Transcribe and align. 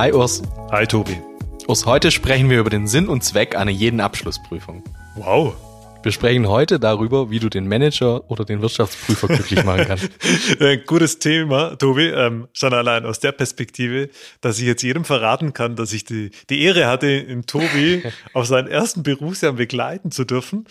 Hi 0.00 0.14
Urs. 0.14 0.40
Hi 0.70 0.86
Tobi. 0.86 1.20
Urs, 1.68 1.84
heute 1.84 2.10
sprechen 2.10 2.48
wir 2.48 2.58
über 2.58 2.70
den 2.70 2.86
Sinn 2.86 3.06
und 3.06 3.22
Zweck 3.22 3.54
einer 3.54 3.70
jeden 3.70 4.00
Abschlussprüfung. 4.00 4.82
Wow. 5.14 5.54
Wir 6.02 6.10
sprechen 6.10 6.48
heute 6.48 6.80
darüber, 6.80 7.28
wie 7.28 7.38
du 7.38 7.50
den 7.50 7.68
Manager 7.68 8.30
oder 8.30 8.46
den 8.46 8.62
Wirtschaftsprüfer 8.62 9.26
glücklich 9.28 9.62
machen 9.62 9.84
kannst. 9.86 10.08
Gutes 10.86 11.18
Thema, 11.18 11.76
Tobi, 11.76 12.06
ähm, 12.06 12.48
schon 12.54 12.72
allein 12.72 13.04
aus 13.04 13.20
der 13.20 13.32
Perspektive, 13.32 14.08
dass 14.40 14.58
ich 14.58 14.64
jetzt 14.64 14.82
jedem 14.82 15.04
verraten 15.04 15.52
kann, 15.52 15.76
dass 15.76 15.92
ich 15.92 16.06
die, 16.06 16.30
die 16.48 16.62
Ehre 16.62 16.86
hatte, 16.86 17.08
in 17.08 17.44
Tobi 17.44 18.02
auf 18.32 18.46
seinen 18.46 18.68
ersten 18.68 19.02
Berufsjahr 19.02 19.52
begleiten 19.52 20.10
zu 20.10 20.24
dürfen 20.24 20.64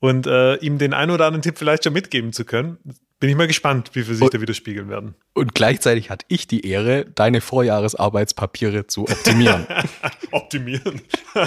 und 0.00 0.26
äh, 0.26 0.56
ihm 0.56 0.78
den 0.78 0.94
einen 0.94 1.12
oder 1.12 1.26
anderen 1.26 1.42
Tipp 1.42 1.58
vielleicht 1.58 1.84
schon 1.84 1.92
mitgeben 1.92 2.32
zu 2.32 2.44
können. 2.44 2.78
Bin 3.24 3.30
ich 3.30 3.36
mal 3.38 3.46
gespannt, 3.46 3.88
wie 3.94 4.06
wir 4.06 4.14
sich 4.14 4.22
und, 4.22 4.34
da 4.34 4.40
widerspiegeln 4.42 4.90
werden. 4.90 5.14
Und 5.32 5.54
gleichzeitig 5.54 6.10
hatte 6.10 6.26
ich 6.28 6.46
die 6.46 6.68
Ehre, 6.68 7.06
deine 7.06 7.40
Vorjahresarbeitspapiere 7.40 8.86
zu 8.86 9.04
optimieren. 9.04 9.66
optimieren. 10.30 11.00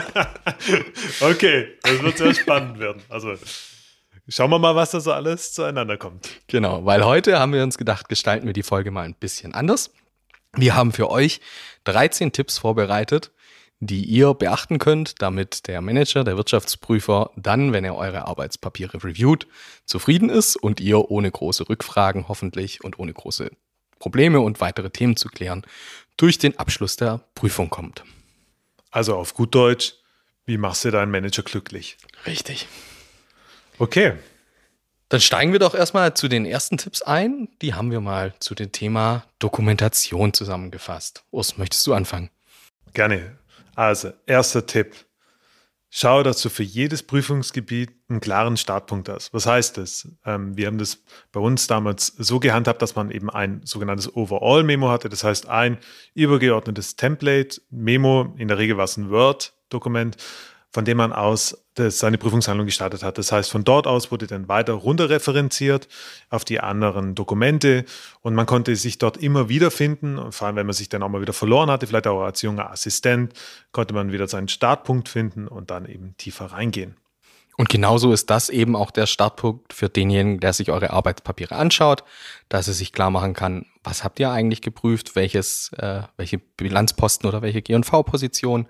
okay, 1.21 1.67
das 1.83 2.01
wird 2.01 2.17
sehr 2.17 2.33
spannend 2.33 2.79
werden. 2.79 3.03
Also 3.09 3.35
schauen 4.27 4.49
wir 4.49 4.57
mal, 4.57 4.75
was 4.75 4.89
da 4.89 4.99
so 4.99 5.11
alles 5.11 5.53
zueinander 5.53 5.97
kommt. 5.97 6.27
Genau, 6.47 6.83
weil 6.83 7.05
heute 7.05 7.37
haben 7.37 7.53
wir 7.53 7.61
uns 7.61 7.77
gedacht, 7.77 8.09
gestalten 8.09 8.47
wir 8.47 8.53
die 8.53 8.63
Folge 8.63 8.89
mal 8.89 9.03
ein 9.03 9.13
bisschen 9.13 9.53
anders. 9.53 9.91
Wir 10.55 10.75
haben 10.75 10.91
für 10.91 11.11
euch 11.11 11.41
13 11.83 12.31
Tipps 12.31 12.57
vorbereitet, 12.57 13.29
die 13.79 14.03
ihr 14.03 14.33
beachten 14.33 14.79
könnt, 14.79 15.21
damit 15.21 15.67
der 15.67 15.81
Manager, 15.81 16.23
der 16.23 16.37
Wirtschaftsprüfer 16.37 17.31
dann, 17.35 17.73
wenn 17.73 17.83
er 17.83 17.95
eure 17.95 18.25
Arbeitspapiere 18.25 19.03
reviewt, 19.03 19.47
zufrieden 19.85 20.29
ist 20.29 20.55
und 20.55 20.79
ihr 20.79 21.11
ohne 21.11 21.29
große 21.29 21.69
Rückfragen 21.69 22.27
hoffentlich 22.27 22.83
und 22.83 22.97
ohne 22.99 23.13
große 23.13 23.51
Probleme 23.99 24.39
und 24.39 24.61
weitere 24.61 24.89
Themen 24.89 25.15
zu 25.15 25.29
klären, 25.29 25.65
durch 26.17 26.37
den 26.37 26.57
Abschluss 26.57 26.95
der 26.95 27.21
Prüfung 27.35 27.69
kommt. 27.69 28.03
Also 28.91 29.15
auf 29.15 29.33
gut 29.33 29.53
Deutsch, 29.53 29.95
wie 30.45 30.57
machst 30.57 30.85
du 30.85 30.91
deinen 30.91 31.11
Manager 31.11 31.43
glücklich? 31.43 31.97
Richtig. 32.25 32.67
Okay. 33.77 34.13
Dann 35.09 35.21
steigen 35.21 35.51
wir 35.53 35.59
doch 35.59 35.73
erstmal 35.73 36.15
zu 36.15 36.27
den 36.27 36.45
ersten 36.45 36.77
Tipps 36.77 37.01
ein. 37.01 37.47
Die 37.61 37.73
haben 37.73 37.91
wir 37.91 38.01
mal 38.01 38.33
zu 38.39 38.55
dem 38.55 38.71
Thema 38.71 39.25
Dokumentation 39.39 40.33
zusammengefasst. 40.33 41.23
Urs, 41.31 41.57
möchtest 41.57 41.85
du 41.87 41.93
anfangen? 41.93 42.29
Gerne. 42.93 43.37
Also, 43.77 44.11
erster 44.25 44.65
Tipp. 44.65 44.95
Schau, 45.91 46.23
dass 46.23 46.41
du 46.41 46.49
für 46.49 46.63
jedes 46.63 47.03
Prüfungsgebiet 47.03 47.91
einen 48.09 48.21
klaren 48.21 48.57
Startpunkt 48.57 49.07
hast. 49.07 49.35
Was 49.35 49.45
heißt 49.45 49.77
das? 49.77 50.07
Ähm, 50.25 50.57
wir 50.57 50.65
haben 50.65 50.79
das 50.79 51.03
bei 51.31 51.39
uns 51.39 51.67
damals 51.67 52.07
so 52.07 52.39
gehandhabt, 52.39 52.81
dass 52.81 52.95
man 52.95 53.11
eben 53.11 53.29
ein 53.29 53.61
sogenanntes 53.65 54.15
Overall-Memo 54.15 54.89
hatte. 54.89 55.09
Das 55.09 55.23
heißt, 55.23 55.47
ein 55.47 55.77
übergeordnetes 56.15 56.95
Template-Memo, 56.95 58.33
in 58.39 58.47
der 58.47 58.57
Regel 58.57 58.77
war 58.77 58.85
es 58.85 58.97
ein 58.97 59.11
Word-Dokument, 59.11 60.17
von 60.71 60.85
dem 60.85 60.97
man 60.97 61.13
aus 61.13 61.63
seine 61.75 62.17
Prüfungshandlung 62.17 62.65
gestartet 62.65 63.03
hat. 63.03 63.17
Das 63.17 63.31
heißt, 63.31 63.51
von 63.51 63.63
dort 63.63 63.87
aus 63.87 64.11
wurde 64.11 64.27
dann 64.27 64.47
weiter 64.47 64.73
runterreferenziert 64.73 65.87
auf 66.29 66.43
die 66.43 66.59
anderen 66.59 67.15
Dokumente 67.15 67.85
und 68.21 68.33
man 68.35 68.45
konnte 68.45 68.75
sich 68.75 68.97
dort 68.97 69.17
immer 69.17 69.47
wiederfinden. 69.47 70.17
Und 70.17 70.33
vor 70.33 70.47
allem, 70.47 70.55
wenn 70.55 70.65
man 70.65 70.73
sich 70.73 70.89
dann 70.89 71.03
auch 71.03 71.09
mal 71.09 71.21
wieder 71.21 71.33
verloren 71.33 71.69
hatte, 71.69 71.87
vielleicht 71.87 72.07
auch 72.07 72.23
als 72.23 72.41
junger 72.41 72.71
Assistent, 72.71 73.33
konnte 73.71 73.93
man 73.93 74.11
wieder 74.11 74.27
seinen 74.27 74.47
Startpunkt 74.47 75.07
finden 75.07 75.47
und 75.47 75.69
dann 75.69 75.85
eben 75.85 76.15
tiefer 76.17 76.47
reingehen. 76.47 76.95
Und 77.59 77.69
genauso 77.69 78.13
ist 78.13 78.29
das 78.29 78.49
eben 78.49 78.75
auch 78.75 78.91
der 78.91 79.07
Startpunkt 79.07 79.73
für 79.73 79.89
denjenigen, 79.89 80.39
der 80.39 80.53
sich 80.53 80.69
eure 80.69 80.91
Arbeitspapiere 80.91 81.55
anschaut, 81.55 82.03
dass 82.49 82.67
er 82.67 82.75
sich 82.75 82.93
klar 82.93 83.09
machen 83.09 83.33
kann, 83.33 83.65
was 83.83 84.03
habt 84.03 84.19
ihr 84.19 84.29
eigentlich 84.29 84.61
geprüft, 84.61 85.15
welches, 85.15 85.71
äh, 85.73 86.03
welche 86.17 86.37
Bilanzposten 86.37 87.27
oder 87.27 87.41
welche 87.41 87.63
G&V-Position, 87.63 88.67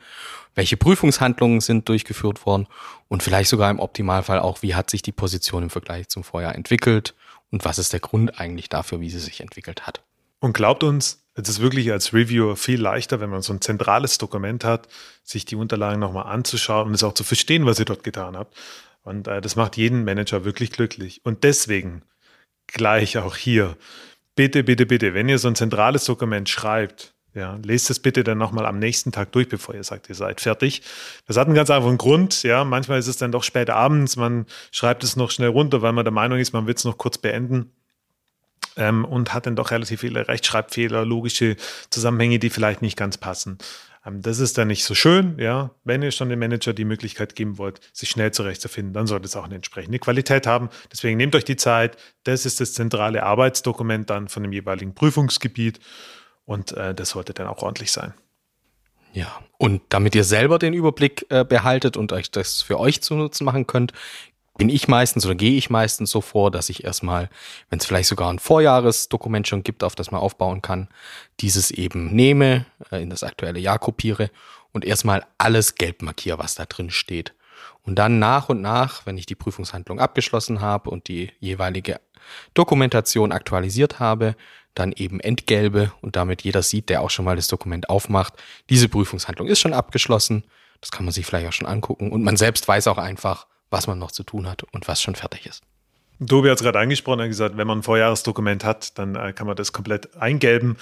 welche 0.56 0.78
Prüfungshandlungen 0.78 1.60
sind 1.60 1.90
durchgeführt 1.90 2.46
worden 2.46 2.68
und 3.10 3.24
vielleicht 3.24 3.50
sogar 3.50 3.70
im 3.70 3.80
Optimalfall 3.80 4.40
auch, 4.40 4.62
wie 4.62 4.74
hat 4.74 4.90
sich 4.90 5.02
die 5.02 5.12
Position 5.12 5.64
im 5.64 5.70
Vergleich 5.70 6.08
zum 6.08 6.24
Vorjahr 6.24 6.56
entwickelt 6.56 7.14
und 7.52 7.66
was 7.66 7.80
ist 7.80 7.92
der 7.92 8.00
Grund 8.00 8.40
eigentlich 8.40 8.70
dafür, 8.70 9.02
wie 9.02 9.10
sie 9.10 9.20
sich 9.20 9.42
entwickelt 9.42 9.86
hat. 9.86 10.02
Und 10.40 10.54
glaubt 10.54 10.84
uns, 10.84 11.27
es 11.40 11.50
ist 11.50 11.62
wirklich 11.62 11.92
als 11.92 12.14
Reviewer 12.14 12.56
viel 12.56 12.82
leichter, 12.82 13.20
wenn 13.20 13.30
man 13.30 13.44
so 13.44 13.54
ein 13.54 13.62
zentrales 13.62 14.18
Dokument 14.18 14.64
hat, 14.64 14.88
sich 15.24 15.46
die 15.46 15.56
Unterlagen 15.56 16.00
nochmal 16.00 16.26
anzuschauen 16.26 16.88
und 16.88 16.94
es 16.96 17.04
auch 17.04 17.14
zu 17.14 17.24
verstehen, 17.24 17.66
was 17.66 17.80
ihr 17.80 17.86
dort 17.86 18.04
getan 18.04 18.36
habt. 18.36 18.58
Und 19.04 19.28
äh, 19.28 19.40
das 19.40 19.56
macht 19.56 19.78
jeden 19.78 20.04
Manager 20.04 20.46
wirklich 20.46 20.72
glücklich. 20.72 21.22
Und 21.24 21.44
deswegen 21.44 22.02
gleich 22.66 23.20
auch 23.20 23.36
hier, 23.36 23.78
bitte, 24.36 24.64
bitte, 24.64 24.88
bitte, 24.88 25.14
wenn 25.14 25.30
ihr 25.30 25.38
so 25.38 25.48
ein 25.48 25.56
zentrales 25.56 26.06
Dokument 26.06 26.50
schreibt, 26.50 27.14
ja, 27.36 27.60
lest 27.64 27.92
es 27.92 28.00
bitte 28.00 28.24
dann 28.24 28.40
nochmal 28.40 28.66
am 28.66 28.80
nächsten 28.80 29.12
Tag 29.12 29.32
durch, 29.32 29.48
bevor 29.48 29.76
ihr 29.76 29.84
sagt, 29.84 30.10
ihr 30.10 30.16
seid 30.16 30.42
fertig. 30.42 30.82
Das 31.28 31.38
hat 31.38 31.46
einen 31.46 31.56
ganz 31.56 31.70
einfachen 31.70 32.00
Grund. 32.00 32.42
Ja, 32.42 32.64
manchmal 32.64 32.98
ist 32.98 33.06
es 33.06 33.18
dann 33.18 33.32
doch 33.32 33.44
spät 33.44 33.70
abends, 33.70 34.16
man 34.16 34.48
schreibt 34.72 35.04
es 35.04 35.16
noch 35.16 35.30
schnell 35.30 35.50
runter, 35.50 35.84
weil 35.84 35.94
man 35.94 36.04
der 36.04 36.12
Meinung 36.12 36.40
ist, 36.40 36.52
man 36.54 36.66
will 36.66 36.74
es 36.74 36.84
noch 36.84 36.98
kurz 36.98 37.20
beenden 37.20 37.72
ähm, 38.78 39.06
und 39.06 39.34
hat 39.34 39.46
dann 39.46 39.56
doch 39.56 39.72
relativ 39.72 40.02
viele 40.02 40.28
Rechtschreibfehler, 40.28 41.06
logische 41.06 41.56
Zusammenhänge, 41.90 42.40
die 42.40 42.50
vielleicht 42.50 42.82
nicht 42.82 42.98
ganz 42.98 43.18
passen. 43.18 43.58
Ähm, 44.06 44.22
das 44.22 44.40
ist 44.40 44.58
dann 44.58 44.68
nicht 44.68 44.84
so 44.84 44.96
schön, 44.96 45.38
ja. 45.40 45.72
Wenn 45.84 46.02
ihr 46.02 46.12
schon 46.12 46.30
dem 46.30 46.40
Manager 46.40 46.74
die 46.74 46.86
Möglichkeit 46.86 47.36
geben 47.36 47.58
wollt, 47.58 47.80
sich 47.94 48.10
schnell 48.10 48.32
zurechtzufinden, 48.32 48.94
dann 48.94 49.08
sollte 49.08 49.26
es 49.26 49.36
auch 49.36 49.46
eine 49.46 49.56
entsprechende 49.56 50.00
Qualität 50.00 50.48
haben. 50.48 50.70
Deswegen 50.92 51.18
nehmt 51.18 51.36
euch 51.36 51.46
die 51.46 51.58
Zeit. 51.58 51.98
Das 52.24 52.46
ist 52.46 52.62
das 52.62 52.74
zentrale 52.74 53.24
Arbeitsdokument 53.24 54.10
dann 54.10 54.28
von 54.28 54.44
dem 54.44 54.54
jeweiligen 54.54 54.94
Prüfungsgebiet 54.94 55.80
und 56.46 56.72
äh, 56.72 56.96
das 56.96 57.10
sollte 57.10 57.34
dann 57.34 57.48
auch 57.48 57.62
ordentlich 57.62 57.92
sein. 57.92 58.14
Ja, 59.14 59.40
und 59.58 59.82
damit 59.90 60.16
ihr 60.16 60.24
selber 60.24 60.60
den 60.60 60.74
Überblick 60.74 61.26
äh, 61.30 61.44
behaltet 61.44 61.98
und 61.98 62.12
euch 62.14 62.30
das 62.30 62.62
für 62.62 62.80
euch 62.80 63.02
zu 63.02 63.16
nutzen 63.16 63.46
machen 63.46 63.66
könnt, 63.66 63.94
bin 64.58 64.70
ich 64.70 64.88
meistens 64.88 65.26
oder 65.26 65.36
gehe 65.36 65.58
ich 65.58 65.70
meistens 65.70 66.12
so 66.12 66.22
vor, 66.22 66.52
dass 66.52 66.70
ich 66.70 66.84
erstmal, 66.84 67.30
wenn 67.70 67.80
es 67.80 67.86
vielleicht 67.86 68.10
sogar 68.10 68.32
ein 68.32 68.40
Vorjahresdokument 68.40 69.48
schon 69.48 69.64
gibt, 69.64 69.84
auf 69.84 69.96
das 69.96 70.12
man 70.12 70.22
aufbauen 70.22 70.62
kann, 70.62 70.90
dieses 71.40 71.72
eben 71.72 72.14
nehme, 72.14 72.66
äh, 72.92 73.02
in 73.02 73.10
das 73.10 73.24
aktuelle 73.24 73.60
Jahr 73.60 73.80
kopiere 73.80 74.30
und 74.72 74.84
erstmal 74.84 75.26
alles 75.38 75.76
gelb 75.76 76.02
markiere, 76.02 76.40
was 76.40 76.56
da 76.56 76.66
drin 76.66 76.90
steht. 76.90 77.34
Und 77.84 77.96
dann 77.96 78.20
nach 78.20 78.50
und 78.50 78.62
nach, 78.62 79.06
wenn 79.06 79.18
ich 79.18 79.26
die 79.26 79.36
Prüfungshandlung 79.36 80.00
abgeschlossen 80.00 80.60
habe 80.62 80.90
und 80.90 81.08
die 81.08 81.32
jeweilige 81.40 82.02
Dokumentation 82.54 83.32
aktualisiert 83.32 84.00
habe, 84.00 84.36
dann 84.74 84.92
eben 84.92 85.20
entgelbe 85.20 85.92
und 86.02 86.16
damit 86.16 86.44
jeder 86.44 86.62
sieht, 86.62 86.90
der 86.90 87.02
auch 87.02 87.10
schon 87.10 87.26
mal 87.26 87.36
das 87.36 87.48
Dokument 87.48 87.90
aufmacht, 87.90 88.34
diese 88.70 88.90
Prüfungshandlung 88.90 89.48
ist 89.48 89.60
schon 89.60 89.74
abgeschlossen. 89.74 90.44
Das 90.82 90.92
kann 90.92 91.06
man 91.06 91.14
sich 91.14 91.26
vielleicht 91.26 91.48
auch 91.48 91.54
schon 91.54 91.68
angucken 91.68 92.12
und 92.12 92.24
man 92.24 92.38
selbst 92.38 92.68
weiß 92.68 92.88
auch 92.88 92.98
einfach, 92.98 93.48
was 93.70 93.88
man 93.88 94.00
noch 94.00 94.12
zu 94.12 94.24
tun 94.24 94.48
hat 94.48 94.64
und 94.64 94.88
was 94.88 95.02
schon 95.02 95.16
fertig 95.16 95.46
ist. 95.46 95.64
Tobi 96.26 96.50
hat 96.50 96.58
es 96.58 96.64
gerade 96.64 96.80
angesprochen, 96.80 97.20
er 97.20 97.24
hat 97.24 97.30
gesagt, 97.30 97.58
wenn 97.58 97.68
man 97.68 97.80
ein 97.80 97.84
Vorjahresdokument 97.84 98.64
hat, 98.64 98.98
dann 98.98 99.16
äh, 99.16 99.34
kann 99.34 99.46
man 99.46 99.56
das 99.56 99.72
komplett 99.72 100.16
eingelben. 100.18 100.78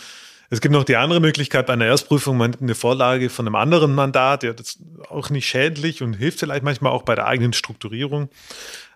Es 0.49 0.61
gibt 0.61 0.73
noch 0.73 0.83
die 0.83 0.95
andere 0.95 1.19
Möglichkeit 1.19 1.65
bei 1.65 1.73
einer 1.73 1.85
Erstprüfung, 1.85 2.37
man 2.37 2.53
hat 2.53 2.61
eine 2.61 2.75
Vorlage 2.75 3.29
von 3.29 3.47
einem 3.47 3.55
anderen 3.55 3.95
Mandat, 3.95 4.43
ja, 4.43 4.53
das 4.53 4.75
ist 4.75 4.79
auch 5.09 5.29
nicht 5.29 5.47
schädlich 5.47 6.03
und 6.03 6.13
hilft 6.13 6.39
vielleicht 6.39 6.63
manchmal 6.63 6.91
auch 6.91 7.03
bei 7.03 7.15
der 7.15 7.25
eigenen 7.25 7.53
Strukturierung. 7.53 8.29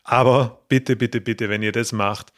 Aber 0.03 0.62
bitte, 0.69 0.95
bitte, 0.95 1.21
bitte, 1.21 1.50
wenn 1.50 1.62
ihr 1.62 1.71
das 1.71 1.91
macht, 1.91 2.31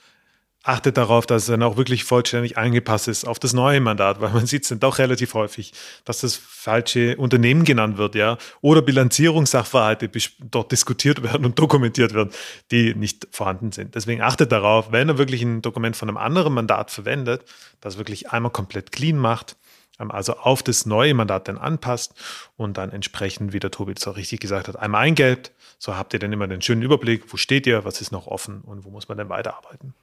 achtet 0.63 0.97
darauf, 0.97 1.25
dass 1.25 1.43
es 1.43 1.47
dann 1.47 1.63
auch 1.63 1.75
wirklich 1.75 2.03
vollständig 2.03 2.57
angepasst 2.57 3.07
ist 3.07 3.25
auf 3.25 3.39
das 3.39 3.53
neue 3.53 3.81
Mandat, 3.81 4.21
weil 4.21 4.29
man 4.31 4.45
sieht 4.45 4.63
es 4.63 4.69
dann 4.69 4.79
doch 4.79 4.99
relativ 4.99 5.33
häufig, 5.33 5.73
dass 6.05 6.21
das 6.21 6.35
falsche 6.35 7.17
Unternehmen 7.17 7.63
genannt 7.63 7.97
wird, 7.97 8.15
ja, 8.15 8.37
oder 8.61 8.81
Bilanzierungssachverhalte 8.81 10.09
dort 10.39 10.71
diskutiert 10.71 11.23
werden 11.23 11.45
und 11.45 11.57
dokumentiert 11.57 12.13
werden, 12.13 12.31
die 12.69 12.93
nicht 12.93 13.27
vorhanden 13.31 13.71
sind. 13.71 13.95
Deswegen 13.95 14.21
achtet 14.21 14.51
darauf, 14.51 14.91
wenn 14.91 15.09
ihr 15.09 15.17
wirklich 15.17 15.41
ein 15.41 15.61
Dokument 15.63 15.95
von 15.95 16.09
einem 16.09 16.17
anderen 16.17 16.53
Mandat 16.53 16.91
verwendet, 16.91 17.43
das 17.79 17.97
wirklich 17.97 18.29
einmal 18.29 18.51
komplett 18.51 18.91
clean 18.91 19.17
macht, 19.17 19.55
ähm, 19.99 20.11
also 20.11 20.37
auf 20.37 20.61
das 20.61 20.85
neue 20.85 21.15
Mandat 21.15 21.47
dann 21.47 21.57
anpasst 21.57 22.13
und 22.55 22.77
dann 22.77 22.91
entsprechend, 22.91 23.53
wie 23.53 23.59
der 23.59 23.71
Tobi 23.71 23.93
es 23.97 24.07
auch 24.07 24.15
richtig 24.15 24.39
gesagt 24.39 24.67
hat, 24.67 24.75
einmal 24.77 25.01
eingelbt. 25.01 25.51
So 25.79 25.97
habt 25.97 26.13
ihr 26.13 26.19
dann 26.19 26.31
immer 26.31 26.47
den 26.47 26.61
schönen 26.61 26.83
Überblick, 26.83 27.33
wo 27.33 27.37
steht 27.37 27.65
ihr, 27.65 27.83
was 27.83 28.01
ist 28.01 28.11
noch 28.11 28.27
offen 28.27 28.61
und 28.61 28.85
wo 28.85 28.91
muss 28.91 29.07
man 29.07 29.17
dann 29.17 29.29
weiterarbeiten. 29.29 29.95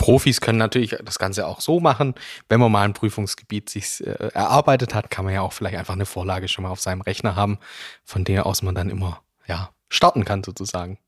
Profis 0.00 0.40
können 0.40 0.56
natürlich 0.56 0.96
das 1.04 1.18
Ganze 1.18 1.46
auch 1.46 1.60
so 1.60 1.78
machen. 1.78 2.14
Wenn 2.48 2.58
man 2.58 2.72
mal 2.72 2.86
ein 2.86 2.94
Prüfungsgebiet 2.94 3.68
sich 3.68 4.00
äh, 4.00 4.30
erarbeitet 4.32 4.94
hat, 4.94 5.10
kann 5.10 5.26
man 5.26 5.34
ja 5.34 5.42
auch 5.42 5.52
vielleicht 5.52 5.76
einfach 5.76 5.92
eine 5.92 6.06
Vorlage 6.06 6.48
schon 6.48 6.62
mal 6.62 6.70
auf 6.70 6.80
seinem 6.80 7.02
Rechner 7.02 7.36
haben, 7.36 7.58
von 8.02 8.24
der 8.24 8.46
aus 8.46 8.62
man 8.62 8.74
dann 8.74 8.88
immer 8.88 9.20
ja 9.46 9.68
starten 9.90 10.24
kann 10.24 10.42
sozusagen. 10.42 10.98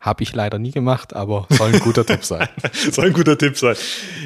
Habe 0.00 0.24
ich 0.24 0.34
leider 0.34 0.58
nie 0.58 0.72
gemacht, 0.72 1.14
aber 1.14 1.46
soll 1.50 1.72
ein 1.72 1.78
guter 1.78 2.04
Tipp 2.04 2.24
sein. 2.24 2.48
soll 2.72 3.06
ein 3.06 3.12
guter 3.12 3.38
Tipp 3.38 3.56
sein. 3.56 3.76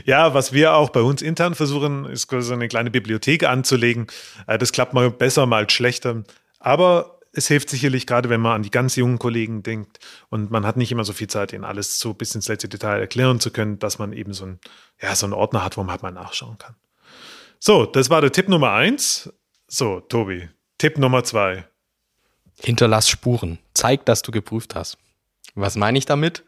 Ja, 0.07 0.33
was 0.33 0.55
wir 0.55 0.73
auch 0.73 0.89
bei 0.89 1.03
uns 1.03 1.21
intern 1.21 1.55
versuchen, 1.55 2.07
ist 2.07 2.31
so 2.31 2.55
eine 2.55 2.69
kleine 2.69 2.91
Bibliothek 2.91 3.45
anzulegen. 3.45 4.07
Äh, 4.47 4.57
das 4.57 4.73
klappt 4.73 4.95
mal 4.95 5.11
besser, 5.11 5.45
mal 5.45 5.69
schlechter. 5.69 6.23
Aber 6.59 7.16
es 7.37 7.49
hilft 7.49 7.69
sicherlich 7.69 8.07
gerade, 8.07 8.31
wenn 8.31 8.41
man 8.41 8.57
an 8.57 8.63
die 8.63 8.71
ganz 8.71 8.97
jungen 8.97 9.19
Kollegen 9.19 9.63
denkt 9.63 9.99
und 10.31 10.51
man 10.51 10.65
hat 10.65 10.79
nicht 10.79 10.91
immer 10.91 11.05
so 11.05 11.13
viel 11.13 11.29
Zeit, 11.29 11.53
ihnen 11.53 11.65
alles 11.65 11.99
so 11.99 12.15
bis 12.15 12.35
ins 12.35 12.49
letzte 12.49 12.69
Detail 12.69 12.99
erklären 12.99 13.41
zu 13.41 13.51
können, 13.51 13.79
dass 13.79 13.99
man 13.99 14.15
eben 14.15 14.33
so, 14.33 14.47
ein, 14.47 14.59
ja, 15.01 15.15
so 15.15 15.27
einen 15.27 15.35
Ordner 15.35 15.63
hat, 15.63 15.77
wo 15.77 15.83
man 15.83 15.91
halt 15.91 16.03
mal 16.03 16.13
nachschauen 16.13 16.57
kann. 16.57 16.75
So, 17.59 17.85
das 17.85 18.09
war 18.09 18.23
der 18.23 18.33
Tipp 18.33 18.49
Nummer 18.49 18.73
eins. 18.73 19.31
So, 19.69 20.01
Tobi, 20.01 20.49
Tipp 20.79 20.97
Nummer 20.97 21.25
zwei. 21.25 21.67
Hinterlass 22.63 23.09
Spuren. 23.09 23.59
Zeig, 23.75 24.07
dass 24.07 24.23
du 24.23 24.33
geprüft 24.33 24.75
hast. 24.75 24.97
Was 25.55 25.77
meine 25.77 25.99
ich 25.99 26.07
damit? 26.07 26.43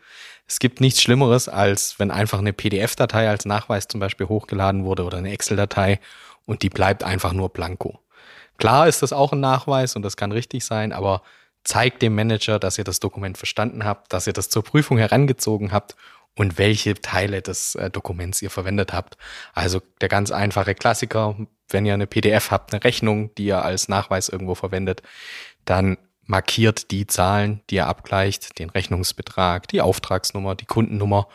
Es 0.46 0.58
gibt 0.58 0.80
nichts 0.80 1.02
Schlimmeres, 1.02 1.50
als 1.50 1.98
wenn 1.98 2.10
einfach 2.10 2.38
eine 2.38 2.54
PDF-Datei 2.54 3.28
als 3.28 3.44
Nachweis 3.44 3.88
zum 3.88 4.00
Beispiel 4.00 4.28
hochgeladen 4.28 4.84
wurde 4.84 5.04
oder 5.04 5.18
eine 5.18 5.32
Excel-Datei 5.32 6.00
und 6.46 6.62
die 6.62 6.70
bleibt 6.70 7.04
einfach 7.04 7.34
nur 7.34 7.50
blanko. 7.50 8.00
Klar 8.58 8.88
ist 8.88 9.02
das 9.02 9.12
auch 9.12 9.32
ein 9.32 9.40
Nachweis 9.40 9.96
und 9.96 10.02
das 10.02 10.16
kann 10.16 10.32
richtig 10.32 10.64
sein, 10.64 10.92
aber 10.92 11.22
zeigt 11.64 12.02
dem 12.02 12.14
Manager, 12.14 12.58
dass 12.58 12.78
ihr 12.78 12.84
das 12.84 13.00
Dokument 13.00 13.38
verstanden 13.38 13.84
habt, 13.84 14.12
dass 14.12 14.26
ihr 14.26 14.32
das 14.32 14.48
zur 14.48 14.64
Prüfung 14.64 14.98
herangezogen 14.98 15.72
habt 15.72 15.96
und 16.34 16.58
welche 16.58 16.94
Teile 16.94 17.42
des 17.42 17.74
äh, 17.74 17.90
Dokuments 17.90 18.42
ihr 18.42 18.50
verwendet 18.50 18.92
habt. 18.92 19.16
Also 19.54 19.80
der 20.00 20.08
ganz 20.08 20.30
einfache 20.30 20.74
Klassiker, 20.74 21.36
wenn 21.68 21.86
ihr 21.86 21.94
eine 21.94 22.06
PDF 22.06 22.50
habt, 22.50 22.72
eine 22.72 22.84
Rechnung, 22.84 23.34
die 23.34 23.46
ihr 23.46 23.62
als 23.62 23.88
Nachweis 23.88 24.28
irgendwo 24.28 24.54
verwendet, 24.54 25.02
dann 25.64 25.98
markiert 26.24 26.90
die 26.90 27.06
Zahlen, 27.06 27.62
die 27.70 27.76
ihr 27.76 27.86
abgleicht, 27.86 28.58
den 28.58 28.70
Rechnungsbetrag, 28.70 29.68
die 29.68 29.80
Auftragsnummer, 29.80 30.54
die 30.54 30.66
Kundennummer 30.66 31.28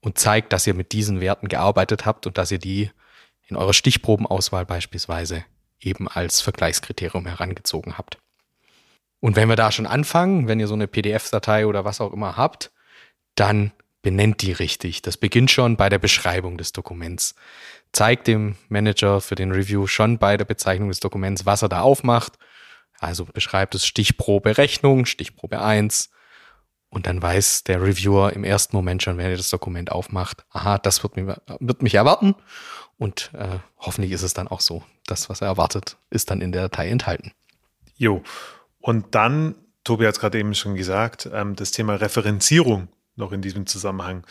und 0.00 0.18
zeigt, 0.18 0.52
dass 0.52 0.66
ihr 0.66 0.74
mit 0.74 0.92
diesen 0.92 1.20
Werten 1.20 1.48
gearbeitet 1.48 2.06
habt 2.06 2.26
und 2.26 2.38
dass 2.38 2.50
ihr 2.50 2.58
die 2.58 2.90
in 3.46 3.56
eurer 3.56 3.74
Stichprobenauswahl 3.74 4.66
beispielsweise 4.66 5.44
eben 5.80 6.08
als 6.08 6.40
Vergleichskriterium 6.40 7.26
herangezogen 7.26 7.98
habt. 7.98 8.18
Und 9.20 9.36
wenn 9.36 9.48
wir 9.48 9.56
da 9.56 9.72
schon 9.72 9.86
anfangen, 9.86 10.48
wenn 10.48 10.60
ihr 10.60 10.68
so 10.68 10.74
eine 10.74 10.86
PDF-Datei 10.86 11.66
oder 11.66 11.84
was 11.84 12.00
auch 12.00 12.12
immer 12.12 12.36
habt, 12.36 12.70
dann 13.34 13.72
benennt 14.02 14.42
die 14.42 14.52
richtig. 14.52 15.02
Das 15.02 15.16
beginnt 15.16 15.50
schon 15.50 15.76
bei 15.76 15.88
der 15.88 15.98
Beschreibung 15.98 16.56
des 16.56 16.72
Dokuments. 16.72 17.34
Zeigt 17.92 18.26
dem 18.26 18.56
Manager 18.68 19.20
für 19.20 19.34
den 19.34 19.52
Review 19.52 19.86
schon 19.86 20.18
bei 20.18 20.36
der 20.36 20.44
Bezeichnung 20.44 20.88
des 20.88 21.00
Dokuments, 21.00 21.46
was 21.46 21.62
er 21.62 21.68
da 21.68 21.80
aufmacht. 21.80 22.34
Also 23.00 23.24
beschreibt 23.24 23.74
es 23.74 23.86
Stichprobe 23.86 24.56
Rechnung, 24.56 25.04
Stichprobe 25.06 25.60
1. 25.60 26.10
Und 26.90 27.06
dann 27.06 27.20
weiß 27.20 27.64
der 27.64 27.82
Reviewer 27.82 28.32
im 28.32 28.44
ersten 28.44 28.74
Moment 28.74 29.02
schon, 29.02 29.18
wenn 29.18 29.26
er 29.26 29.36
das 29.36 29.50
Dokument 29.50 29.92
aufmacht, 29.92 30.44
aha, 30.50 30.78
das 30.78 31.02
wird, 31.02 31.16
mich, 31.16 31.26
wird 31.60 31.82
mich 31.82 31.94
erwarten. 31.94 32.34
Und 32.98 33.30
äh, 33.32 33.58
hoffentlich 33.78 34.12
ist 34.12 34.22
es 34.22 34.34
dann 34.34 34.48
auch 34.48 34.60
so. 34.60 34.82
Das, 35.06 35.30
was 35.30 35.40
er 35.40 35.46
erwartet, 35.46 35.96
ist 36.10 36.30
dann 36.30 36.40
in 36.40 36.52
der 36.52 36.62
Datei 36.62 36.88
enthalten. 36.88 37.32
Jo. 37.96 38.22
Und 38.80 39.14
dann, 39.14 39.54
Tobi 39.84 40.06
hat 40.06 40.14
es 40.14 40.20
gerade 40.20 40.38
eben 40.38 40.54
schon 40.54 40.74
gesagt, 40.74 41.28
ähm, 41.32 41.56
das 41.56 41.70
Thema 41.70 41.94
Referenzierung 41.94 42.88
noch 43.14 43.32
in 43.32 43.42
diesem 43.42 43.66
Zusammenhang. 43.66 44.24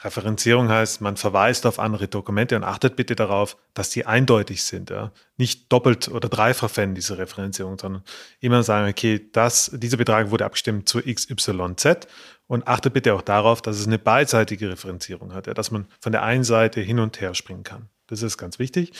Referenzierung 0.00 0.68
heißt, 0.68 1.00
man 1.00 1.16
verweist 1.16 1.64
auf 1.64 1.78
andere 1.78 2.06
Dokumente 2.06 2.54
und 2.54 2.64
achtet 2.64 2.96
bitte 2.96 3.16
darauf, 3.16 3.56
dass 3.72 3.88
die 3.88 4.04
eindeutig 4.04 4.62
sind. 4.62 4.90
Ja? 4.90 5.10
Nicht 5.38 5.72
doppelt 5.72 6.08
oder 6.08 6.28
dreifach 6.28 6.68
verwenden 6.68 6.96
diese 6.96 7.16
Referenzierung, 7.16 7.78
sondern 7.78 8.02
immer 8.40 8.62
sagen, 8.62 8.90
okay, 8.90 9.26
das, 9.32 9.70
dieser 9.72 9.96
Betrag 9.96 10.30
wurde 10.30 10.44
abgestimmt 10.44 10.88
zu 10.88 11.00
XYZ 11.00 12.06
und 12.46 12.68
achtet 12.68 12.92
bitte 12.92 13.14
auch 13.14 13.22
darauf, 13.22 13.62
dass 13.62 13.78
es 13.78 13.86
eine 13.86 13.98
beidseitige 13.98 14.70
Referenzierung 14.70 15.34
hat, 15.34 15.46
ja? 15.46 15.54
dass 15.54 15.70
man 15.70 15.86
von 16.00 16.12
der 16.12 16.22
einen 16.22 16.44
Seite 16.44 16.80
hin 16.80 16.98
und 16.98 17.20
her 17.20 17.34
springen 17.34 17.64
kann. 17.64 17.88
Das 18.06 18.22
ist 18.22 18.38
ganz 18.38 18.58
wichtig. 18.58 18.92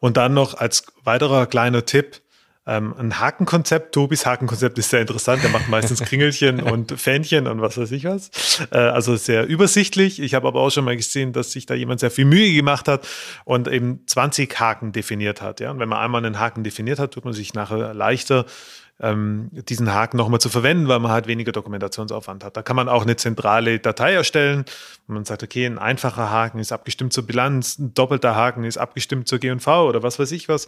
Und 0.00 0.16
dann 0.16 0.34
noch 0.34 0.54
als 0.54 0.84
weiterer 1.02 1.46
kleiner 1.46 1.86
Tipp, 1.86 2.20
ähm, 2.66 2.94
ein 2.98 3.18
Hakenkonzept. 3.18 3.94
Tobis 3.94 4.26
Hakenkonzept 4.26 4.78
ist 4.78 4.90
sehr 4.90 5.00
interessant. 5.00 5.42
Der 5.42 5.50
macht 5.50 5.68
meistens 5.68 6.00
Kringelchen 6.04 6.62
und 6.62 6.92
Fähnchen 7.00 7.46
und 7.46 7.62
was 7.62 7.78
weiß 7.78 7.90
ich 7.92 8.04
was. 8.04 8.30
Äh, 8.70 8.76
also 8.76 9.16
sehr 9.16 9.46
übersichtlich. 9.46 10.20
Ich 10.20 10.34
habe 10.34 10.46
aber 10.46 10.60
auch 10.60 10.70
schon 10.70 10.84
mal 10.84 10.96
gesehen, 10.96 11.32
dass 11.32 11.52
sich 11.52 11.64
da 11.64 11.74
jemand 11.74 12.00
sehr 12.00 12.10
viel 12.10 12.26
Mühe 12.26 12.52
gemacht 12.54 12.86
hat 12.86 13.08
und 13.44 13.66
eben 13.66 14.06
20 14.06 14.60
Haken 14.60 14.92
definiert 14.92 15.40
hat. 15.40 15.60
Ja? 15.60 15.70
Und 15.70 15.78
wenn 15.78 15.88
man 15.88 15.98
einmal 15.98 16.24
einen 16.24 16.38
Haken 16.38 16.62
definiert 16.62 16.98
hat, 16.98 17.12
tut 17.12 17.24
man 17.24 17.32
sich 17.32 17.54
nachher 17.54 17.94
leichter, 17.94 18.44
ähm, 19.00 19.48
diesen 19.52 19.92
Haken 19.92 20.16
nochmal 20.16 20.40
zu 20.40 20.48
verwenden, 20.48 20.88
weil 20.88 20.98
man 20.98 21.10
halt 21.10 21.26
weniger 21.26 21.52
Dokumentationsaufwand 21.52 22.44
hat. 22.44 22.56
Da 22.56 22.62
kann 22.62 22.76
man 22.76 22.88
auch 22.88 23.02
eine 23.02 23.16
zentrale 23.16 23.78
Datei 23.78 24.12
erstellen. 24.12 24.64
Und 25.08 25.14
man 25.14 25.24
sagt, 25.24 25.42
okay, 25.42 25.66
ein 25.66 25.78
einfacher 25.78 26.30
Haken 26.30 26.58
ist 26.58 26.72
abgestimmt 26.72 27.12
zur 27.12 27.26
Bilanz, 27.26 27.78
ein 27.78 27.94
doppelter 27.94 28.36
Haken 28.36 28.64
ist 28.64 28.78
abgestimmt 28.78 29.28
zur 29.28 29.38
G&V 29.38 29.88
oder 29.88 30.02
was 30.02 30.18
weiß 30.18 30.32
ich 30.32 30.48
was. 30.48 30.66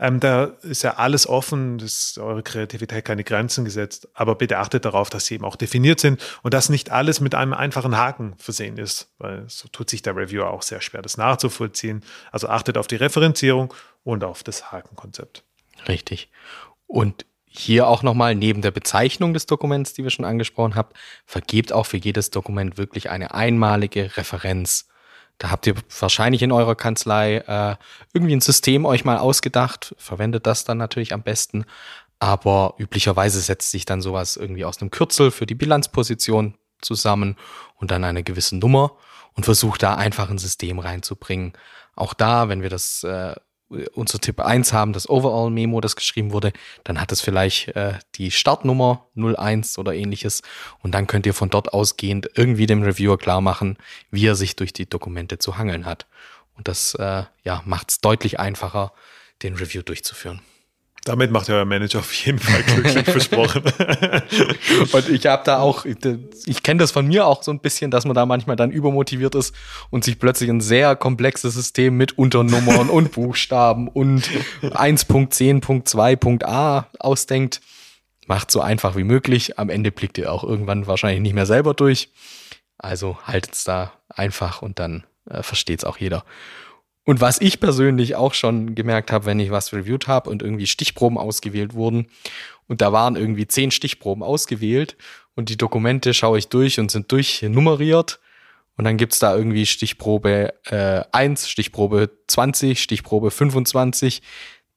Ähm, 0.00 0.18
da 0.18 0.44
ist 0.62 0.82
ja 0.82 0.94
alles 0.94 1.28
offen, 1.28 1.76
das 1.76 1.92
ist 1.92 2.18
eure 2.18 2.42
Kreativität 2.42 3.04
keine 3.04 3.22
Grenzen 3.22 3.66
gesetzt. 3.66 4.08
Aber 4.14 4.34
bitte 4.34 4.56
achtet 4.58 4.86
darauf, 4.86 5.10
dass 5.10 5.26
sie 5.26 5.34
eben 5.34 5.44
auch 5.44 5.56
definiert 5.56 6.00
sind 6.00 6.20
und 6.42 6.54
dass 6.54 6.70
nicht 6.70 6.90
alles 6.90 7.20
mit 7.20 7.34
einem 7.34 7.52
einfachen 7.52 7.98
Haken 7.98 8.34
versehen 8.38 8.78
ist, 8.78 9.10
weil 9.18 9.44
so 9.48 9.68
tut 9.68 9.90
sich 9.90 10.00
der 10.00 10.16
Reviewer 10.16 10.50
auch 10.50 10.62
sehr 10.62 10.80
schwer, 10.80 11.02
das 11.02 11.18
nachzuvollziehen. 11.18 12.02
Also 12.32 12.48
achtet 12.48 12.78
auf 12.78 12.86
die 12.86 12.96
Referenzierung 12.96 13.74
und 14.02 14.24
auf 14.24 14.42
das 14.42 14.72
Hakenkonzept. 14.72 15.44
Richtig. 15.86 16.30
Und 16.86 17.26
hier 17.52 17.88
auch 17.88 18.04
nochmal 18.04 18.36
neben 18.36 18.62
der 18.62 18.70
Bezeichnung 18.70 19.34
des 19.34 19.46
Dokuments, 19.46 19.92
die 19.92 20.04
wir 20.04 20.10
schon 20.10 20.24
angesprochen 20.24 20.76
haben, 20.76 20.90
vergebt 21.26 21.72
auch 21.72 21.84
für 21.84 21.96
jedes 21.96 22.30
Dokument 22.30 22.78
wirklich 22.78 23.10
eine 23.10 23.34
einmalige 23.34 24.16
Referenz. 24.16 24.88
Da 25.38 25.50
habt 25.50 25.66
ihr 25.66 25.74
wahrscheinlich 25.98 26.42
in 26.42 26.52
eurer 26.52 26.76
Kanzlei 26.76 27.38
äh, 27.38 27.76
irgendwie 28.12 28.36
ein 28.36 28.40
System 28.40 28.84
euch 28.84 29.04
mal 29.04 29.18
ausgedacht, 29.18 29.94
verwendet 29.98 30.46
das 30.46 30.64
dann 30.64 30.78
natürlich 30.78 31.12
am 31.12 31.22
besten. 31.22 31.64
Aber 32.20 32.74
üblicherweise 32.78 33.40
setzt 33.40 33.70
sich 33.70 33.84
dann 33.84 34.00
sowas 34.00 34.36
irgendwie 34.36 34.64
aus 34.64 34.80
einem 34.80 34.90
Kürzel 34.90 35.30
für 35.30 35.46
die 35.46 35.54
Bilanzposition 35.54 36.54
zusammen 36.80 37.36
und 37.76 37.90
dann 37.90 38.04
eine 38.04 38.22
gewisse 38.22 38.56
Nummer 38.56 38.96
und 39.34 39.44
versucht 39.44 39.82
da 39.82 39.94
einfach 39.94 40.30
ein 40.30 40.38
System 40.38 40.78
reinzubringen. 40.78 41.54
Auch 41.96 42.14
da, 42.14 42.48
wenn 42.48 42.62
wir 42.62 42.70
das 42.70 43.02
äh, 43.02 43.34
unser 43.94 44.18
Tipp 44.18 44.40
1 44.40 44.72
haben, 44.72 44.92
das 44.92 45.08
Overall-Memo, 45.08 45.80
das 45.80 45.96
geschrieben 45.96 46.32
wurde, 46.32 46.52
dann 46.84 47.00
hat 47.00 47.12
es 47.12 47.20
vielleicht 47.20 47.68
äh, 47.68 47.94
die 48.16 48.30
Startnummer 48.30 49.06
01 49.16 49.78
oder 49.78 49.94
ähnliches 49.94 50.42
und 50.80 50.92
dann 50.92 51.06
könnt 51.06 51.26
ihr 51.26 51.34
von 51.34 51.50
dort 51.50 51.72
ausgehend 51.72 52.30
irgendwie 52.34 52.66
dem 52.66 52.82
Reviewer 52.82 53.18
klar 53.18 53.40
machen, 53.40 53.78
wie 54.10 54.26
er 54.26 54.34
sich 54.34 54.56
durch 54.56 54.72
die 54.72 54.88
Dokumente 54.88 55.38
zu 55.38 55.56
hangeln 55.56 55.86
hat. 55.86 56.06
Und 56.56 56.68
das 56.68 56.94
äh, 56.94 57.24
ja, 57.44 57.62
macht 57.64 57.90
es 57.90 58.00
deutlich 58.00 58.40
einfacher, 58.40 58.92
den 59.42 59.54
Review 59.54 59.82
durchzuführen. 59.82 60.42
Damit 61.04 61.30
macht 61.30 61.48
euer 61.48 61.64
Manager 61.64 62.00
auf 62.00 62.12
jeden 62.12 62.38
Fall 62.38 62.62
glücklich 62.62 63.04
versprochen. 63.06 63.62
und 64.92 65.08
ich 65.08 65.24
habe 65.26 65.42
da 65.44 65.60
auch, 65.60 65.86
ich 65.86 66.62
kenne 66.62 66.80
das 66.80 66.90
von 66.90 67.06
mir 67.06 67.26
auch 67.26 67.42
so 67.42 67.50
ein 67.50 67.60
bisschen, 67.60 67.90
dass 67.90 68.04
man 68.04 68.14
da 68.14 68.26
manchmal 68.26 68.56
dann 68.56 68.70
übermotiviert 68.70 69.34
ist 69.34 69.54
und 69.88 70.04
sich 70.04 70.18
plötzlich 70.18 70.50
ein 70.50 70.60
sehr 70.60 70.96
komplexes 70.96 71.54
System 71.54 71.96
mit 71.96 72.18
Unternummern 72.18 72.90
und 72.90 73.12
Buchstaben 73.12 73.88
und 73.88 74.28
1.10.2.a 74.62 76.86
ausdenkt. 76.98 77.62
Macht 78.26 78.50
so 78.50 78.60
einfach 78.60 78.94
wie 78.94 79.04
möglich. 79.04 79.58
Am 79.58 79.70
Ende 79.70 79.90
blickt 79.90 80.18
ihr 80.18 80.30
auch 80.30 80.44
irgendwann 80.44 80.86
wahrscheinlich 80.86 81.22
nicht 81.22 81.34
mehr 81.34 81.46
selber 81.46 81.72
durch. 81.72 82.10
Also 82.76 83.16
haltet 83.24 83.54
es 83.54 83.64
da 83.64 83.92
einfach 84.08 84.60
und 84.62 84.78
dann 84.78 85.04
äh, 85.28 85.42
versteht 85.42 85.80
es 85.80 85.84
auch 85.84 85.96
jeder. 85.96 86.24
Und 87.10 87.20
was 87.20 87.40
ich 87.40 87.58
persönlich 87.58 88.14
auch 88.14 88.34
schon 88.34 88.76
gemerkt 88.76 89.10
habe, 89.10 89.26
wenn 89.26 89.40
ich 89.40 89.50
was 89.50 89.72
reviewed 89.72 90.06
habe 90.06 90.30
und 90.30 90.42
irgendwie 90.42 90.68
Stichproben 90.68 91.18
ausgewählt 91.18 91.74
wurden 91.74 92.06
und 92.68 92.82
da 92.82 92.92
waren 92.92 93.16
irgendwie 93.16 93.48
zehn 93.48 93.72
Stichproben 93.72 94.22
ausgewählt 94.22 94.96
und 95.34 95.48
die 95.48 95.56
Dokumente 95.56 96.14
schaue 96.14 96.38
ich 96.38 96.46
durch 96.46 96.78
und 96.78 96.88
sind 96.92 97.10
durchnummeriert 97.10 98.20
und 98.76 98.84
dann 98.84 98.96
gibt's 98.96 99.18
da 99.18 99.34
irgendwie 99.34 99.66
Stichprobe 99.66 100.54
äh, 100.66 101.02
1, 101.10 101.48
Stichprobe 101.48 102.10
20, 102.28 102.80
Stichprobe 102.80 103.32
25. 103.32 104.22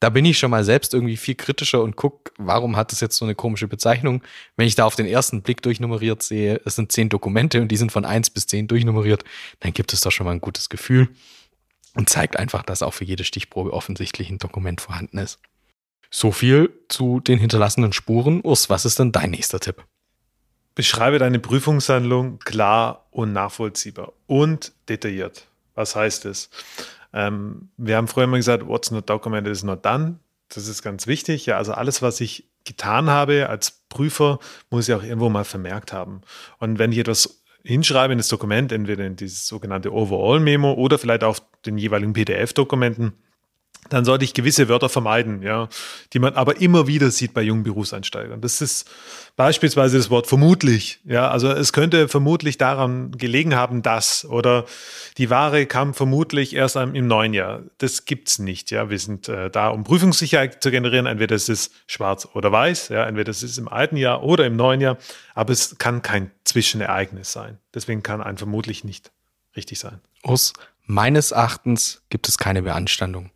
Da 0.00 0.10
bin 0.10 0.24
ich 0.24 0.36
schon 0.36 0.50
mal 0.50 0.64
selbst 0.64 0.92
irgendwie 0.92 1.16
viel 1.16 1.36
kritischer 1.36 1.84
und 1.84 1.94
guck, 1.94 2.32
warum 2.36 2.74
hat 2.74 2.90
das 2.90 3.00
jetzt 3.00 3.16
so 3.16 3.24
eine 3.24 3.36
komische 3.36 3.68
Bezeichnung? 3.68 4.24
Wenn 4.56 4.66
ich 4.66 4.74
da 4.74 4.86
auf 4.86 4.96
den 4.96 5.06
ersten 5.06 5.42
Blick 5.42 5.62
durchnummeriert 5.62 6.24
sehe, 6.24 6.60
es 6.64 6.74
sind 6.74 6.90
zehn 6.90 7.10
Dokumente 7.10 7.62
und 7.62 7.68
die 7.68 7.76
sind 7.76 7.92
von 7.92 8.04
eins 8.04 8.28
bis 8.28 8.48
zehn 8.48 8.66
durchnummeriert, 8.66 9.22
dann 9.60 9.72
gibt 9.72 9.92
es 9.92 10.00
doch 10.00 10.10
schon 10.10 10.26
mal 10.26 10.32
ein 10.32 10.40
gutes 10.40 10.68
Gefühl 10.68 11.10
und 11.94 12.08
zeigt 12.08 12.36
einfach, 12.36 12.62
dass 12.62 12.82
auch 12.82 12.94
für 12.94 13.04
jede 13.04 13.24
Stichprobe 13.24 13.72
offensichtlich 13.72 14.30
ein 14.30 14.38
Dokument 14.38 14.80
vorhanden 14.80 15.18
ist. 15.18 15.38
So 16.10 16.32
viel 16.32 16.70
zu 16.88 17.20
den 17.20 17.38
hinterlassenen 17.38 17.92
Spuren. 17.92 18.40
Urs, 18.42 18.70
was 18.70 18.84
ist 18.84 18.98
denn 18.98 19.12
dein 19.12 19.30
nächster 19.30 19.60
Tipp? 19.60 19.84
beschreibe 20.74 21.18
deine 21.18 21.38
Prüfungshandlung 21.38 22.38
klar 22.40 23.06
und 23.10 23.32
nachvollziehbar 23.32 24.12
und 24.26 24.72
detailliert. 24.88 25.46
Was 25.74 25.96
heißt 25.96 26.24
das? 26.24 26.50
Ähm, 27.12 27.68
wir 27.76 27.96
haben 27.96 28.08
früher 28.08 28.24
immer 28.24 28.36
gesagt, 28.36 28.66
what's 28.66 28.90
not 28.90 29.08
documented 29.08 29.52
is 29.52 29.62
not 29.62 29.84
done. 29.84 30.18
Das 30.48 30.68
ist 30.68 30.82
ganz 30.82 31.06
wichtig. 31.06 31.46
Ja, 31.46 31.56
also 31.56 31.72
alles, 31.72 32.02
was 32.02 32.20
ich 32.20 32.48
getan 32.64 33.10
habe 33.10 33.48
als 33.48 33.82
Prüfer, 33.88 34.38
muss 34.70 34.88
ich 34.88 34.94
auch 34.94 35.02
irgendwo 35.02 35.28
mal 35.28 35.44
vermerkt 35.44 35.92
haben. 35.92 36.22
Und 36.58 36.78
wenn 36.78 36.92
ich 36.92 36.98
etwas 36.98 37.42
hinschreibe 37.62 38.12
in 38.12 38.18
das 38.18 38.28
Dokument, 38.28 38.72
entweder 38.72 39.04
in 39.04 39.16
dieses 39.16 39.46
sogenannte 39.46 39.92
Overall-Memo 39.92 40.72
oder 40.72 40.98
vielleicht 40.98 41.24
auf 41.24 41.42
den 41.66 41.78
jeweiligen 41.78 42.12
PDF-Dokumenten, 42.12 43.14
dann 43.90 44.04
sollte 44.04 44.24
ich 44.24 44.34
gewisse 44.34 44.68
Wörter 44.68 44.88
vermeiden, 44.88 45.42
ja, 45.42 45.68
die 46.12 46.18
man 46.18 46.34
aber 46.34 46.60
immer 46.60 46.86
wieder 46.86 47.10
sieht 47.10 47.34
bei 47.34 47.42
jungen 47.42 47.64
Berufseinsteigern. 47.64 48.40
Das 48.40 48.60
ist 48.60 48.90
beispielsweise 49.36 49.98
das 49.98 50.10
Wort 50.10 50.26
vermutlich, 50.26 51.00
ja, 51.04 51.28
also 51.28 51.50
es 51.50 51.72
könnte 51.72 52.08
vermutlich 52.08 52.56
daran 52.56 53.12
gelegen 53.12 53.54
haben, 53.54 53.82
dass 53.82 54.24
oder 54.24 54.64
die 55.18 55.28
Ware 55.28 55.66
kam 55.66 55.92
vermutlich 55.92 56.54
erst 56.54 56.76
im 56.76 57.06
neuen 57.06 57.34
Jahr. 57.34 57.62
Das 57.78 58.04
gibt's 58.06 58.38
nicht, 58.38 58.70
ja. 58.70 58.88
Wir 58.88 58.98
sind 58.98 59.28
äh, 59.28 59.50
da, 59.50 59.68
um 59.68 59.84
Prüfungssicherheit 59.84 60.62
zu 60.62 60.70
generieren. 60.70 61.06
Entweder 61.06 61.36
es 61.36 61.48
ist 61.48 61.72
schwarz 61.86 62.28
oder 62.32 62.50
weiß, 62.50 62.88
ja, 62.88 63.04
entweder 63.04 63.30
es 63.30 63.42
ist 63.42 63.58
im 63.58 63.68
alten 63.68 63.96
Jahr 63.96 64.22
oder 64.22 64.46
im 64.46 64.56
neuen 64.56 64.80
Jahr, 64.80 64.96
aber 65.34 65.52
es 65.52 65.76
kann 65.78 66.02
kein 66.02 66.30
Zwischenereignis 66.44 67.32
sein. 67.32 67.58
Deswegen 67.74 68.02
kann 68.02 68.22
ein 68.22 68.38
vermutlich 68.38 68.82
nicht 68.84 69.12
richtig 69.56 69.78
sein. 69.78 70.00
Urs, 70.24 70.54
Meines 70.86 71.30
Erachtens 71.30 72.02
gibt 72.10 72.28
es 72.28 72.36
keine 72.36 72.62
Beanstandung. 72.62 73.30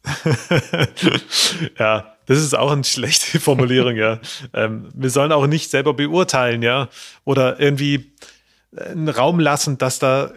ja, 1.78 2.14
das 2.26 2.38
ist 2.38 2.55
auch 2.57 2.71
eine 2.71 2.85
schlechte 2.85 3.40
Formulierung, 3.40 3.97
ja. 3.97 4.21
Ähm, 4.52 4.90
wir 4.95 5.09
sollen 5.09 5.33
auch 5.33 5.47
nicht 5.47 5.71
selber 5.71 5.95
beurteilen, 5.95 6.62
ja. 6.62 6.88
Oder 7.25 7.59
irgendwie 7.59 8.12
einen 8.76 9.09
Raum 9.09 9.40
lassen, 9.40 9.78
dass 9.78 9.99
da 9.99 10.33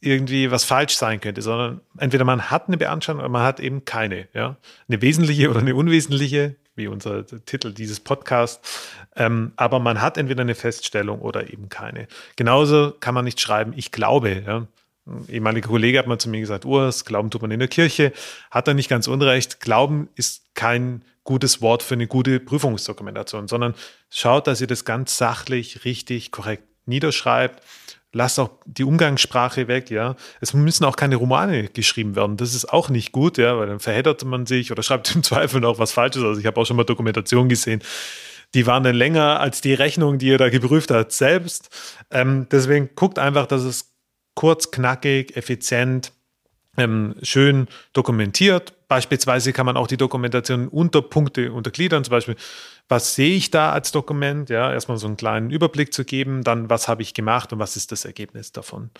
irgendwie 0.00 0.50
was 0.50 0.64
falsch 0.64 0.96
sein 0.96 1.20
könnte, 1.20 1.42
sondern 1.42 1.80
entweder 1.98 2.24
man 2.24 2.50
hat 2.50 2.68
eine 2.68 2.78
Beanstandung 2.78 3.24
oder 3.24 3.32
man 3.32 3.42
hat 3.42 3.60
eben 3.60 3.84
keine, 3.84 4.28
ja. 4.32 4.56
Eine 4.88 5.02
wesentliche 5.02 5.50
oder 5.50 5.60
eine 5.60 5.74
unwesentliche, 5.74 6.56
wie 6.76 6.88
unser 6.88 7.26
Titel 7.26 7.72
dieses 7.74 8.00
Podcasts. 8.00 8.88
Ähm, 9.14 9.52
aber 9.56 9.80
man 9.80 10.00
hat 10.00 10.16
entweder 10.16 10.40
eine 10.40 10.54
Feststellung 10.54 11.20
oder 11.20 11.52
eben 11.52 11.68
keine. 11.68 12.08
Genauso 12.36 12.92
kann 12.98 13.14
man 13.14 13.26
nicht 13.26 13.40
schreiben, 13.40 13.74
ich 13.76 13.92
glaube, 13.92 14.44
ja. 14.46 14.66
Ein 15.06 15.28
ehemaliger 15.28 15.68
Kollege 15.68 15.98
hat 15.98 16.06
mal 16.06 16.18
zu 16.18 16.28
mir 16.28 16.40
gesagt, 16.40 16.64
Urs, 16.64 17.04
Glauben 17.04 17.30
tut 17.30 17.42
man 17.42 17.50
in 17.50 17.58
der 17.58 17.68
Kirche. 17.68 18.12
Hat 18.50 18.68
er 18.68 18.74
nicht 18.74 18.88
ganz 18.88 19.06
unrecht. 19.06 19.60
Glauben 19.60 20.08
ist 20.14 20.54
kein 20.54 21.04
gutes 21.24 21.60
Wort 21.60 21.82
für 21.82 21.94
eine 21.94 22.06
gute 22.06 22.40
Prüfungsdokumentation, 22.40 23.48
sondern 23.48 23.74
schaut, 24.10 24.46
dass 24.46 24.60
ihr 24.60 24.66
das 24.66 24.84
ganz 24.84 25.16
sachlich, 25.16 25.84
richtig, 25.84 26.30
korrekt 26.30 26.64
niederschreibt. 26.86 27.62
Lasst 28.12 28.38
auch 28.38 28.50
die 28.64 28.84
Umgangssprache 28.84 29.66
weg, 29.66 29.90
ja. 29.90 30.14
Es 30.40 30.54
müssen 30.54 30.84
auch 30.84 30.96
keine 30.96 31.16
Romane 31.16 31.68
geschrieben 31.68 32.14
werden. 32.14 32.36
Das 32.36 32.54
ist 32.54 32.72
auch 32.72 32.88
nicht 32.88 33.10
gut, 33.10 33.38
ja, 33.38 33.58
weil 33.58 33.66
dann 33.66 33.80
verheddert 33.80 34.24
man 34.24 34.46
sich 34.46 34.70
oder 34.70 34.82
schreibt 34.82 35.14
im 35.14 35.22
Zweifel 35.24 35.60
noch 35.60 35.78
was 35.78 35.92
Falsches. 35.92 36.22
Also 36.22 36.40
ich 36.40 36.46
habe 36.46 36.60
auch 36.60 36.64
schon 36.64 36.76
mal 36.76 36.84
Dokumentation 36.84 37.48
gesehen. 37.48 37.82
Die 38.54 38.66
waren 38.66 38.84
dann 38.84 38.94
länger 38.94 39.40
als 39.40 39.60
die 39.60 39.74
Rechnung, 39.74 40.18
die 40.18 40.28
ihr 40.28 40.38
da 40.38 40.48
geprüft 40.48 40.92
habt, 40.92 41.10
selbst. 41.10 41.70
Ähm, 42.10 42.46
deswegen 42.52 42.90
guckt 42.94 43.18
einfach, 43.18 43.46
dass 43.46 43.62
es 43.62 43.93
kurz, 44.34 44.70
knackig, 44.70 45.36
effizient, 45.36 46.12
ähm, 46.76 47.14
schön 47.22 47.68
dokumentiert. 47.92 48.72
Beispielsweise 48.88 49.52
kann 49.52 49.66
man 49.66 49.76
auch 49.76 49.86
die 49.86 49.96
Dokumentation 49.96 50.68
unter 50.68 51.02
Punkte 51.02 51.52
untergliedern. 51.52 52.04
Zum 52.04 52.12
Beispiel, 52.12 52.36
was 52.88 53.14
sehe 53.14 53.34
ich 53.34 53.50
da 53.50 53.72
als 53.72 53.92
Dokument? 53.92 54.50
Ja, 54.50 54.72
erstmal 54.72 54.98
so 54.98 55.06
einen 55.06 55.16
kleinen 55.16 55.50
Überblick 55.50 55.94
zu 55.94 56.04
geben, 56.04 56.42
dann 56.42 56.70
was 56.70 56.88
habe 56.88 57.02
ich 57.02 57.14
gemacht 57.14 57.52
und 57.52 57.58
was 57.58 57.76
ist 57.76 57.92
das 57.92 58.04
Ergebnis 58.04 58.52
davon. 58.52 58.90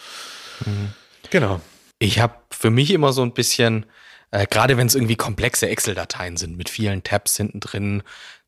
Mhm. 0.65 0.93
Genau. 1.31 1.61
Ich 1.99 2.21
habe 2.21 2.35
für 2.51 2.71
mich 2.71 2.91
immer 2.91 3.13
so 3.13 3.23
ein 3.23 3.35
bisschen, 3.35 3.87
äh, 4.31 4.47
gerade 4.47 4.77
wenn 4.77 4.87
es 4.87 4.95
irgendwie 4.95 5.17
komplexe 5.17 5.69
Excel-Dateien 5.69 6.37
sind 6.37 6.57
mit 6.57 6.69
vielen 6.69 7.03
Tabs 7.03 7.37
hinten 7.37 7.61
drin, 7.61 8.03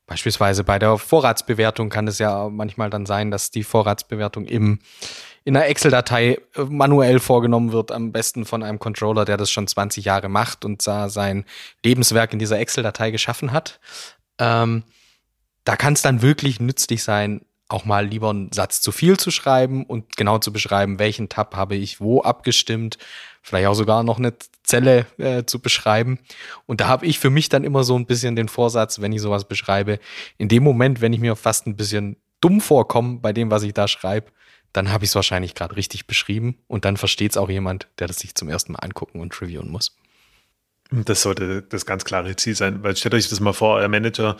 beispielsweise 0.05 0.63
bei 0.63 0.79
der 0.79 0.97
Vorratsbewertung 0.97 1.89
kann 1.89 2.07
es 2.07 2.17
ja 2.17 2.49
manchmal 2.49 2.89
dann 2.89 3.05
sein, 3.05 3.29
dass 3.29 3.51
die 3.51 3.63
Vorratsbewertung 3.63 4.45
im 4.45 4.79
in 5.47 5.55
einer 5.55 5.67
Excel-Datei 5.67 6.41
äh, 6.55 6.63
manuell 6.67 7.21
vorgenommen 7.21 7.71
wird, 7.71 7.93
am 7.93 8.11
besten 8.11 8.43
von 8.43 8.63
einem 8.63 8.79
Controller, 8.79 9.23
der 9.23 9.37
das 9.37 9.49
schon 9.49 9.65
20 9.65 10.03
Jahre 10.03 10.27
macht 10.27 10.65
und 10.65 10.85
da 10.85 11.07
sein 11.07 11.45
Lebenswerk 11.85 12.33
in 12.33 12.39
dieser 12.39 12.59
Excel-Datei 12.59 13.11
geschaffen 13.11 13.53
hat. 13.53 13.79
Ähm, 14.39 14.83
da 15.63 15.77
kann 15.77 15.93
es 15.93 16.01
dann 16.01 16.21
wirklich 16.21 16.59
nützlich 16.59 17.01
sein, 17.01 17.45
auch 17.69 17.85
mal 17.85 18.05
lieber 18.05 18.29
einen 18.29 18.51
Satz 18.51 18.81
zu 18.81 18.91
viel 18.91 19.15
zu 19.15 19.31
schreiben 19.31 19.85
und 19.85 20.17
genau 20.17 20.37
zu 20.37 20.51
beschreiben, 20.51 20.99
welchen 20.99 21.29
Tab 21.29 21.55
habe 21.55 21.75
ich 21.75 22.01
wo 22.01 22.21
abgestimmt, 22.21 22.97
vielleicht 23.41 23.67
auch 23.67 23.73
sogar 23.73 24.03
noch 24.03 24.17
eine 24.17 24.33
Zelle 24.63 25.05
äh, 25.17 25.45
zu 25.45 25.61
beschreiben. 25.61 26.19
Und 26.65 26.81
da 26.81 26.89
habe 26.89 27.05
ich 27.05 27.19
für 27.19 27.29
mich 27.29 27.47
dann 27.47 27.63
immer 27.63 27.85
so 27.85 27.95
ein 27.95 28.05
bisschen 28.05 28.35
den 28.35 28.49
Vorsatz, 28.49 28.99
wenn 28.99 29.13
ich 29.13 29.21
sowas 29.21 29.45
beschreibe, 29.45 29.99
in 30.37 30.49
dem 30.49 30.63
Moment, 30.63 30.99
wenn 30.99 31.13
ich 31.13 31.21
mir 31.21 31.37
fast 31.37 31.67
ein 31.67 31.77
bisschen 31.77 32.17
dumm 32.41 32.59
vorkomme 32.59 33.19
bei 33.21 33.31
dem, 33.31 33.49
was 33.49 33.63
ich 33.63 33.73
da 33.73 33.87
schreibe, 33.87 34.31
dann 34.77 34.91
habe 34.91 35.03
ich 35.03 35.09
es 35.09 35.15
wahrscheinlich 35.15 35.55
gerade 35.55 35.75
richtig 35.75 36.05
beschrieben 36.05 36.55
und 36.67 36.85
dann 36.85 36.97
versteht 36.97 37.31
es 37.31 37.37
auch 37.37 37.49
jemand, 37.49 37.87
der 37.97 38.07
das 38.07 38.19
sich 38.19 38.35
zum 38.35 38.47
ersten 38.47 38.73
Mal 38.73 38.79
angucken 38.79 39.19
und 39.19 39.41
reviewen 39.41 39.69
muss. 39.69 39.97
Das 40.91 41.23
sollte 41.23 41.63
das 41.63 41.87
ganz 41.87 42.05
klare 42.05 42.35
Ziel 42.35 42.55
sein, 42.55 42.83
weil 42.83 42.95
stellt 42.95 43.15
euch 43.15 43.27
das 43.27 43.39
mal 43.39 43.53
vor, 43.53 43.77
euer 43.77 43.87
Manager 43.87 44.37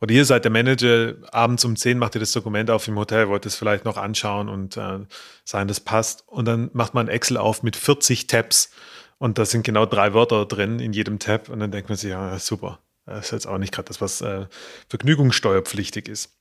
oder 0.00 0.12
ihr 0.12 0.24
seid 0.24 0.44
der 0.44 0.50
Manager, 0.50 1.14
abends 1.32 1.64
um 1.64 1.76
10 1.76 1.98
macht 1.98 2.16
ihr 2.16 2.20
das 2.20 2.32
Dokument 2.32 2.68
auf 2.68 2.86
im 2.88 2.98
Hotel, 2.98 3.28
wollt 3.28 3.46
es 3.46 3.54
vielleicht 3.54 3.84
noch 3.84 3.96
anschauen 3.96 4.48
und 4.48 4.76
äh, 4.76 4.98
sagen, 5.44 5.68
das 5.68 5.80
passt. 5.80 6.24
Und 6.26 6.46
dann 6.46 6.68
macht 6.74 6.92
man 6.92 7.06
Excel 7.06 7.36
auf 7.36 7.62
mit 7.62 7.76
40 7.76 8.26
Tabs 8.26 8.70
und 9.18 9.38
da 9.38 9.46
sind 9.46 9.62
genau 9.62 9.86
drei 9.86 10.12
Wörter 10.12 10.44
drin 10.46 10.80
in 10.80 10.92
jedem 10.92 11.20
Tab 11.20 11.48
und 11.48 11.60
dann 11.60 11.70
denkt 11.70 11.88
man 11.88 11.96
sich, 11.96 12.10
ja, 12.10 12.38
super. 12.40 12.80
Das 13.06 13.26
ist 13.26 13.30
jetzt 13.30 13.46
auch 13.46 13.58
nicht 13.58 13.72
gerade 13.72 13.86
das, 13.86 14.00
was 14.00 14.20
äh, 14.20 14.46
vergnügungssteuerpflichtig 14.88 16.08
ist. 16.08 16.32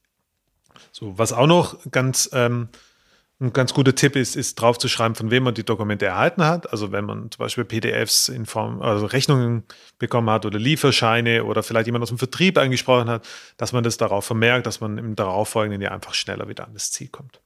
So, 0.92 1.18
was 1.18 1.32
auch 1.32 1.48
noch 1.48 1.78
ganz 1.92 2.28
ähm, 2.34 2.70
ein 3.40 3.52
ganz 3.52 3.74
guter 3.74 3.94
Tipp 3.94 4.16
ist, 4.16 4.36
ist 4.36 4.56
drauf 4.56 4.78
zu 4.78 4.88
schreiben, 4.88 5.16
von 5.16 5.30
wem 5.30 5.44
man 5.44 5.54
die 5.54 5.66
Dokumente 5.66 6.06
erhalten 6.06 6.46
hat. 6.46 6.72
Also 6.72 6.94
wenn 6.94 7.04
man 7.04 7.32
zum 7.32 7.40
Beispiel 7.40 7.66
PDFs 7.66 8.30
in 8.30 8.46
Form, 8.46 8.82
also 8.82 9.06
Rechnungen 9.06 9.64
bekommen 10.00 10.30
hat 10.30 10.46
oder 10.46 10.58
Lieferscheine 10.58 11.44
oder 11.44 11.62
vielleicht 11.62 11.88
jemand 11.88 12.04
aus 12.04 12.10
dem 12.10 12.18
Vertrieb 12.18 12.58
angesprochen 12.58 13.10
hat, 13.10 13.28
dass 13.58 13.74
man 13.74 13.84
das 13.84 13.98
darauf 13.98 14.24
vermerkt, 14.24 14.66
dass 14.66 14.80
man 14.80 14.98
im 14.98 15.16
darauffolgenden 15.18 15.82
Jahr 15.82 15.92
einfach 15.92 16.14
schneller 16.14 16.48
wieder 16.48 16.66
an 16.66 16.74
das 16.74 16.92
Ziel 16.92 17.10
kommt. 17.10 17.42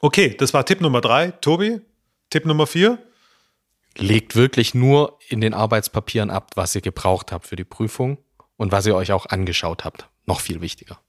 Okay, 0.00 0.36
das 0.38 0.54
war 0.54 0.64
Tipp 0.64 0.80
Nummer 0.80 1.00
drei. 1.00 1.32
Tobi, 1.32 1.80
Tipp 2.30 2.46
Nummer 2.46 2.66
vier. 2.66 2.98
Legt 3.96 4.36
wirklich 4.36 4.74
nur 4.74 5.18
in 5.28 5.40
den 5.40 5.54
Arbeitspapieren 5.54 6.30
ab, 6.30 6.50
was 6.54 6.74
ihr 6.74 6.82
gebraucht 6.82 7.32
habt 7.32 7.46
für 7.46 7.56
die 7.56 7.64
Prüfung 7.64 8.18
und 8.56 8.70
was 8.70 8.86
ihr 8.86 8.94
euch 8.94 9.10
auch 9.10 9.26
angeschaut 9.26 9.84
habt. 9.84 10.08
Noch 10.26 10.40
viel 10.40 10.60
wichtiger. 10.60 11.00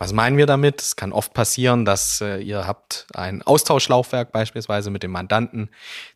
Was 0.00 0.14
meinen 0.14 0.38
wir 0.38 0.46
damit? 0.46 0.80
Es 0.80 0.96
kann 0.96 1.12
oft 1.12 1.34
passieren, 1.34 1.84
dass 1.84 2.22
äh, 2.22 2.38
ihr 2.38 2.66
habt 2.66 3.06
ein 3.12 3.42
Austauschlaufwerk 3.42 4.32
beispielsweise 4.32 4.88
mit 4.88 5.02
dem 5.02 5.10
Mandanten. 5.10 5.68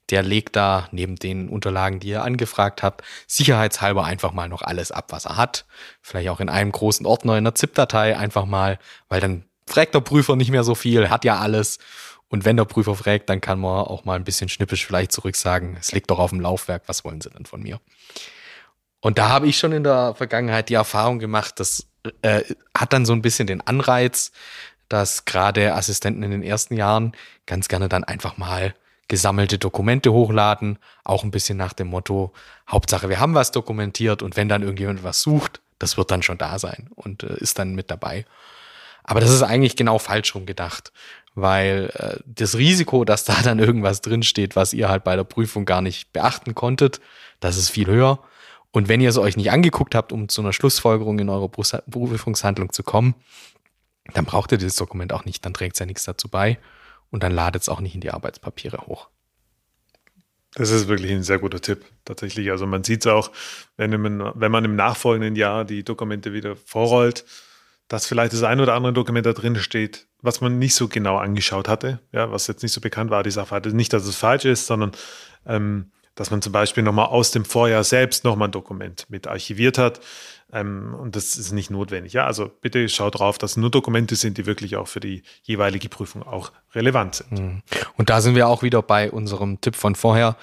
Der 0.08 0.22
legt 0.22 0.56
da 0.56 0.88
neben 0.90 1.16
den 1.16 1.50
Unterlagen, 1.50 2.00
die 2.00 2.08
ihr 2.08 2.24
angefragt 2.24 2.82
habt, 2.82 3.02
sicherheitshalber 3.26 4.06
einfach 4.06 4.32
mal 4.32 4.48
noch 4.48 4.62
alles 4.62 4.90
ab, 4.90 5.12
was 5.12 5.26
er 5.26 5.36
hat. 5.36 5.66
Vielleicht 6.00 6.30
auch 6.30 6.40
in 6.40 6.48
einem 6.48 6.72
großen 6.72 7.04
Ordner 7.04 7.32
in 7.34 7.46
einer 7.46 7.54
ZIP-Datei 7.54 8.16
einfach 8.16 8.46
mal, 8.46 8.78
weil 9.10 9.20
dann 9.20 9.44
fragt 9.66 9.94
der 9.94 10.00
Prüfer 10.00 10.34
nicht 10.34 10.50
mehr 10.50 10.64
so 10.64 10.74
viel, 10.74 11.10
hat 11.10 11.26
ja 11.26 11.36
alles. 11.36 11.76
Und 12.28 12.46
wenn 12.46 12.56
der 12.56 12.64
Prüfer 12.64 12.94
fragt, 12.94 13.28
dann 13.28 13.42
kann 13.42 13.60
man 13.60 13.84
auch 13.84 14.06
mal 14.06 14.16
ein 14.16 14.24
bisschen 14.24 14.48
schnippisch 14.48 14.86
vielleicht 14.86 15.12
zurück 15.12 15.36
sagen, 15.36 15.76
es 15.78 15.92
liegt 15.92 16.10
doch 16.10 16.20
auf 16.20 16.30
dem 16.30 16.40
Laufwerk, 16.40 16.84
was 16.86 17.04
wollen 17.04 17.20
Sie 17.20 17.28
denn 17.28 17.44
von 17.44 17.62
mir? 17.62 17.78
Und 19.02 19.18
da 19.18 19.28
habe 19.28 19.46
ich 19.46 19.58
schon 19.58 19.72
in 19.72 19.84
der 19.84 20.14
Vergangenheit 20.14 20.70
die 20.70 20.74
Erfahrung 20.74 21.18
gemacht, 21.18 21.60
dass 21.60 21.86
äh, 22.22 22.42
hat 22.76 22.92
dann 22.92 23.06
so 23.06 23.12
ein 23.12 23.22
bisschen 23.22 23.46
den 23.46 23.60
Anreiz, 23.60 24.32
dass 24.88 25.24
gerade 25.24 25.74
Assistenten 25.74 26.22
in 26.22 26.30
den 26.30 26.42
ersten 26.42 26.76
Jahren 26.76 27.12
ganz 27.46 27.68
gerne 27.68 27.88
dann 27.88 28.04
einfach 28.04 28.36
mal 28.36 28.74
gesammelte 29.08 29.58
Dokumente 29.58 30.12
hochladen, 30.12 30.78
auch 31.04 31.24
ein 31.24 31.30
bisschen 31.30 31.58
nach 31.58 31.72
dem 31.72 31.88
Motto, 31.88 32.32
Hauptsache 32.68 33.08
wir 33.08 33.20
haben 33.20 33.34
was 33.34 33.50
dokumentiert 33.50 34.22
und 34.22 34.36
wenn 34.36 34.48
dann 34.48 34.62
irgendjemand 34.62 35.04
was 35.04 35.20
sucht, 35.20 35.60
das 35.78 35.96
wird 35.96 36.10
dann 36.10 36.22
schon 36.22 36.38
da 36.38 36.58
sein 36.58 36.88
und 36.94 37.22
äh, 37.22 37.36
ist 37.36 37.58
dann 37.58 37.74
mit 37.74 37.90
dabei. 37.90 38.24
Aber 39.02 39.20
das 39.20 39.30
ist 39.30 39.42
eigentlich 39.42 39.76
genau 39.76 39.98
falsch 39.98 40.34
rum 40.34 40.46
gedacht, 40.46 40.92
weil 41.34 41.90
äh, 41.94 42.20
das 42.24 42.56
Risiko, 42.56 43.04
dass 43.04 43.24
da 43.24 43.34
dann 43.42 43.58
irgendwas 43.58 44.00
drinsteht, 44.00 44.56
was 44.56 44.72
ihr 44.72 44.88
halt 44.88 45.04
bei 45.04 45.16
der 45.16 45.24
Prüfung 45.24 45.64
gar 45.66 45.82
nicht 45.82 46.12
beachten 46.12 46.54
konntet, 46.54 47.00
das 47.40 47.56
ist 47.56 47.68
viel 47.68 47.86
höher. 47.86 48.20
Und 48.74 48.88
wenn 48.88 49.00
ihr 49.00 49.08
es 49.08 49.18
euch 49.18 49.36
nicht 49.36 49.52
angeguckt 49.52 49.94
habt, 49.94 50.10
um 50.10 50.28
zu 50.28 50.42
einer 50.42 50.52
Schlussfolgerung 50.52 51.20
in 51.20 51.28
eurer 51.28 51.48
Berufungshandlung 51.48 52.72
zu 52.72 52.82
kommen, 52.82 53.14
dann 54.14 54.24
braucht 54.24 54.50
ihr 54.50 54.58
dieses 54.58 54.74
Dokument 54.74 55.12
auch 55.12 55.24
nicht, 55.24 55.46
dann 55.46 55.54
trägt 55.54 55.76
es 55.76 55.78
ja 55.78 55.86
nichts 55.86 56.02
dazu 56.02 56.28
bei 56.28 56.58
und 57.10 57.22
dann 57.22 57.30
ladet 57.30 57.62
es 57.62 57.68
auch 57.68 57.78
nicht 57.78 57.94
in 57.94 58.00
die 58.00 58.10
Arbeitspapiere 58.10 58.78
hoch. 58.88 59.10
Das 60.56 60.70
ist 60.70 60.88
wirklich 60.88 61.12
ein 61.12 61.22
sehr 61.22 61.38
guter 61.38 61.60
Tipp, 61.60 61.84
tatsächlich. 62.04 62.50
Also 62.50 62.66
man 62.66 62.82
sieht 62.82 63.06
es 63.06 63.12
auch, 63.12 63.30
wenn 63.76 63.90
man, 64.00 64.32
wenn 64.34 64.50
man 64.50 64.64
im 64.64 64.74
nachfolgenden 64.74 65.36
Jahr 65.36 65.64
die 65.64 65.84
Dokumente 65.84 66.32
wieder 66.32 66.56
vorrollt, 66.56 67.24
dass 67.86 68.06
vielleicht 68.06 68.32
das 68.32 68.42
ein 68.42 68.58
oder 68.58 68.74
andere 68.74 68.92
Dokument 68.92 69.24
da 69.24 69.34
drin 69.34 69.54
steht, 69.54 70.08
was 70.20 70.40
man 70.40 70.58
nicht 70.58 70.74
so 70.74 70.88
genau 70.88 71.16
angeschaut 71.18 71.68
hatte, 71.68 72.00
ja, 72.10 72.32
was 72.32 72.48
jetzt 72.48 72.64
nicht 72.64 72.72
so 72.72 72.80
bekannt 72.80 73.10
war, 73.10 73.22
die 73.22 73.30
Sachverhalte. 73.30 73.68
Nicht, 73.68 73.92
dass 73.92 74.04
es 74.04 74.16
falsch 74.16 74.46
ist, 74.46 74.66
sondern 74.66 74.90
ähm, 75.46 75.92
dass 76.14 76.30
man 76.30 76.42
zum 76.42 76.52
Beispiel 76.52 76.82
nochmal 76.82 77.06
aus 77.06 77.30
dem 77.30 77.44
Vorjahr 77.44 77.84
selbst 77.84 78.24
nochmal 78.24 78.48
ein 78.48 78.52
Dokument 78.52 79.06
mit 79.08 79.26
archiviert 79.26 79.78
hat. 79.78 80.00
Ähm, 80.52 80.94
und 80.94 81.16
das 81.16 81.36
ist 81.36 81.52
nicht 81.52 81.70
notwendig. 81.70 82.12
Ja, 82.12 82.26
also 82.26 82.50
bitte 82.60 82.88
schaut 82.88 83.18
drauf, 83.18 83.38
dass 83.38 83.56
nur 83.56 83.70
Dokumente 83.70 84.14
sind, 84.14 84.38
die 84.38 84.46
wirklich 84.46 84.76
auch 84.76 84.86
für 84.86 85.00
die 85.00 85.22
jeweilige 85.42 85.88
Prüfung 85.88 86.22
auch 86.22 86.52
relevant 86.74 87.16
sind. 87.16 87.32
Mhm. 87.32 87.62
Und 87.96 88.10
da 88.10 88.20
sind 88.20 88.36
wir 88.36 88.48
auch 88.48 88.62
wieder 88.62 88.82
bei 88.82 89.10
unserem 89.10 89.60
Tipp 89.60 89.76
von 89.76 89.94
vorher. 89.94 90.36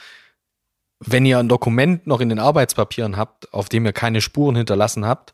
Wenn 0.99 1.25
ihr 1.25 1.39
ein 1.39 1.49
Dokument 1.49 2.05
noch 2.05 2.19
in 2.19 2.29
den 2.29 2.39
Arbeitspapieren 2.39 3.17
habt, 3.17 3.53
auf 3.53 3.69
dem 3.69 3.85
ihr 3.85 3.93
keine 3.93 4.21
Spuren 4.21 4.55
hinterlassen 4.55 5.05
habt, 5.05 5.33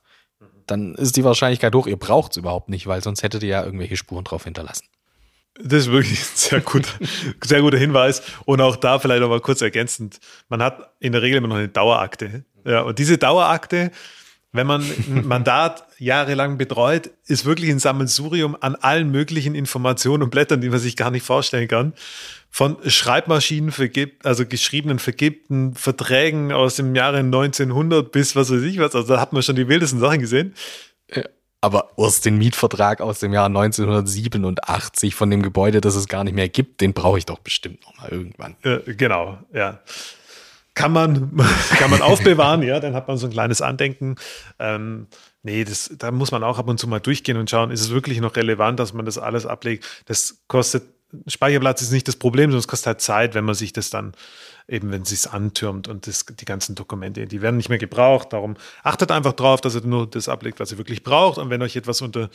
dann 0.68 0.96
ist 0.96 1.18
die 1.18 1.24
Wahrscheinlichkeit 1.24 1.74
hoch, 1.74 1.88
ihr 1.88 1.98
braucht 1.98 2.32
es 2.32 2.38
überhaupt 2.38 2.70
nicht, 2.70 2.88
weil 2.88 3.02
sonst 3.02 3.24
hättet 3.24 3.42
ihr 3.44 3.50
ja 3.50 3.64
irgendwelche 3.66 3.98
Spuren 3.98 4.24
drauf 4.24 4.44
hinterlassen. 4.44 4.86
Das 5.60 5.84
ist 5.84 5.92
wirklich 5.92 6.20
ein 6.20 6.36
sehr 6.36 6.62
guter, 6.62 6.90
sehr 7.44 7.62
guter 7.62 7.78
Hinweis. 7.78 8.22
Und 8.46 8.62
auch 8.62 8.76
da 8.76 9.00
vielleicht 9.00 9.22
noch 9.22 9.30
mal 9.30 9.42
kurz 9.42 9.62
ergänzend. 9.62 10.20
Man 10.50 10.62
hat 10.62 10.92
in 11.00 11.12
der 11.12 11.22
Regel 11.22 11.38
immer 11.38 11.48
noch 11.48 11.56
eine 11.56 11.68
Dauerakte. 11.68 12.46
Ja, 12.66 12.82
und 12.82 13.00
diese 13.00 13.18
Dauerakte, 13.18 13.92
wenn 14.52 14.68
man 14.68 14.82
ein 14.82 15.28
Mandat 15.28 15.86
jahrelang 16.00 16.58
betreut, 16.58 17.12
ist 17.26 17.46
wirklich 17.46 17.70
ein 17.70 17.80
Sammelsurium 17.80 18.58
an 18.60 18.76
allen 18.76 19.10
möglichen 19.12 19.56
Informationen 19.56 20.24
und 20.24 20.30
Blättern, 20.30 20.62
die 20.62 20.70
man 20.70 20.80
sich 20.80 20.96
gar 20.96 21.12
nicht 21.12 21.26
vorstellen 21.26 21.68
kann. 21.68 21.94
Von 22.50 22.78
Schreibmaschinen 22.86 23.72
vergibt, 23.72 24.26
also 24.26 24.46
geschriebenen 24.46 25.00
vergibten 25.00 25.76
Verträgen 25.76 26.52
aus 26.52 26.76
dem 26.76 26.96
Jahre 26.96 27.18
1900 27.18 28.12
bis 28.12 28.36
was 28.36 28.52
weiß 28.52 28.64
ich 28.64 28.80
was. 28.80 28.96
Also 28.96 29.16
da 29.16 29.22
hat 29.22 29.34
man 29.34 29.44
schon 29.44 29.56
die 29.56 29.68
wildesten 29.68 30.00
Sachen 30.00 30.20
gesehen. 30.20 30.54
Aber 31.60 31.92
aus 31.98 32.22
dem 32.22 32.38
Mietvertrag 32.38 33.02
aus 33.02 33.20
dem 33.20 33.34
Jahr 33.34 33.48
1987 33.48 35.16
von 35.16 35.32
dem 35.32 35.42
Gebäude, 35.42 35.82
das 35.82 35.96
es 35.96 36.08
gar 36.08 36.24
nicht 36.24 36.36
mehr 36.36 36.50
gibt, 36.50 36.82
den 36.82 36.94
brauche 36.94 37.18
ich 37.18 37.26
doch 37.26 37.40
bestimmt 37.40 37.82
noch 37.84 37.98
mal 37.98 38.10
irgendwann. 38.10 38.56
Äh, 38.62 38.94
genau, 38.94 39.40
ja. 39.54 39.80
Kann 40.76 40.92
man, 40.92 41.36
kann 41.80 41.90
man 41.90 42.04
aufbewahren, 42.04 42.62
ja, 42.62 42.80
dann 42.80 42.94
hat 42.94 43.08
man 43.08 43.18
so 43.18 43.26
ein 43.26 43.34
kleines 43.34 43.64
Andenken. 43.64 44.16
Ähm, 44.60 45.08
nee, 45.42 45.64
das, 45.64 45.92
da 45.98 46.12
muss 46.12 46.30
man 46.30 46.44
auch 46.44 46.60
ab 46.60 46.68
und 46.68 46.80
zu 46.80 46.88
mal 46.88 47.00
durchgehen 47.00 47.38
und 47.38 47.50
schauen, 47.50 47.72
ist 47.72 47.82
es 47.82 47.90
wirklich 47.90 48.22
noch 48.22 48.36
relevant, 48.36 48.80
dass 48.80 48.94
man 48.94 49.06
das 49.06 49.18
alles 49.18 49.48
ablegt. 49.48 50.04
Das 50.06 50.44
kostet, 50.48 50.84
Speicherplatz 51.26 51.82
ist 51.82 51.92
nicht 51.92 52.08
das 52.08 52.18
Problem, 52.18 52.52
sondern 52.52 52.60
es 52.60 52.68
kostet 52.68 52.88
halt 52.88 53.02
Zeit, 53.02 53.34
wenn 53.34 53.46
man 53.46 53.56
sich 53.56 53.74
das 53.74 53.90
dann 53.90 54.14
eben 54.68 54.92
wenn 54.92 55.04
es 55.04 55.10
sich 55.10 55.32
antürmt 55.32 55.88
und 55.88 56.08
das, 56.08 56.26
die 56.26 56.46
ganzen 56.46 56.76
Dokumente, 56.76 57.26
die 57.26 57.42
werden 57.42 57.58
nicht 57.58 57.70
mehr 57.70 57.78
gebraucht. 57.78 58.34
Darum 58.34 58.56
achtet 58.84 59.12
einfach 59.12 59.34
drauf, 59.34 59.62
dass 59.62 59.76
ihr 59.76 59.82
nur 59.82 60.08
das 60.08 60.28
ablegt, 60.28 60.60
was 60.60 60.72
ihr 60.72 60.78
wirklich 60.78 61.04
braucht. 61.04 61.38
Und 61.38 61.50
wenn 61.50 61.62
euch 61.62 61.76
etwas 61.76 62.02
unter 62.02 62.30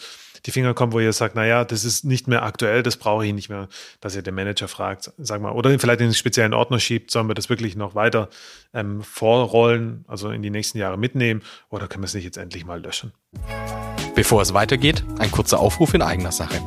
die 0.46 0.50
Finger 0.50 0.72
kommt, 0.74 0.94
wo 0.94 1.00
ihr 1.00 1.12
sagt, 1.12 1.34
naja, 1.34 1.64
das 1.64 1.84
ist 1.84 2.04
nicht 2.04 2.28
mehr 2.28 2.42
aktuell, 2.42 2.82
das 2.82 2.96
brauche 2.96 3.26
ich 3.26 3.34
nicht 3.34 3.50
mehr, 3.50 3.68
dass 4.00 4.16
ihr 4.16 4.22
den 4.22 4.34
Manager 4.34 4.66
fragt, 4.68 5.12
sag 5.18 5.42
mal, 5.42 5.52
oder 5.52 5.78
vielleicht 5.78 6.00
in 6.00 6.06
einen 6.06 6.14
speziellen 6.14 6.54
Ordner 6.54 6.80
schiebt, 6.80 7.10
sollen 7.10 7.28
wir 7.28 7.34
das 7.34 7.50
wirklich 7.50 7.76
noch 7.76 7.94
weiter 7.94 8.28
ähm, 8.72 9.02
vorrollen, 9.02 10.04
also 10.08 10.30
in 10.30 10.42
die 10.42 10.50
nächsten 10.50 10.78
Jahre 10.78 10.98
mitnehmen, 10.98 11.42
oder 11.68 11.86
können 11.86 12.02
wir 12.02 12.06
es 12.06 12.14
nicht 12.14 12.24
jetzt 12.24 12.38
endlich 12.38 12.64
mal 12.64 12.82
löschen? 12.82 13.12
Bevor 14.14 14.42
es 14.42 14.54
weitergeht, 14.54 15.04
ein 15.18 15.30
kurzer 15.30 15.60
Aufruf 15.60 15.94
in 15.94 16.02
eigener 16.02 16.32
Sache. 16.32 16.60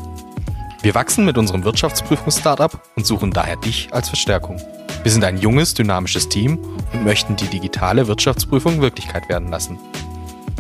Wir 0.82 0.94
wachsen 0.94 1.26
mit 1.26 1.38
unserem 1.38 1.64
Wirtschaftsprüfungsstartup 1.64 2.82
und 2.96 3.06
suchen 3.06 3.32
daher 3.32 3.56
dich 3.56 3.92
als 3.92 4.10
Verstärkung. 4.10 4.62
Wir 5.06 5.12
sind 5.12 5.24
ein 5.24 5.38
junges, 5.38 5.76
dynamisches 5.76 6.30
Team 6.30 6.58
und 6.92 7.04
möchten 7.04 7.36
die 7.36 7.46
digitale 7.46 8.08
Wirtschaftsprüfung 8.08 8.82
Wirklichkeit 8.82 9.30
werden 9.30 9.50
lassen. 9.50 9.78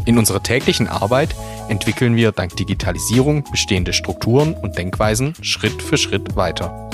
In 0.05 0.19
unserer 0.19 0.43
täglichen 0.43 0.87
Arbeit 0.87 1.35
entwickeln 1.67 2.15
wir 2.15 2.31
dank 2.31 2.55
Digitalisierung 2.55 3.43
bestehende 3.49 3.91
Strukturen 3.91 4.53
und 4.53 4.77
Denkweisen 4.77 5.33
Schritt 5.41 5.81
für 5.81 5.97
Schritt 5.97 6.35
weiter. 6.35 6.91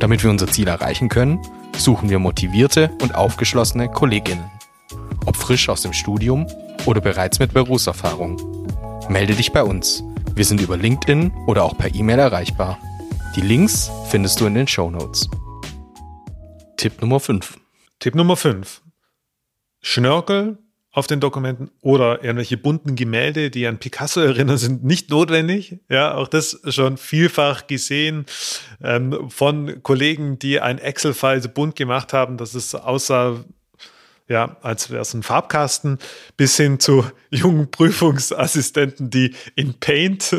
Damit 0.00 0.24
wir 0.24 0.30
unser 0.30 0.48
Ziel 0.48 0.66
erreichen 0.66 1.08
können, 1.08 1.38
suchen 1.76 2.10
wir 2.10 2.18
motivierte 2.18 2.90
und 3.00 3.14
aufgeschlossene 3.14 3.88
Kolleginnen. 3.88 4.50
Ob 5.26 5.36
frisch 5.36 5.68
aus 5.68 5.82
dem 5.82 5.92
Studium 5.92 6.48
oder 6.86 7.00
bereits 7.00 7.38
mit 7.38 7.54
Berufserfahrung. 7.54 8.36
Melde 9.08 9.36
dich 9.36 9.52
bei 9.52 9.62
uns. 9.62 10.02
Wir 10.34 10.44
sind 10.44 10.60
über 10.60 10.76
LinkedIn 10.76 11.30
oder 11.46 11.62
auch 11.62 11.78
per 11.78 11.94
E-Mail 11.94 12.18
erreichbar. 12.18 12.80
Die 13.36 13.42
Links 13.42 13.92
findest 14.08 14.40
du 14.40 14.46
in 14.46 14.54
den 14.54 14.66
Show 14.66 14.90
Notes. 14.90 15.28
Tipp 16.76 17.00
Nummer 17.00 17.20
5. 17.20 17.58
Tipp 17.98 18.14
Nummer 18.14 18.36
5. 18.36 18.82
Schnörkel 19.80 20.58
auf 20.94 21.08
den 21.08 21.18
Dokumenten 21.18 21.70
oder 21.80 22.22
irgendwelche 22.22 22.56
bunten 22.56 22.94
Gemälde, 22.94 23.50
die 23.50 23.66
an 23.66 23.78
Picasso 23.78 24.20
erinnern, 24.20 24.58
sind 24.58 24.84
nicht 24.84 25.10
notwendig. 25.10 25.80
Ja, 25.88 26.14
auch 26.14 26.28
das 26.28 26.60
schon 26.68 26.96
vielfach 26.98 27.66
gesehen 27.66 28.26
ähm, 28.80 29.28
von 29.28 29.82
Kollegen, 29.82 30.38
die 30.38 30.60
ein 30.60 30.78
Excel-File 30.78 31.42
so 31.42 31.48
bunt 31.48 31.74
gemacht 31.74 32.12
haben, 32.12 32.36
dass 32.36 32.54
es 32.54 32.74
aussah 32.76 33.44
ja, 34.28 34.56
als 34.62 34.90
wäre 34.90 35.02
es 35.02 35.12
ein 35.12 35.22
Farbkasten, 35.22 35.98
bis 36.36 36.56
hin 36.56 36.80
zu 36.80 37.04
jungen 37.30 37.70
Prüfungsassistenten, 37.70 39.10
die 39.10 39.34
in 39.54 39.74
Paint 39.74 40.22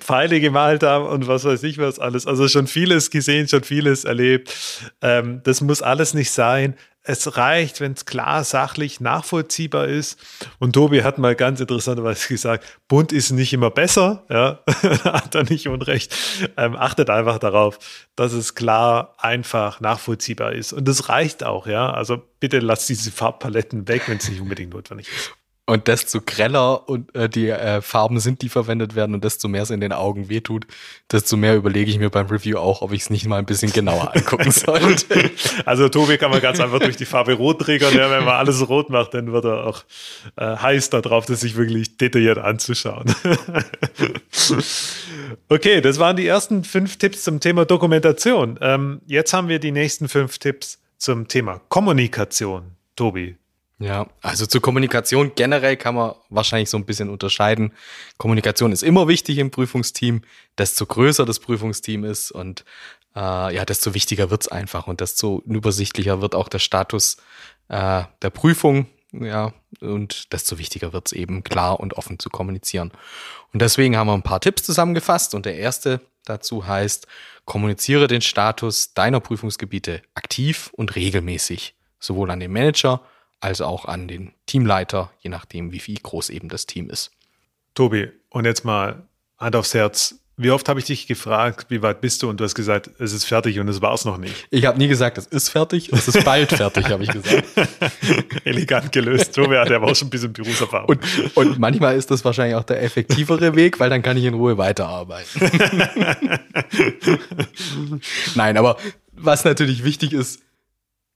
Pfeile 0.00 0.40
gemalt 0.40 0.82
haben 0.82 1.06
und 1.06 1.26
was 1.26 1.44
weiß 1.44 1.62
ich 1.62 1.78
was 1.78 1.98
alles. 1.98 2.26
Also 2.26 2.48
schon 2.48 2.66
vieles 2.66 3.10
gesehen, 3.10 3.48
schon 3.48 3.64
vieles 3.64 4.04
erlebt. 4.04 4.54
Ähm, 5.00 5.40
das 5.44 5.62
muss 5.62 5.80
alles 5.80 6.12
nicht 6.12 6.30
sein 6.30 6.74
es 7.08 7.38
reicht, 7.38 7.80
wenn 7.80 7.92
es 7.92 8.04
klar 8.04 8.44
sachlich 8.44 9.00
nachvollziehbar 9.00 9.88
ist. 9.88 10.20
Und 10.58 10.74
Tobi 10.74 11.02
hat 11.02 11.16
mal 11.16 11.34
ganz 11.34 11.58
interessanterweise 11.58 12.28
gesagt, 12.28 12.64
bunt 12.86 13.12
ist 13.12 13.30
nicht 13.30 13.52
immer 13.54 13.70
besser, 13.70 14.24
ja, 14.28 14.60
hat 15.04 15.34
er 15.34 15.44
nicht 15.44 15.68
unrecht. 15.68 16.14
Ähm, 16.58 16.76
achtet 16.76 17.08
einfach 17.08 17.38
darauf, 17.38 17.78
dass 18.14 18.32
es 18.32 18.54
klar, 18.54 19.14
einfach 19.18 19.80
nachvollziehbar 19.80 20.52
ist. 20.52 20.74
Und 20.74 20.86
das 20.86 21.08
reicht 21.08 21.44
auch, 21.44 21.66
ja. 21.66 21.90
Also 21.90 22.22
bitte 22.40 22.58
lasst 22.58 22.88
diese 22.90 23.10
Farbpaletten 23.10 23.88
weg, 23.88 24.02
wenn 24.06 24.18
es 24.18 24.28
nicht 24.28 24.42
unbedingt 24.42 24.74
notwendig 24.74 25.08
ist. 25.08 25.32
Und 25.68 25.86
desto 25.86 26.22
greller 26.24 26.88
und 26.88 27.14
äh, 27.14 27.28
die 27.28 27.50
äh, 27.50 27.82
Farben 27.82 28.20
sind, 28.20 28.40
die 28.40 28.48
verwendet 28.48 28.94
werden 28.94 29.14
und 29.14 29.22
desto 29.22 29.48
mehr 29.48 29.64
es 29.64 29.68
in 29.68 29.82
den 29.82 29.92
Augen 29.92 30.30
wehtut, 30.30 30.66
desto 31.12 31.36
mehr 31.36 31.56
überlege 31.56 31.90
ich 31.90 31.98
mir 31.98 32.08
beim 32.08 32.26
Review 32.28 32.56
auch, 32.56 32.80
ob 32.80 32.94
ich 32.94 33.02
es 33.02 33.10
nicht 33.10 33.26
mal 33.26 33.36
ein 33.36 33.44
bisschen 33.44 33.70
genauer 33.70 34.16
angucken 34.16 34.50
sollte. 34.50 35.30
Also 35.66 35.90
Tobi 35.90 36.16
kann 36.16 36.30
man 36.30 36.40
ganz 36.40 36.58
einfach 36.58 36.78
durch 36.78 36.96
die 36.96 37.04
Farbe 37.04 37.34
rot 37.34 37.60
triggern. 37.60 37.94
Ja, 37.94 38.10
wenn 38.10 38.24
man 38.24 38.36
alles 38.36 38.66
rot 38.66 38.88
macht, 38.88 39.12
dann 39.12 39.30
wird 39.30 39.44
er 39.44 39.66
auch 39.66 39.84
äh, 40.36 40.56
heiß 40.56 40.88
darauf, 40.88 41.26
das 41.26 41.40
sich 41.40 41.54
wirklich 41.54 41.98
detailliert 41.98 42.38
anzuschauen. 42.38 43.14
okay, 45.50 45.82
das 45.82 45.98
waren 45.98 46.16
die 46.16 46.26
ersten 46.26 46.64
fünf 46.64 46.96
Tipps 46.96 47.24
zum 47.24 47.40
Thema 47.40 47.66
Dokumentation. 47.66 48.58
Ähm, 48.62 49.02
jetzt 49.04 49.34
haben 49.34 49.48
wir 49.48 49.58
die 49.58 49.72
nächsten 49.72 50.08
fünf 50.08 50.38
Tipps 50.38 50.78
zum 50.96 51.28
Thema 51.28 51.60
Kommunikation. 51.68 52.72
Tobi, 52.96 53.36
ja, 53.78 54.08
also 54.22 54.44
zur 54.46 54.60
Kommunikation 54.60 55.32
generell 55.36 55.76
kann 55.76 55.94
man 55.94 56.14
wahrscheinlich 56.30 56.68
so 56.68 56.76
ein 56.76 56.84
bisschen 56.84 57.08
unterscheiden. 57.08 57.72
Kommunikation 58.16 58.72
ist 58.72 58.82
immer 58.82 59.06
wichtig 59.06 59.38
im 59.38 59.52
Prüfungsteam. 59.52 60.22
Desto 60.56 60.84
größer 60.84 61.24
das 61.24 61.38
Prüfungsteam 61.38 62.04
ist 62.04 62.32
und 62.32 62.64
äh, 63.14 63.54
ja, 63.54 63.64
desto 63.64 63.94
wichtiger 63.94 64.30
wird's 64.30 64.48
einfach 64.48 64.88
und 64.88 65.00
desto 65.00 65.42
übersichtlicher 65.46 66.20
wird 66.20 66.34
auch 66.34 66.48
der 66.48 66.58
Status 66.58 67.18
äh, 67.68 68.02
der 68.22 68.30
Prüfung. 68.30 68.86
Ja, 69.12 69.54
und 69.80 70.32
desto 70.32 70.58
wichtiger 70.58 70.92
wird's 70.92 71.12
eben 71.12 71.42
klar 71.42 71.80
und 71.80 71.94
offen 71.94 72.18
zu 72.18 72.28
kommunizieren. 72.28 72.90
Und 73.52 73.62
deswegen 73.62 73.96
haben 73.96 74.08
wir 74.08 74.14
ein 74.14 74.22
paar 74.22 74.40
Tipps 74.40 74.64
zusammengefasst 74.64 75.34
und 75.34 75.46
der 75.46 75.56
erste 75.56 76.00
dazu 76.24 76.66
heißt, 76.66 77.06
kommuniziere 77.46 78.06
den 78.06 78.20
Status 78.20 78.92
deiner 78.92 79.20
Prüfungsgebiete 79.20 80.02
aktiv 80.14 80.70
und 80.74 80.94
regelmäßig, 80.94 81.74
sowohl 81.98 82.30
an 82.30 82.40
den 82.40 82.52
Manager 82.52 83.00
als 83.40 83.60
auch 83.60 83.84
an 83.84 84.08
den 84.08 84.32
Teamleiter, 84.46 85.10
je 85.20 85.30
nachdem, 85.30 85.72
wie 85.72 85.80
viel 85.80 85.98
groß 86.00 86.30
eben 86.30 86.48
das 86.48 86.66
Team 86.66 86.90
ist. 86.90 87.10
Tobi, 87.74 88.10
und 88.30 88.44
jetzt 88.44 88.64
mal 88.64 89.02
Hand 89.38 89.56
aufs 89.56 89.74
Herz. 89.74 90.16
Wie 90.40 90.52
oft 90.52 90.68
habe 90.68 90.78
ich 90.78 90.86
dich 90.86 91.08
gefragt, 91.08 91.66
wie 91.68 91.82
weit 91.82 92.00
bist 92.00 92.22
du? 92.22 92.28
Und 92.28 92.38
du 92.38 92.44
hast 92.44 92.54
gesagt, 92.54 92.88
es 93.00 93.12
ist 93.12 93.24
fertig 93.24 93.58
und 93.58 93.66
es 93.66 93.82
war 93.82 93.94
es 93.94 94.04
noch 94.04 94.18
nicht. 94.18 94.46
Ich 94.50 94.66
habe 94.66 94.78
nie 94.78 94.86
gesagt, 94.86 95.18
es 95.18 95.26
ist 95.26 95.48
fertig, 95.48 95.92
es 95.92 96.06
ist 96.06 96.24
bald 96.24 96.52
fertig, 96.52 96.88
habe 96.90 97.02
ich 97.02 97.10
gesagt. 97.10 97.44
Elegant 98.44 98.92
gelöst. 98.92 99.34
Tobi 99.34 99.56
hat 99.56 99.68
aber 99.72 99.88
auch 99.88 99.96
schon 99.96 100.06
ein 100.06 100.10
bisschen 100.10 100.32
Berufserfahrung. 100.32 100.90
Und, 100.90 101.36
und 101.36 101.58
manchmal 101.58 101.96
ist 101.96 102.12
das 102.12 102.24
wahrscheinlich 102.24 102.54
auch 102.54 102.62
der 102.62 102.80
effektivere 102.82 103.56
Weg, 103.56 103.80
weil 103.80 103.90
dann 103.90 104.00
kann 104.00 104.16
ich 104.16 104.24
in 104.24 104.34
Ruhe 104.34 104.56
weiterarbeiten. 104.58 105.40
Nein, 108.36 108.56
aber 108.56 108.76
was 109.12 109.44
natürlich 109.44 109.82
wichtig 109.82 110.12
ist, 110.12 110.40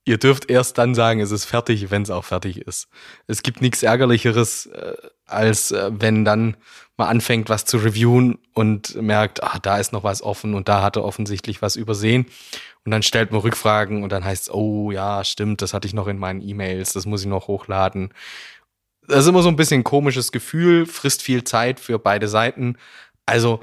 Ihr 0.04 0.18
dürft 0.18 0.50
erst 0.50 0.78
dann 0.78 0.94
sagen, 0.94 1.20
es 1.20 1.30
ist 1.30 1.44
fertig, 1.44 1.90
wenn 1.90 2.02
es 2.02 2.10
auch 2.10 2.24
fertig 2.24 2.58
ist. 2.58 2.88
Es 3.28 3.42
gibt 3.42 3.60
nichts 3.60 3.82
Ärgerlicheres, 3.82 4.66
äh, 4.66 4.94
als 5.26 5.70
äh, 5.70 5.90
wenn 5.92 6.24
dann 6.24 6.56
man 6.96 7.08
anfängt, 7.08 7.48
was 7.48 7.64
zu 7.64 7.78
reviewen 7.78 8.38
und 8.52 9.00
merkt, 9.00 9.42
ah, 9.42 9.58
da 9.60 9.78
ist 9.78 9.92
noch 9.92 10.04
was 10.04 10.22
offen 10.22 10.54
und 10.54 10.68
da 10.68 10.82
hat 10.82 10.96
er 10.96 11.04
offensichtlich 11.04 11.62
was 11.62 11.76
übersehen. 11.76 12.26
Und 12.84 12.90
dann 12.90 13.02
stellt 13.02 13.30
man 13.30 13.40
Rückfragen 13.40 14.02
und 14.02 14.10
dann 14.10 14.24
heißt 14.24 14.42
es, 14.44 14.54
oh 14.54 14.90
ja, 14.90 15.24
stimmt, 15.24 15.62
das 15.62 15.72
hatte 15.72 15.86
ich 15.86 15.94
noch 15.94 16.08
in 16.08 16.18
meinen 16.18 16.40
E-Mails, 16.40 16.92
das 16.92 17.06
muss 17.06 17.22
ich 17.22 17.28
noch 17.28 17.46
hochladen. 17.46 18.12
das 19.06 19.20
ist 19.20 19.28
immer 19.28 19.42
so 19.42 19.48
ein 19.48 19.56
bisschen 19.56 19.80
ein 19.80 19.84
komisches 19.84 20.32
Gefühl, 20.32 20.86
frisst 20.86 21.22
viel 21.22 21.44
Zeit 21.44 21.80
für 21.80 21.98
beide 21.98 22.28
Seiten. 22.28 22.76
Also 23.24 23.60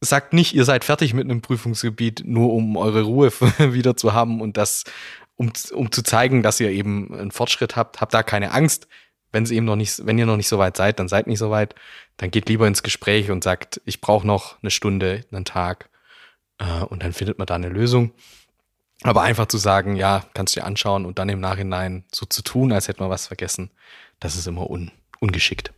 sagt 0.00 0.32
nicht, 0.32 0.54
ihr 0.54 0.64
seid 0.64 0.84
fertig 0.84 1.14
mit 1.14 1.24
einem 1.24 1.40
Prüfungsgebiet, 1.40 2.22
nur 2.24 2.52
um 2.52 2.76
eure 2.76 3.02
Ruhe 3.02 3.30
wieder 3.58 3.96
zu 3.96 4.12
haben 4.12 4.40
und 4.40 4.56
das, 4.56 4.84
um, 5.38 5.52
um 5.72 5.90
zu 5.90 6.02
zeigen, 6.02 6.42
dass 6.42 6.60
ihr 6.60 6.70
eben 6.70 7.14
einen 7.14 7.30
Fortschritt 7.30 7.76
habt. 7.76 8.00
Habt 8.02 8.12
da 8.12 8.22
keine 8.22 8.52
Angst. 8.52 8.88
Wenn 9.30 9.44
es 9.44 9.50
eben 9.50 9.66
noch 9.66 9.76
nicht, 9.76 10.04
wenn 10.04 10.18
ihr 10.18 10.26
noch 10.26 10.36
nicht 10.36 10.48
so 10.48 10.58
weit 10.58 10.76
seid, 10.76 10.98
dann 10.98 11.08
seid 11.08 11.26
nicht 11.26 11.38
so 11.38 11.50
weit. 11.50 11.74
Dann 12.16 12.30
geht 12.30 12.48
lieber 12.48 12.66
ins 12.66 12.82
Gespräch 12.82 13.30
und 13.30 13.44
sagt, 13.44 13.80
ich 13.84 14.00
brauche 14.00 14.26
noch 14.26 14.60
eine 14.62 14.70
Stunde, 14.70 15.24
einen 15.30 15.44
Tag. 15.44 15.88
Äh, 16.58 16.82
und 16.84 17.02
dann 17.02 17.12
findet 17.12 17.38
man 17.38 17.46
da 17.46 17.54
eine 17.54 17.68
Lösung. 17.68 18.12
Aber 19.04 19.22
einfach 19.22 19.46
zu 19.46 19.58
sagen, 19.58 19.94
ja, 19.94 20.24
kannst 20.34 20.56
du 20.56 20.60
dir 20.60 20.66
anschauen 20.66 21.06
und 21.06 21.20
dann 21.20 21.28
im 21.28 21.40
Nachhinein 21.40 22.04
so 22.12 22.26
zu 22.26 22.42
tun, 22.42 22.72
als 22.72 22.88
hätte 22.88 23.00
man 23.00 23.10
was 23.10 23.28
vergessen, 23.28 23.70
das 24.18 24.34
ist 24.34 24.48
immer 24.48 24.68
un, 24.68 24.90
ungeschickt. 25.20 25.72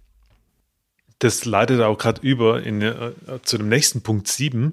Das 1.19 1.45
leitet 1.45 1.83
auch 1.83 1.99
gerade 1.99 2.23
über 2.23 2.63
in, 2.63 2.81
äh, 2.81 3.13
zu 3.43 3.59
dem 3.59 3.69
nächsten 3.69 4.01
Punkt 4.01 4.27
7. 4.27 4.73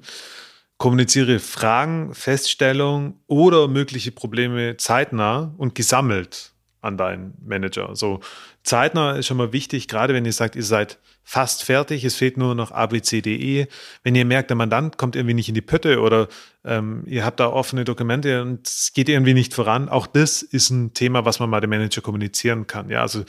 Kommuniziere 0.77 1.39
Fragen, 1.39 2.13
Feststellungen 2.13 3.19
oder 3.25 3.67
mögliche 3.67 4.11
Probleme 4.11 4.77
zeitnah 4.77 5.53
und 5.57 5.73
gesammelt 5.73 6.53
an 6.81 6.97
deinen 6.97 7.33
Manager. 7.43 7.95
So 7.95 8.19
zeitnah 8.63 9.17
ist 9.17 9.27
schon 9.27 9.37
mal 9.37 9.53
wichtig, 9.53 9.87
gerade 9.87 10.13
wenn 10.13 10.25
ihr 10.25 10.33
sagt, 10.33 10.55
ihr 10.55 10.63
seid 10.63 10.99
fast 11.23 11.63
fertig, 11.63 12.05
es 12.05 12.15
fehlt 12.15 12.37
nur 12.37 12.55
noch 12.55 12.71
ABCDE. 12.71 13.67
Wenn 14.03 14.15
ihr 14.15 14.23
merkt, 14.23 14.49
der 14.49 14.55
Mandant 14.55 14.97
kommt 14.97 15.15
irgendwie 15.15 15.33
nicht 15.33 15.49
in 15.49 15.55
die 15.55 15.61
Pötte 15.61 15.99
oder 15.99 16.29
ähm, 16.63 17.03
ihr 17.05 17.25
habt 17.25 17.39
da 17.39 17.47
offene 17.47 17.83
Dokumente 17.83 18.41
und 18.41 18.67
es 18.67 18.93
geht 18.93 19.09
irgendwie 19.09 19.33
nicht 19.33 19.53
voran, 19.53 19.89
auch 19.89 20.07
das 20.07 20.41
ist 20.41 20.69
ein 20.69 20.93
Thema, 20.93 21.25
was 21.25 21.39
man 21.39 21.49
mal 21.49 21.59
dem 21.59 21.69
Manager 21.71 22.01
kommunizieren 22.01 22.65
kann. 22.65 22.89
Ja, 22.89 23.01
also 23.01 23.25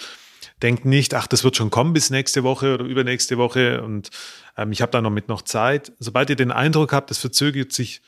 denkt 0.63 0.85
nicht, 0.85 1.15
ach, 1.15 1.27
das 1.27 1.45
wird 1.45 1.57
schon 1.57 1.71
kommen 1.71 1.93
bis 1.93 2.11
nächste 2.11 2.43
Woche 2.43 2.75
oder 2.75 2.85
übernächste 2.85 3.39
Woche 3.39 3.83
und 3.83 4.11
ähm, 4.57 4.73
ich 4.73 4.83
habe 4.83 4.93
da 4.93 5.01
noch 5.01 5.11
mit 5.11 5.29
noch 5.29 5.43
Zeit. 5.43 5.93
Sobald 5.99 6.31
ihr 6.31 6.37
den 6.37 6.53
Eindruck 6.53 6.93
habt, 6.93 7.11
das 7.11 7.19
verzögert 7.19 7.73
sich 7.73 8.03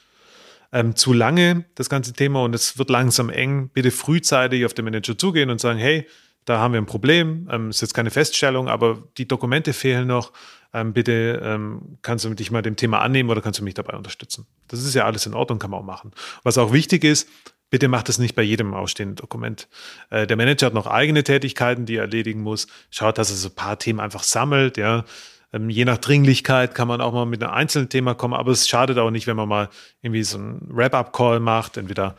ähm, 0.73 0.97
zu 0.97 1.13
lange, 1.13 1.65
das 1.75 1.89
ganze 1.89 2.13
Thema, 2.13 2.43
und 2.43 2.55
es 2.55 2.79
wird 2.79 2.91
langsam 2.91 3.31
eng, 3.31 3.71
bitte 3.73 3.91
frühzeitig 3.91 4.65
auf 4.65 4.75
den 4.75 4.85
Manager 4.85 5.17
zugehen 5.17 5.51
und 5.51 5.61
sagen, 5.61 5.79
hey, 5.79 6.07
da 6.45 6.59
haben 6.59 6.73
wir 6.73 6.81
ein 6.81 6.87
Problem, 6.87 7.49
ähm, 7.51 7.71
ist 7.71 7.81
jetzt 7.81 7.95
keine 7.95 8.11
Feststellung, 8.11 8.69
aber 8.69 9.03
die 9.19 9.29
Dokumente 9.29 9.73
fehlen 9.73 10.07
noch. 10.07 10.33
Ähm, 10.73 10.93
bitte 10.93 11.41
ähm, 11.43 11.99
kannst 12.03 12.25
du 12.25 12.33
dich 12.35 12.51
mal 12.53 12.63
dem 12.63 12.77
Thema 12.77 13.01
annehmen 13.01 13.29
oder 13.29 13.41
kannst 13.41 13.59
du 13.59 13.65
mich 13.65 13.75
dabei 13.75 13.97
unterstützen. 13.97 14.47
Das 14.69 14.85
ist 14.85 14.95
ja 14.95 15.05
alles 15.05 15.27
in 15.27 15.35
Ordnung, 15.35 15.59
kann 15.59 15.71
man 15.71 15.81
auch 15.81 15.85
machen. 15.85 16.13
Was 16.45 16.59
auch 16.59 16.73
wichtig 16.73 17.03
ist, 17.03 17.29
bitte 17.71 17.89
macht 17.89 18.09
es 18.09 18.19
nicht 18.19 18.35
bei 18.35 18.43
jedem 18.43 18.75
ausstehenden 18.75 19.17
Dokument. 19.17 19.69
Äh, 20.11 20.27
der 20.27 20.37
Manager 20.37 20.67
hat 20.67 20.75
noch 20.75 20.87
eigene 20.87 21.25
Tätigkeiten, 21.25 21.87
die 21.87 21.97
er 21.97 22.03
erledigen 22.03 22.43
muss. 22.43 22.67
Schaut, 22.91 23.19
dass 23.19 23.31
er 23.31 23.37
so 23.37 23.49
ein 23.49 23.55
paar 23.55 23.79
Themen 23.79 24.01
einfach 24.01 24.23
sammelt, 24.23 24.77
ja. 24.77 25.05
Ähm, 25.53 25.71
je 25.71 25.85
nach 25.85 25.99
Dringlichkeit 25.99 26.75
kann 26.75 26.89
man 26.89 27.01
auch 27.01 27.13
mal 27.13 27.27
mit 27.27 27.43
einem 27.43 27.53
einzelnen 27.53 27.89
Thema 27.89 28.15
kommen, 28.15 28.35
aber 28.35 28.53
es 28.53 28.69
schadet 28.69 28.99
auch 28.99 29.11
nicht, 29.11 29.27
wenn 29.27 29.37
man 29.37 29.49
mal 29.49 29.69
irgendwie 30.03 30.23
so 30.23 30.39
einen 30.39 30.61
Wrap-up-Call 30.69 31.41
macht, 31.41 31.77
entweder 31.77 32.17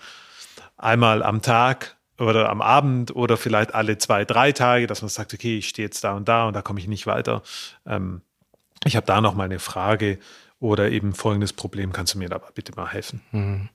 einmal 0.78 1.24
am 1.24 1.42
Tag 1.42 1.96
oder 2.18 2.50
am 2.50 2.62
Abend 2.62 3.16
oder 3.16 3.38
vielleicht 3.38 3.74
alle 3.74 3.98
zwei, 3.98 4.26
drei 4.26 4.52
Tage, 4.52 4.88
dass 4.88 5.02
man 5.02 5.10
sagt, 5.10 5.34
okay, 5.34 5.58
ich 5.58 5.70
stehe 5.70 5.88
jetzt 5.88 6.04
da 6.04 6.14
und 6.14 6.28
da 6.28 6.48
und 6.48 6.56
da 6.56 6.62
komme 6.62 6.80
ich 6.80 6.88
nicht 6.88 7.08
weiter. 7.08 7.42
Ähm, 7.86 8.22
ich 8.86 8.96
habe 8.96 9.06
da 9.06 9.22
noch 9.22 9.36
mal 9.36 9.46
eine 9.46 9.60
Frage 9.60 10.20
oder 10.60 10.92
eben 10.92 11.14
folgendes 11.14 11.54
Problem, 11.54 11.94
kannst 11.94 12.14
du 12.14 12.20
mir 12.20 12.30
da 12.30 12.40
bitte 12.54 12.74
mal 12.76 12.90
helfen? 12.90 13.22
Mhm. 13.32 13.70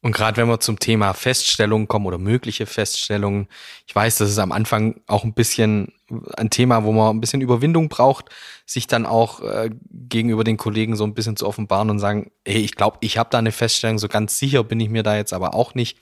Und 0.00 0.12
gerade 0.12 0.36
wenn 0.36 0.48
wir 0.48 0.60
zum 0.60 0.78
Thema 0.78 1.12
Feststellungen 1.12 1.88
kommen 1.88 2.06
oder 2.06 2.18
mögliche 2.18 2.66
Feststellungen, 2.66 3.48
ich 3.86 3.94
weiß, 3.94 4.18
das 4.18 4.30
ist 4.30 4.38
am 4.38 4.52
Anfang 4.52 5.00
auch 5.06 5.24
ein 5.24 5.34
bisschen 5.34 5.92
ein 6.36 6.50
Thema, 6.50 6.84
wo 6.84 6.92
man 6.92 7.16
ein 7.16 7.20
bisschen 7.20 7.40
Überwindung 7.40 7.88
braucht, 7.88 8.26
sich 8.64 8.86
dann 8.86 9.06
auch 9.06 9.40
äh, 9.40 9.70
gegenüber 9.90 10.44
den 10.44 10.56
Kollegen 10.56 10.94
so 10.94 11.04
ein 11.04 11.14
bisschen 11.14 11.36
zu 11.36 11.46
offenbaren 11.46 11.90
und 11.90 11.98
sagen, 11.98 12.30
hey, 12.46 12.60
ich 12.60 12.76
glaube, 12.76 12.98
ich 13.00 13.18
habe 13.18 13.30
da 13.30 13.38
eine 13.38 13.52
Feststellung, 13.52 13.98
so 13.98 14.08
ganz 14.08 14.38
sicher 14.38 14.62
bin 14.62 14.78
ich 14.78 14.88
mir 14.88 15.02
da 15.02 15.16
jetzt 15.16 15.32
aber 15.32 15.54
auch 15.54 15.74
nicht 15.74 15.98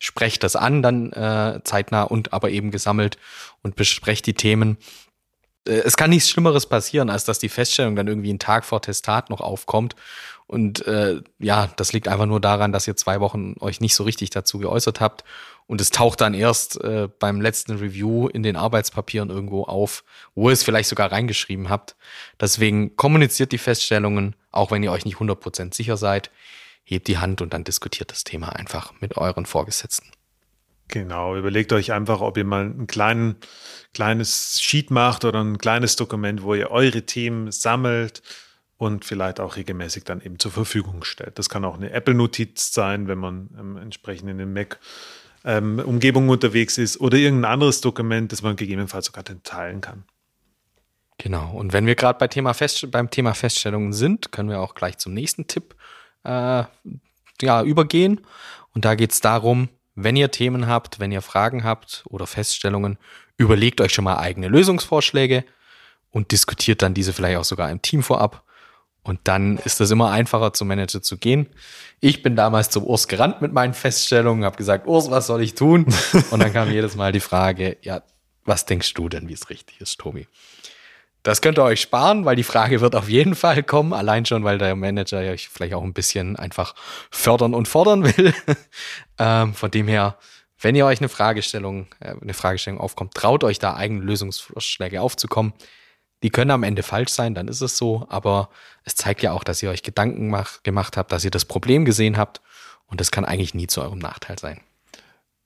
sprecht 0.00 0.42
das 0.42 0.56
an, 0.56 0.82
dann 0.82 1.12
äh, 1.12 1.60
zeitnah 1.62 2.02
und 2.02 2.32
aber 2.32 2.50
eben 2.50 2.70
gesammelt 2.70 3.18
und 3.62 3.76
besprecht 3.76 4.26
die 4.26 4.34
Themen. 4.34 4.78
Äh, 5.68 5.82
es 5.84 5.96
kann 5.96 6.10
nichts 6.10 6.30
Schlimmeres 6.30 6.66
passieren, 6.66 7.10
als 7.10 7.24
dass 7.24 7.38
die 7.38 7.48
Feststellung 7.48 7.94
dann 7.94 8.08
irgendwie 8.08 8.30
einen 8.30 8.38
Tag 8.38 8.64
vor 8.64 8.82
Testat 8.82 9.30
noch 9.30 9.40
aufkommt. 9.40 9.94
Und 10.50 10.84
äh, 10.88 11.22
ja, 11.38 11.68
das 11.76 11.92
liegt 11.92 12.08
einfach 12.08 12.26
nur 12.26 12.40
daran, 12.40 12.72
dass 12.72 12.88
ihr 12.88 12.96
zwei 12.96 13.20
Wochen 13.20 13.54
euch 13.60 13.80
nicht 13.80 13.94
so 13.94 14.02
richtig 14.02 14.30
dazu 14.30 14.58
geäußert 14.58 15.00
habt. 15.00 15.22
Und 15.68 15.80
es 15.80 15.90
taucht 15.90 16.20
dann 16.20 16.34
erst 16.34 16.82
äh, 16.82 17.08
beim 17.20 17.40
letzten 17.40 17.76
Review 17.76 18.26
in 18.26 18.42
den 18.42 18.56
Arbeitspapieren 18.56 19.30
irgendwo 19.30 19.62
auf, 19.62 20.02
wo 20.34 20.48
ihr 20.48 20.52
es 20.52 20.64
vielleicht 20.64 20.88
sogar 20.88 21.12
reingeschrieben 21.12 21.68
habt. 21.68 21.94
Deswegen 22.40 22.96
kommuniziert 22.96 23.52
die 23.52 23.58
Feststellungen, 23.58 24.34
auch 24.50 24.72
wenn 24.72 24.82
ihr 24.82 24.90
euch 24.90 25.04
nicht 25.04 25.18
100% 25.18 25.72
sicher 25.72 25.96
seid 25.96 26.32
hebt 26.90 27.06
die 27.08 27.18
Hand 27.18 27.40
und 27.40 27.54
dann 27.54 27.64
diskutiert 27.64 28.10
das 28.10 28.24
Thema 28.24 28.50
einfach 28.50 28.92
mit 29.00 29.16
euren 29.16 29.46
Vorgesetzten. 29.46 30.10
Genau, 30.88 31.36
überlegt 31.36 31.72
euch 31.72 31.92
einfach, 31.92 32.20
ob 32.20 32.36
ihr 32.36 32.44
mal 32.44 32.64
ein 32.64 32.88
kleinen, 32.88 33.36
kleines 33.94 34.60
Sheet 34.60 34.90
macht 34.90 35.24
oder 35.24 35.42
ein 35.42 35.58
kleines 35.58 35.94
Dokument, 35.94 36.42
wo 36.42 36.54
ihr 36.54 36.72
eure 36.72 37.02
Themen 37.02 37.52
sammelt 37.52 38.22
und 38.80 39.04
vielleicht 39.04 39.40
auch 39.40 39.56
regelmäßig 39.56 40.04
dann 40.04 40.22
eben 40.22 40.38
zur 40.38 40.52
Verfügung 40.52 41.04
stellt. 41.04 41.38
Das 41.38 41.50
kann 41.50 41.66
auch 41.66 41.74
eine 41.74 41.90
Apple-Notiz 41.90 42.72
sein, 42.72 43.08
wenn 43.08 43.18
man 43.18 43.50
ähm, 43.58 43.76
entsprechend 43.76 44.30
in 44.30 44.38
den 44.38 44.54
Mac-Umgebung 44.54 46.24
ähm, 46.24 46.30
unterwegs 46.30 46.78
ist 46.78 46.98
oder 46.98 47.18
irgendein 47.18 47.52
anderes 47.52 47.82
Dokument, 47.82 48.32
das 48.32 48.40
man 48.40 48.56
gegebenenfalls 48.56 49.04
sogar 49.04 49.22
teilen 49.24 49.82
kann. 49.82 50.04
Genau, 51.18 51.52
und 51.52 51.74
wenn 51.74 51.84
wir 51.84 51.94
gerade 51.94 52.18
bei 52.18 52.26
Thema 52.26 52.54
beim 52.90 53.10
Thema 53.10 53.34
Feststellungen 53.34 53.92
sind, 53.92 54.32
können 54.32 54.48
wir 54.48 54.60
auch 54.60 54.74
gleich 54.74 54.96
zum 54.96 55.12
nächsten 55.12 55.46
Tipp 55.46 55.74
äh, 56.24 56.64
ja, 57.42 57.62
übergehen. 57.62 58.22
Und 58.72 58.86
da 58.86 58.94
geht 58.94 59.12
es 59.12 59.20
darum, 59.20 59.68
wenn 59.94 60.16
ihr 60.16 60.30
Themen 60.30 60.68
habt, 60.68 61.00
wenn 61.00 61.12
ihr 61.12 61.20
Fragen 61.20 61.64
habt 61.64 62.02
oder 62.08 62.26
Feststellungen, 62.26 62.96
überlegt 63.36 63.82
euch 63.82 63.92
schon 63.92 64.04
mal 64.04 64.16
eigene 64.16 64.48
Lösungsvorschläge 64.48 65.44
und 66.10 66.32
diskutiert 66.32 66.80
dann 66.80 66.94
diese 66.94 67.12
vielleicht 67.12 67.36
auch 67.36 67.44
sogar 67.44 67.70
im 67.70 67.82
Team 67.82 68.02
vorab. 68.02 68.42
Und 69.02 69.20
dann 69.24 69.56
ist 69.58 69.80
es 69.80 69.90
immer 69.90 70.10
einfacher, 70.10 70.52
zum 70.52 70.68
Manager 70.68 71.00
zu 71.00 71.16
gehen. 71.16 71.46
Ich 72.00 72.22
bin 72.22 72.36
damals 72.36 72.70
zum 72.70 72.84
Urs 72.84 73.08
gerannt 73.08 73.40
mit 73.40 73.52
meinen 73.52 73.72
Feststellungen, 73.72 74.44
habe 74.44 74.56
gesagt, 74.56 74.86
Urs, 74.86 75.10
was 75.10 75.26
soll 75.26 75.42
ich 75.42 75.54
tun? 75.54 75.86
Und 76.30 76.40
dann 76.40 76.52
kam 76.52 76.70
jedes 76.70 76.96
Mal 76.96 77.12
die 77.12 77.20
Frage, 77.20 77.78
ja, 77.82 78.02
was 78.44 78.66
denkst 78.66 78.92
du 78.94 79.08
denn, 79.08 79.28
wie 79.28 79.32
es 79.32 79.48
richtig 79.48 79.80
ist, 79.80 79.98
Tobi? 79.98 80.26
Das 81.22 81.42
könnt 81.42 81.58
ihr 81.58 81.64
euch 81.64 81.80
sparen, 81.80 82.24
weil 82.24 82.36
die 82.36 82.42
Frage 82.42 82.80
wird 82.80 82.94
auf 82.94 83.08
jeden 83.08 83.34
Fall 83.34 83.62
kommen. 83.62 83.92
Allein 83.92 84.24
schon, 84.24 84.42
weil 84.42 84.56
der 84.56 84.74
Manager 84.74 85.18
euch 85.18 85.48
vielleicht 85.48 85.74
auch 85.74 85.82
ein 85.82 85.92
bisschen 85.92 86.36
einfach 86.36 86.74
fördern 87.10 87.54
und 87.54 87.68
fordern 87.68 88.04
will. 88.04 88.32
ähm, 89.18 89.52
von 89.52 89.70
dem 89.70 89.86
her, 89.86 90.16
wenn 90.60 90.74
ihr 90.74 90.86
euch 90.86 91.00
eine 91.00 91.10
Fragestellung, 91.10 91.88
äh, 92.00 92.14
eine 92.20 92.32
Fragestellung 92.32 92.80
aufkommt, 92.80 93.14
traut 93.14 93.44
euch 93.44 93.58
da 93.58 93.74
eigene 93.74 94.00
Lösungsvorschläge 94.00 95.02
aufzukommen. 95.02 95.52
Die 96.22 96.30
können 96.30 96.50
am 96.50 96.62
Ende 96.62 96.82
falsch 96.82 97.10
sein, 97.10 97.34
dann 97.34 97.48
ist 97.48 97.60
es 97.60 97.76
so, 97.76 98.06
aber 98.08 98.50
es 98.84 98.94
zeigt 98.94 99.22
ja 99.22 99.32
auch, 99.32 99.44
dass 99.44 99.62
ihr 99.62 99.70
euch 99.70 99.82
Gedanken 99.82 100.28
mach, 100.28 100.62
gemacht 100.62 100.96
habt, 100.96 101.12
dass 101.12 101.24
ihr 101.24 101.30
das 101.30 101.44
Problem 101.44 101.84
gesehen 101.84 102.16
habt 102.16 102.40
und 102.86 103.00
das 103.00 103.10
kann 103.10 103.24
eigentlich 103.24 103.54
nie 103.54 103.66
zu 103.66 103.80
eurem 103.80 103.98
Nachteil 103.98 104.38
sein. 104.38 104.60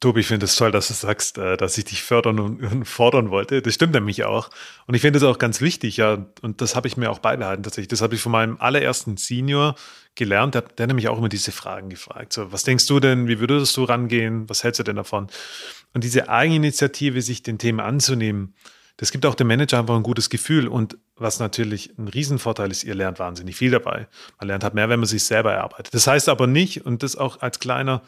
Tobi, 0.05 0.21
ich 0.21 0.27
finde 0.27 0.45
es 0.45 0.57
toll, 0.57 0.71
dass 0.71 0.89
du 0.89 0.93
sagst, 0.93 1.39
äh, 1.39 1.57
dass 1.57 1.79
ich 1.79 1.87
dich 1.87 2.03
fördern 2.03 2.39
und 2.39 2.85
fordern 2.85 3.31
wollte. 3.31 3.63
Das 3.63 3.75
stimmt 3.75 3.95
nämlich 3.95 4.25
auch. 4.25 4.51
Und 4.87 4.95
ich 4.95 5.01
finde 5.01 5.17
es 5.17 5.23
auch 5.23 5.39
ganz 5.39 5.63
wichtig, 5.63 5.97
ja. 5.97 6.27
Und 6.43 6.61
das 6.61 6.77
habe 6.77 6.89
ich 6.89 6.99
mir 6.99 7.11
auch 7.11 7.21
beibehalten 7.21 7.63
tatsächlich. 7.63 7.89
Das 7.89 8.03
habe 8.03 8.15
ich 8.15 8.21
von 8.21 8.33
meinem 8.33 8.59
allerersten 8.61 9.17
Senior 9.17 9.77
gelernt. 10.15 10.57
Der 10.57 10.63
hat 10.63 10.79
nämlich 10.79 11.09
auch 11.09 11.17
immer 11.17 11.31
diese 11.31 11.53
Fragen 11.53 11.89
gefragt. 11.89 12.35
So, 12.35 12.53
was 12.53 12.65
denkst 12.65 12.87
du 12.87 13.01
denn? 13.01 13.29
Wie 13.29 13.41
würdest 13.41 13.75
du 13.79 13.85
rangehen? 13.85 14.47
Was 14.51 14.63
hältst 14.63 14.81
du 14.81 14.85
denn 14.85 14.97
davon? 14.97 15.29
Und 15.95 16.05
diese 16.05 16.29
Eigeninitiative, 16.29 17.23
sich 17.23 17.43
den 17.43 17.57
Themen 17.57 17.81
anzunehmen, 17.81 18.55
das 18.97 19.11
gibt 19.11 19.27
auch 19.27 19.35
dem 19.35 19.49
Manager 19.49 19.79
einfach 19.79 19.97
ein 19.97 20.03
gutes 20.03 20.31
Gefühl. 20.31 20.69
Und 20.69 20.97
was 21.17 21.41
natürlich 21.41 21.97
ein 21.99 22.09
Riesenvorteil 22.09 22.71
ist, 22.71 22.85
ihr 22.85 22.95
lernt 22.95 23.19
wahnsinnig 23.19 23.57
viel 23.57 23.71
dabei. 23.71 24.07
Man 24.39 24.49
lernt 24.49 24.65
halt 24.65 24.75
mehr, 24.75 24.89
wenn 24.89 25.01
man 25.01 25.09
sich 25.09 25.25
selber 25.25 25.53
erarbeitet. 25.53 25.95
Das 25.95 26.07
heißt 26.07 26.29
aber 26.29 26.47
nicht, 26.47 26.87
und 26.87 27.03
das 27.03 27.17
auch 27.17 27.41
als 27.41 27.59
kleiner 27.59 28.03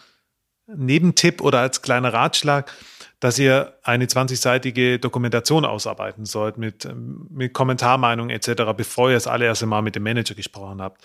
Nebentipp 0.68 1.40
oder 1.40 1.60
als 1.60 1.82
kleiner 1.82 2.12
Ratschlag, 2.12 2.72
dass 3.20 3.38
ihr 3.38 3.74
eine 3.82 4.06
20-seitige 4.06 4.98
Dokumentation 4.98 5.64
ausarbeiten 5.64 6.24
sollt 6.24 6.58
mit, 6.58 6.84
ähm, 6.84 7.26
mit 7.30 7.52
Kommentarmeinung 7.52 8.30
etc., 8.30 8.62
bevor 8.76 9.08
ihr 9.08 9.14
das 9.14 9.26
allererste 9.26 9.66
Mal 9.66 9.82
mit 9.82 9.96
dem 9.96 10.02
Manager 10.02 10.34
gesprochen 10.34 10.82
habt. 10.82 11.02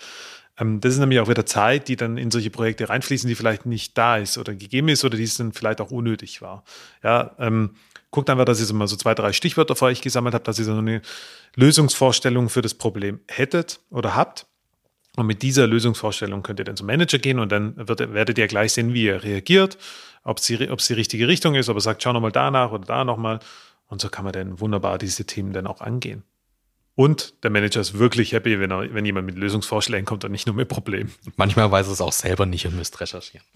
Ähm, 0.58 0.80
das 0.80 0.94
ist 0.94 1.00
nämlich 1.00 1.20
auch 1.20 1.28
wieder 1.28 1.46
Zeit, 1.46 1.88
die 1.88 1.96
dann 1.96 2.18
in 2.18 2.30
solche 2.30 2.50
Projekte 2.50 2.88
reinfließen, 2.88 3.28
die 3.28 3.34
vielleicht 3.34 3.66
nicht 3.66 3.96
da 3.96 4.18
ist 4.18 4.36
oder 4.36 4.54
gegeben 4.54 4.88
ist 4.88 5.04
oder 5.04 5.16
die 5.16 5.24
es 5.24 5.36
dann 5.36 5.52
vielleicht 5.52 5.80
auch 5.80 5.90
unnötig 5.90 6.42
war. 6.42 6.64
Ja, 7.02 7.34
ähm, 7.38 7.70
guckt 8.12 8.30
einfach, 8.30 8.44
dass 8.44 8.60
ihr 8.60 8.66
so 8.66 8.74
mal 8.74 8.86
so 8.86 8.94
zwei, 8.94 9.14
drei 9.14 9.32
Stichwörter 9.32 9.74
für 9.74 9.86
euch 9.86 10.00
gesammelt 10.00 10.34
habt, 10.34 10.46
dass 10.46 10.58
ihr 10.58 10.64
so 10.64 10.76
eine 10.76 11.02
Lösungsvorstellung 11.56 12.48
für 12.48 12.62
das 12.62 12.74
Problem 12.74 13.18
hättet 13.26 13.80
oder 13.90 14.14
habt. 14.14 14.46
Und 15.16 15.26
mit 15.26 15.42
dieser 15.42 15.66
Lösungsvorstellung 15.66 16.42
könnt 16.42 16.60
ihr 16.60 16.64
dann 16.64 16.76
zum 16.76 16.86
Manager 16.86 17.18
gehen 17.18 17.38
und 17.38 17.50
dann 17.50 17.74
wird, 17.76 18.14
werdet 18.14 18.38
ihr 18.38 18.46
gleich 18.46 18.72
sehen, 18.72 18.94
wie 18.94 19.08
er 19.08 19.24
reagiert, 19.24 19.76
ob 20.24 20.38
es 20.38 20.46
die, 20.46 20.56
die 20.56 20.94
richtige 20.94 21.28
Richtung 21.28 21.54
ist, 21.54 21.68
ob 21.68 21.76
er 21.76 21.80
sagt, 21.80 22.02
schau 22.02 22.12
nochmal 22.12 22.32
danach 22.32 22.70
oder 22.70 22.84
da 22.84 23.04
nochmal. 23.04 23.40
Und 23.88 24.00
so 24.00 24.08
kann 24.08 24.24
man 24.24 24.32
dann 24.32 24.60
wunderbar 24.60 24.96
diese 24.96 25.26
Themen 25.26 25.52
dann 25.52 25.66
auch 25.66 25.80
angehen. 25.80 26.22
Und 26.94 27.42
der 27.42 27.50
Manager 27.50 27.80
ist 27.80 27.98
wirklich 27.98 28.32
happy, 28.32 28.60
wenn, 28.60 28.70
er, 28.70 28.92
wenn 28.92 29.06
jemand 29.06 29.24
mit 29.26 29.36
Lösungsvorschlägen 29.36 30.04
kommt 30.04 30.24
und 30.24 30.32
nicht 30.32 30.46
nur 30.46 30.54
mit 30.54 30.68
Problemen. 30.68 31.10
Manchmal 31.36 31.70
weiß 31.70 31.86
er 31.86 31.94
es 31.94 32.02
auch 32.02 32.12
selber 32.12 32.44
nicht 32.44 32.66
und 32.66 32.76
müsst 32.76 33.00
recherchieren. 33.00 33.46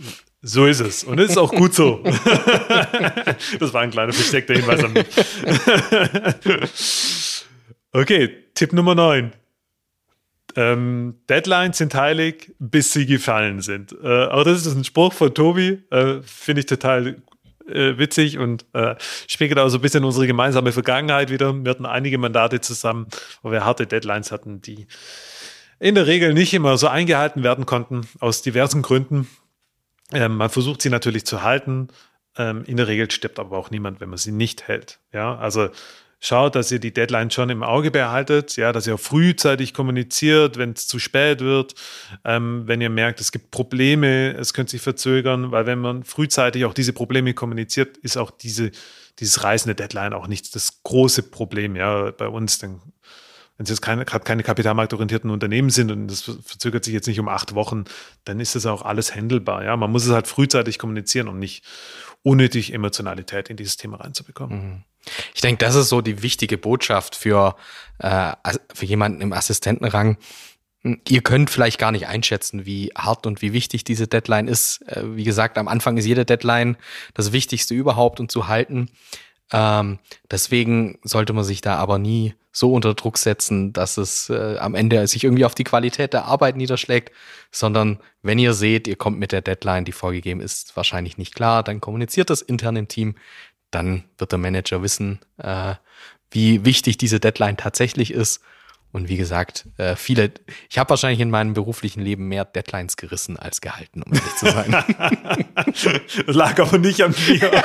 So 0.41 0.65
ist 0.65 0.81
es. 0.81 1.05
Und 1.05 1.19
es 1.19 1.33
ist 1.33 1.37
auch 1.37 1.53
gut 1.53 1.75
so. 1.75 2.03
das 3.59 3.75
war 3.75 3.83
ein 3.83 3.91
kleiner 3.91 4.15
versteckter 4.15 4.55
Hinweis 4.55 4.83
an 4.83 4.95
mich. 4.95 5.07
okay, 7.93 8.31
Tipp 8.55 8.73
Nummer 8.73 8.95
9. 8.95 9.33
Ähm, 10.57 11.17
Deadlines 11.29 11.77
sind 11.77 11.95
heilig, 11.95 12.55
bis 12.59 12.95
sie 12.95 13.05
gefallen 13.05 13.61
sind. 13.61 13.95
Äh, 14.03 14.29
auch 14.29 14.45
das 14.45 14.65
ist 14.65 14.75
ein 14.75 14.85
Spruch 14.85 15.13
von 15.13 15.35
Tobi. 15.35 15.83
Äh, 15.91 16.23
Finde 16.23 16.61
ich 16.61 16.67
total 16.67 17.21
äh, 17.69 17.99
witzig 17.99 18.39
und 18.39 18.65
äh, 18.73 18.95
spiegelt 19.27 19.59
auch 19.59 19.69
so 19.69 19.79
ein 19.79 19.83
bisschen 19.83 20.05
unsere 20.05 20.27
gemeinsame 20.27 20.73
Vergangenheit 20.73 21.31
wieder. 21.31 21.53
Wir 21.55 21.71
hatten 21.71 21.87
einige 21.87 22.19
Mandate 22.19 22.61
zusammen, 22.61 23.07
wo 23.43 23.51
wir 23.51 23.65
harte 23.65 23.87
Deadlines 23.87 24.33
hatten, 24.33 24.61
die 24.61 24.87
in 25.79 25.95
der 25.95 26.07
Regel 26.07 26.33
nicht 26.33 26.55
immer 26.55 26.77
so 26.79 26.89
eingehalten 26.89 27.43
werden 27.43 27.67
konnten, 27.67 28.09
aus 28.21 28.43
diversen 28.43 28.83
Gründen. 28.83 29.29
Ähm, 30.13 30.37
man 30.37 30.51
versucht 30.51 30.83
sie 30.83 30.91
natürlich 30.91 31.27
zu 31.27 31.43
halten. 31.43 31.89
Ähm, 32.37 32.65
in 32.67 32.77
der 32.77 32.87
Regel 32.87 33.11
stirbt 33.11 33.39
aber 33.39 33.57
auch 33.57 33.71
niemand, 33.71 34.01
wenn 34.01 34.09
man 34.09 34.19
sie 34.19 34.33
nicht 34.33 34.69
hält. 34.69 35.01
Ja, 35.13 35.37
also 35.37 35.69
schaut, 36.21 36.55
dass 36.55 36.73
ihr 36.73 36.79
die 36.79 36.93
Deadline 36.93 37.31
schon 37.31 37.51
im 37.51 37.63
Auge 37.63 37.91
behaltet, 37.91 38.57
ja, 38.57 38.73
dass 38.73 38.87
ihr 38.87 38.99
frühzeitig 38.99 39.75
kommuniziert, 39.75 40.57
wenn 40.57 40.73
es 40.73 40.87
zu 40.87 40.99
spät 40.99 41.41
wird, 41.41 41.75
ähm, 42.25 42.63
wenn 42.67 42.81
ihr 42.81 42.91
merkt, 42.91 43.21
es 43.21 43.33
gibt 43.33 43.51
Probleme, 43.51 44.35
es 44.35 44.55
könnte 44.55 44.73
sich 44.73 44.83
verzögern, 44.83 45.53
weil 45.53 45.67
wenn 45.67 45.79
man 45.79 46.05
frühzeitig 46.05 46.65
auch 46.65 46.75
diese 46.75 46.93
Probleme 46.93 47.35
kommuniziert, 47.35 47.97
ist 47.99 48.17
auch 48.17 48.31
diese, 48.31 48.71
dieses 49.19 49.45
reißende 49.45 49.75
Deadline 49.75 50.13
auch 50.13 50.27
nicht 50.27 50.55
das 50.55 50.83
große 50.83 51.25
Problem, 51.25 51.77
ja, 51.77 52.11
bei 52.11 52.29
uns, 52.29 52.59
dann 52.59 52.81
wenn 53.57 53.65
es 53.65 53.71
jetzt 53.71 53.81
keine, 53.81 54.05
gerade 54.05 54.25
keine 54.25 54.43
kapitalmarktorientierten 54.43 55.31
Unternehmen 55.31 55.71
sind 55.71 55.91
und 55.91 56.09
das 56.09 56.23
verzögert 56.23 56.85
sich 56.85 56.93
jetzt 56.93 57.07
nicht 57.07 57.19
um 57.19 57.29
acht 57.29 57.55
Wochen, 57.55 57.85
dann 58.25 58.39
ist 58.39 58.55
das 58.55 58.67
auch 58.67 58.83
alles 58.83 59.15
handelbar. 59.15 59.65
Ja, 59.65 59.77
man 59.77 59.91
muss 59.91 60.05
es 60.05 60.13
halt 60.13 60.27
frühzeitig 60.27 60.79
kommunizieren, 60.79 61.27
um 61.27 61.39
nicht 61.39 61.65
unnötig 62.23 62.75
Emotionalität 62.75 63.49
in 63.49 63.57
dieses 63.57 63.79
Thema 63.79 63.99
reinzubekommen. 63.99 64.59
Mhm. 64.59 64.85
Ich 65.35 65.41
denke, 65.41 65.65
das 65.65 65.75
ist 65.75 65.89
so 65.89 66.01
die 66.01 66.23
wichtige 66.23 66.59
Botschaft 66.59 67.15
für, 67.15 67.57
äh, 67.99 68.33
für 68.75 68.87
jemanden 68.87 69.21
im 69.21 69.33
Assistentenrang. 69.33 70.19
Ihr 71.09 71.23
könnt 71.23 71.51
vielleicht 71.51 71.79
gar 71.79 71.91
nicht 71.91 72.07
einschätzen, 72.07 72.65
wie 72.65 72.93
hart 72.97 73.27
und 73.27 73.43
wie 73.43 73.53
wichtig 73.53 73.83
diese 73.85 74.07
Deadline 74.07 74.49
ist. 74.49 74.83
Äh, 74.89 75.17
wie 75.17 75.25
gesagt, 75.25 75.59
am 75.59 75.69
Anfang 75.69 75.97
ist 75.97 76.07
jede 76.07 76.25
Deadline 76.25 76.77
das 77.15 77.33
Wichtigste 77.33 77.75
überhaupt 77.75 78.21
und 78.21 78.31
zu 78.31 78.49
halten. 78.49 78.91
Ähm, 79.53 79.99
deswegen 80.31 80.99
sollte 81.05 81.33
man 81.33 81.45
sich 81.45 81.61
da 81.61 81.77
aber 81.77 81.99
nie 81.99 82.35
so 82.51 82.73
unter 82.73 82.95
Druck 82.95 83.19
setzen, 83.19 83.73
dass 83.73 83.97
es 83.97 84.31
äh, 84.31 84.57
am 84.59 84.75
Ende 84.75 85.07
sich 85.07 85.25
irgendwie 85.25 85.45
auf 85.45 85.55
die 85.55 85.65
Qualität 85.65 86.15
der 86.15 86.25
Arbeit 86.25 86.57
niederschlägt, 86.57 87.13
sondern 87.53 88.01
wenn 88.23 88.39
ihr 88.39 88.55
seht, 88.55 88.89
ihr 88.89 88.97
kommt 88.97 89.19
mit 89.19 89.31
der 89.31 89.43
Deadline, 89.43 89.85
die 89.85 89.93
vorgegeben 89.93 90.41
ist, 90.41 90.75
wahrscheinlich 90.77 91.19
nicht 91.19 91.35
klar, 91.35 91.63
dann 91.63 91.81
kommuniziert 91.81 92.31
das 92.31 92.43
intern 92.43 92.77
im 92.77 92.89
Team, 92.89 93.15
dann 93.77 94.05
wird 94.17 94.33
der 94.33 94.39
Manager 94.39 94.83
wissen, 94.83 95.21
äh, 95.37 95.75
wie 96.31 96.65
wichtig 96.65 96.97
diese 96.97 97.21
Deadline 97.21 97.57
tatsächlich 97.57 98.11
ist. 98.11 98.41
Und 98.93 99.11
wie 99.11 99.19
gesagt, 99.19 99.67
äh, 99.77 99.95
viele, 99.95 100.31
ich 100.71 100.79
habe 100.79 100.89
wahrscheinlich 100.89 101.21
in 101.21 101.29
meinem 101.29 101.53
beruflichen 101.53 102.01
Leben 102.01 102.29
mehr 102.29 102.47
Deadlines 102.47 102.97
gerissen 102.97 103.37
als 103.37 103.61
gehalten, 103.61 104.03
um 104.03 104.15
ehrlich 104.15 104.35
zu 104.37 104.47
sein. 104.47 104.85
das 106.27 106.27
lag 106.35 106.59
aber 106.59 106.79
nicht 106.79 107.03
an 107.03 107.15
mir. 107.29 107.51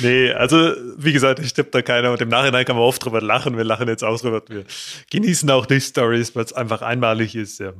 nee, 0.00 0.32
also 0.32 0.72
wie 0.96 1.12
gesagt, 1.12 1.40
ich 1.40 1.52
tippe 1.52 1.70
da 1.70 1.82
keiner 1.82 2.12
und 2.12 2.22
im 2.22 2.30
Nachhinein 2.30 2.64
kann 2.64 2.76
man 2.76 2.86
oft 2.86 3.04
drüber 3.04 3.20
lachen. 3.20 3.58
Wir 3.58 3.64
lachen 3.64 3.88
jetzt 3.88 4.04
aus 4.04 4.22
drüber. 4.22 4.42
Wir 4.48 4.64
genießen 5.10 5.50
auch 5.50 5.66
die 5.66 5.80
Stories, 5.80 6.34
weil 6.34 6.44
es 6.44 6.54
einfach 6.54 6.80
einmalig 6.80 7.34
ist. 7.34 7.60
Ja. 7.60 7.74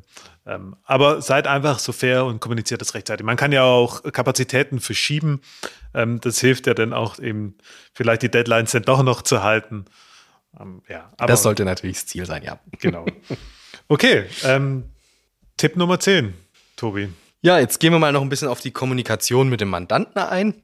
Ähm, 0.45 0.77
aber 0.85 1.23
seid 1.23 1.47
einfach 1.47 1.79
so 1.79 1.93
fair 1.93 2.25
und 2.25 2.41
kommuniziert 2.41 2.81
das 2.81 2.95
rechtzeitig. 2.95 3.25
Man 3.25 3.37
kann 3.37 3.53
ja 3.53 3.63
auch 3.63 4.03
Kapazitäten 4.03 4.81
verschieben. 4.81 5.41
Ähm, 5.95 6.21
das 6.21 6.41
hilft 6.41 6.67
ja 6.67 6.75
dann 6.75 6.93
auch 6.93 7.19
eben, 7.19 7.57
vielleicht 7.93 8.23
die 8.23 8.31
Deadlines 8.31 8.73
dann 8.73 8.83
doch 8.83 9.03
noch 9.03 9.23
zu 9.23 9.43
halten. 9.43 9.85
Ähm, 10.59 10.83
ja, 10.89 11.13
aber, 11.17 11.29
das 11.29 11.43
sollte 11.43 11.65
natürlich 11.65 11.99
das 11.99 12.07
Ziel 12.07 12.27
sein, 12.27 12.43
ja. 12.43 12.59
Genau. 12.81 13.07
Okay, 13.89 14.25
ähm, 14.45 14.85
Tipp 15.57 15.77
Nummer 15.77 16.01
10, 16.01 16.35
Tobi. 16.77 17.09
Ja, 17.43 17.59
jetzt 17.59 17.79
gehen 17.79 17.93
wir 17.93 17.99
mal 17.99 18.13
noch 18.13 18.23
ein 18.23 18.29
bisschen 18.29 18.49
auf 18.49 18.61
die 18.61 18.71
Kommunikation 18.71 19.49
mit 19.49 19.61
dem 19.61 19.69
Mandanten 19.69 20.21
ein. 20.23 20.63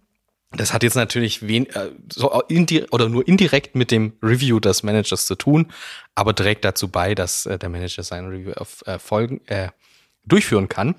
Das 0.53 0.73
hat 0.73 0.83
jetzt 0.83 0.95
natürlich 0.95 1.47
wen, 1.47 1.67
äh, 1.67 1.91
so 2.11 2.33
oder 2.33 3.09
nur 3.09 3.29
indirekt 3.29 3.75
mit 3.75 3.91
dem 3.91 4.15
Review 4.23 4.61
des 4.61 4.83
Managers 4.83 5.27
zu 5.27 5.35
tun, 5.35 5.71
aber 6.15 6.35
trägt 6.35 6.65
dazu 6.65 6.89
bei, 6.89 7.15
dass 7.15 7.45
äh, 7.45 7.59
der 7.59 7.69
Manager 7.69 8.03
sein 8.03 8.27
Review 8.27 8.53
auf, 8.53 8.87
äh, 8.87 8.99
folgen, 8.99 9.47
äh, 9.47 9.69
durchführen 10.25 10.69
kann. 10.69 10.95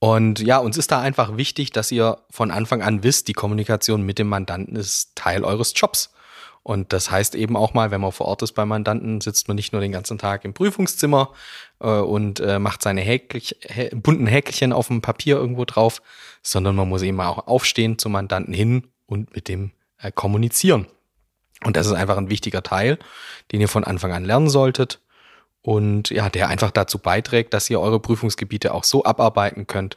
Und 0.00 0.40
ja, 0.40 0.58
uns 0.58 0.76
ist 0.76 0.90
da 0.90 1.00
einfach 1.00 1.36
wichtig, 1.36 1.70
dass 1.72 1.92
ihr 1.92 2.18
von 2.30 2.50
Anfang 2.50 2.82
an 2.82 3.04
wisst, 3.04 3.28
die 3.28 3.32
Kommunikation 3.32 4.02
mit 4.02 4.18
dem 4.18 4.28
Mandanten 4.28 4.74
ist 4.74 5.14
Teil 5.14 5.44
eures 5.44 5.72
Jobs. 5.76 6.12
Und 6.70 6.92
das 6.92 7.10
heißt 7.10 7.34
eben 7.34 7.56
auch 7.56 7.74
mal, 7.74 7.90
wenn 7.90 8.00
man 8.00 8.12
vor 8.12 8.26
Ort 8.26 8.42
ist 8.42 8.52
beim 8.52 8.68
Mandanten, 8.68 9.20
sitzt 9.20 9.48
man 9.48 9.56
nicht 9.56 9.72
nur 9.72 9.80
den 9.80 9.90
ganzen 9.90 10.18
Tag 10.18 10.44
im 10.44 10.54
Prüfungszimmer 10.54 11.32
äh, 11.80 11.88
und 11.88 12.38
äh, 12.38 12.60
macht 12.60 12.82
seine 12.82 13.00
Häklich, 13.00 13.56
hä, 13.62 13.90
bunten 13.92 14.28
Häkchen 14.28 14.72
auf 14.72 14.86
dem 14.86 15.02
Papier 15.02 15.34
irgendwo 15.34 15.64
drauf, 15.64 16.00
sondern 16.44 16.76
man 16.76 16.88
muss 16.88 17.02
eben 17.02 17.20
auch 17.20 17.48
aufstehen 17.48 17.98
zum 17.98 18.12
Mandanten 18.12 18.54
hin 18.54 18.86
und 19.06 19.34
mit 19.34 19.48
dem 19.48 19.72
äh, 19.98 20.12
kommunizieren. 20.12 20.86
Und 21.64 21.76
das 21.76 21.88
ist 21.88 21.94
einfach 21.94 22.16
ein 22.16 22.30
wichtiger 22.30 22.62
Teil, 22.62 23.00
den 23.50 23.60
ihr 23.60 23.68
von 23.68 23.82
Anfang 23.82 24.12
an 24.12 24.24
lernen 24.24 24.48
solltet 24.48 25.00
und 25.62 26.10
ja, 26.10 26.28
der 26.28 26.50
einfach 26.50 26.70
dazu 26.70 27.00
beiträgt, 27.00 27.52
dass 27.52 27.68
ihr 27.68 27.80
eure 27.80 27.98
Prüfungsgebiete 27.98 28.72
auch 28.74 28.84
so 28.84 29.04
abarbeiten 29.04 29.66
könnt, 29.66 29.96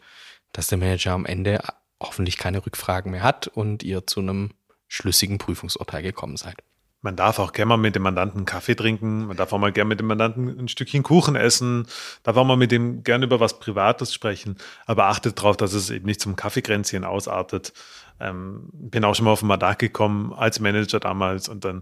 dass 0.53 0.69
der 0.69 0.79
Manager 0.79 1.11
am 1.11 1.27
Ende 1.27 1.61
hoffentlich 2.01 2.39
keine 2.39 2.65
Rückfragen 2.65 3.11
mehr 3.11 3.21
hat 3.21 3.45
und 3.45 3.83
ihr 3.83 4.07
zu 4.07 4.21
einem 4.21 4.55
schlüssigen 4.93 5.39
Prüfungsurteil 5.39 6.03
gekommen 6.03 6.37
seid. 6.37 6.57
Man 7.01 7.15
darf 7.17 7.39
auch 7.39 7.51
gerne 7.51 7.69
mal 7.69 7.77
mit 7.77 7.95
dem 7.95 8.03
Mandanten 8.03 8.45
Kaffee 8.45 8.75
trinken, 8.75 9.25
man 9.25 9.35
darf 9.35 9.51
auch 9.51 9.57
mal 9.57 9.73
gerne 9.73 9.89
mit 9.89 9.99
dem 9.99 10.07
Mandanten 10.07 10.47
ein 10.57 10.67
Stückchen 10.69 11.03
Kuchen 11.03 11.35
essen, 11.35 11.85
darf 12.21 12.37
auch 12.37 12.45
mal 12.45 12.55
mit 12.55 12.71
dem 12.71 13.03
gerne 13.03 13.25
über 13.25 13.41
was 13.41 13.59
Privates 13.59 14.13
sprechen, 14.13 14.57
aber 14.85 15.07
achtet 15.07 15.37
darauf, 15.37 15.57
dass 15.57 15.73
es 15.73 15.89
eben 15.89 16.05
nicht 16.05 16.21
zum 16.21 16.37
Kaffeekränzchen 16.37 17.03
ausartet. 17.03 17.73
Ähm, 18.21 18.69
bin 18.71 19.03
auch 19.03 19.15
schon 19.15 19.25
mal 19.25 19.31
auf 19.31 19.39
den 19.39 19.47
Mandat 19.47 19.79
gekommen 19.79 20.31
als 20.31 20.61
Manager 20.61 20.99
damals 20.99 21.49
und 21.49 21.65
dann 21.65 21.81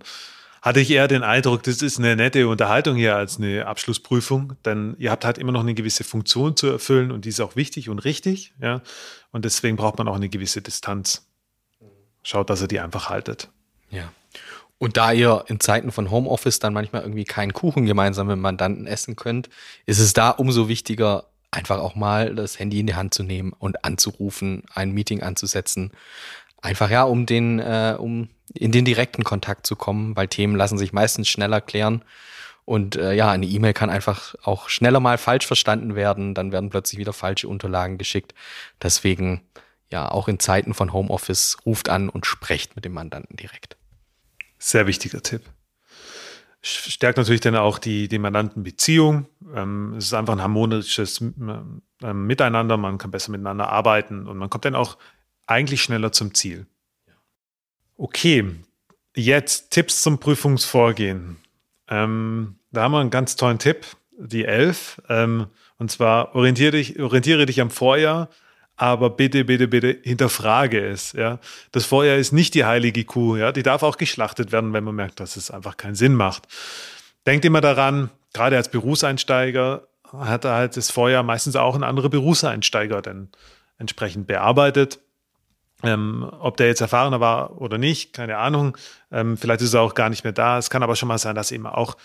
hatte 0.62 0.80
ich 0.80 0.90
eher 0.90 1.08
den 1.08 1.24
Eindruck, 1.24 1.64
das 1.64 1.82
ist 1.82 2.00
eine 2.00 2.16
nette 2.16 2.48
Unterhaltung 2.48 2.96
hier 2.96 3.16
als 3.16 3.38
eine 3.38 3.68
Abschlussprüfung, 3.68 4.54
denn 4.64 4.96
ihr 5.00 5.12
habt 5.12 5.26
halt 5.26 5.38
immer 5.38 5.52
noch 5.52 5.62
eine 5.62 5.74
gewisse 5.74 6.04
Funktion 6.04 6.56
zu 6.56 6.68
erfüllen 6.68 7.12
und 7.12 7.26
die 7.26 7.30
ist 7.30 7.42
auch 7.42 7.56
wichtig 7.56 7.90
und 7.90 8.00
richtig, 8.00 8.54
ja. 8.62 8.82
Und 9.32 9.46
deswegen 9.46 9.76
braucht 9.76 9.98
man 9.98 10.08
auch 10.08 10.16
eine 10.16 10.30
gewisse 10.30 10.62
Distanz. 10.62 11.31
Schaut, 12.24 12.50
dass 12.50 12.62
ihr 12.62 12.68
die 12.68 12.80
einfach 12.80 13.10
haltet. 13.10 13.50
Ja. 13.90 14.12
Und 14.78 14.98
da 14.98 15.12
ihr 15.12 15.46
in 15.48 15.60
Zeiten 15.60 15.92
von 15.92 16.10
Homeoffice 16.10 16.60
dann 16.60 16.74
manchmal 16.74 17.04
irgendwie 17.04 17.24
keinen 17.24 17.54
Kuchen 17.54 17.86
gemeinsam 17.86 18.28
mit 18.28 18.40
Mandanten 18.40 18.88
essen 18.88 19.16
könnt, 19.16 19.50
ist 19.86 20.00
es 20.00 20.14
da 20.14 20.32
umso 20.32 20.68
wichtiger, 20.68 21.28
einfach 21.52 21.80
auch 21.80 21.96
mal 21.96 22.34
das 22.34 22.58
Handy 22.58 22.80
in 22.80 22.88
die 22.88 22.96
Hand 22.96 23.14
zu 23.14 23.24
nehmen 23.24 23.54
und 23.54 23.86
anzurufen, 23.86 24.64
ein 24.74 24.92
Meeting 24.92 25.22
anzusetzen. 25.22 25.92
Einfach 26.62 26.90
ja, 26.90 27.04
um 27.04 27.26
den, 27.26 27.60
äh, 27.60 27.96
um 27.98 28.30
in 28.54 28.72
den 28.72 28.86
direkten 28.86 29.24
Kontakt 29.24 29.68
zu 29.68 29.76
kommen, 29.76 30.16
weil 30.16 30.28
Themen 30.28 30.56
lassen 30.56 30.78
sich 30.78 30.94
meistens 30.94 31.28
schneller 31.28 31.62
klären. 31.62 32.04
Und 32.66 32.96
äh, 32.96 33.14
ja, 33.14 33.30
eine 33.30 33.46
E-Mail 33.46 33.74
kann 33.74 33.90
einfach 33.90 34.36
auch 34.44 34.70
schneller 34.70 35.00
mal 35.00 35.18
falsch 35.18 35.46
verstanden 35.46 35.96
werden, 35.96 36.34
dann 36.34 36.52
werden 36.52 36.70
plötzlich 36.70 37.00
wieder 37.00 37.14
falsche 37.14 37.48
Unterlagen 37.48 37.98
geschickt. 37.98 38.34
Deswegen 38.82 39.42
ja, 39.92 40.10
auch 40.10 40.28
in 40.28 40.40
Zeiten 40.40 40.74
von 40.74 40.94
Homeoffice 40.94 41.58
ruft 41.66 41.90
an 41.90 42.10
und 42.10 42.26
sprecht 42.26 42.76
mit 42.76 42.86
dem 42.86 42.94
Mandanten 42.94 43.36
direkt. 43.36 43.78
Sehr 44.58 44.88
wichtiger 44.88 45.22
Tipp. 45.22 45.42
Stärkt 46.64 47.18
natürlich 47.18 47.42
dann 47.42 47.56
auch 47.56 47.80
die, 47.80 48.08
die 48.08 48.20
Mandantenbeziehung. 48.20 49.28
Ähm, 49.56 49.96
es 49.98 50.06
ist 50.06 50.14
einfach 50.14 50.34
ein 50.34 50.42
harmonisches 50.42 51.20
äh, 51.22 52.14
Miteinander. 52.14 52.78
Man 52.78 53.00
kann 53.00 53.12
besser 53.12 53.32
miteinander 53.32 53.70
arbeiten 53.70 54.28
und 54.28 54.38
man 54.38 54.50
kommt 54.50 54.66
dann 54.66 54.76
auch 54.76 54.98
eigentlich 55.48 55.82
schneller 55.82 56.12
zum 56.12 56.34
Ziel. 56.36 56.68
Okay, 57.98 58.56
jetzt 59.16 59.72
Tipps 59.72 60.02
zum 60.02 60.20
Prüfungsvorgehen. 60.20 61.38
Ähm, 61.88 62.56
da 62.72 62.84
haben 62.84 62.92
wir 62.92 63.00
einen 63.00 63.10
ganz 63.10 63.36
tollen 63.36 63.60
Tipp, 63.60 63.86
die 64.12 64.46
11. 64.46 65.02
Ähm, 65.10 65.48
und 65.78 65.92
zwar 65.92 66.36
orientiere 66.36 66.72
dich, 66.72 67.00
orientiere 67.00 67.48
dich 67.48 67.60
am 67.60 67.72
Vorjahr 67.72 68.30
aber 68.82 69.12
bitte, 69.12 69.46
bitte, 69.46 69.68
bitte 69.68 70.00
hinterfrage 70.02 70.84
es. 70.84 71.14
Ja. 71.14 71.38
Das 71.72 71.86
Feuer 71.86 72.18
ist 72.18 72.32
nicht 72.32 72.56
die 72.56 72.66
heilige 72.66 73.06
Kuh. 73.06 73.36
Ja. 73.36 73.52
Die 73.52 73.62
darf 73.62 73.84
auch 73.84 73.96
geschlachtet 73.96 74.52
werden, 74.52 74.74
wenn 74.74 74.84
man 74.84 74.96
merkt, 74.96 75.20
dass 75.20 75.36
es 75.38 75.52
einfach 75.52 75.78
keinen 75.78 75.94
Sinn 75.94 76.16
macht. 76.16 76.48
Denkt 77.28 77.46
immer 77.46 77.62
daran, 77.62 78.10
gerade 78.34 78.58
als 78.58 78.70
Berufseinsteiger 78.70 79.88
hat 80.18 80.46
halt 80.46 80.78
das 80.78 80.90
Feuer 80.90 81.22
meistens 81.22 81.56
auch 81.56 81.76
ein 81.76 81.84
anderer 81.84 82.10
Berufseinsteiger 82.10 83.04
dann 83.04 83.30
entsprechend 83.78 84.26
bearbeitet. 84.26 84.98
Ähm, 85.84 86.28
ob 86.40 86.58
der 86.58 86.66
jetzt 86.66 86.82
erfahrener 86.82 87.20
war 87.20 87.62
oder 87.62 87.78
nicht, 87.78 88.14
keine 88.14 88.38
Ahnung. 88.38 88.76
Ähm, 89.12 89.38
vielleicht 89.38 89.62
ist 89.62 89.76
er 89.76 89.82
auch 89.82 89.94
gar 89.94 90.10
nicht 90.10 90.24
mehr 90.24 90.34
da. 90.34 90.58
Es 90.58 90.72
kann 90.72 90.82
aber 90.82 90.96
schon 90.96 91.08
mal 91.08 91.20
sein, 91.20 91.36
dass 91.36 91.52
eben 91.52 91.68
auch 91.68 91.98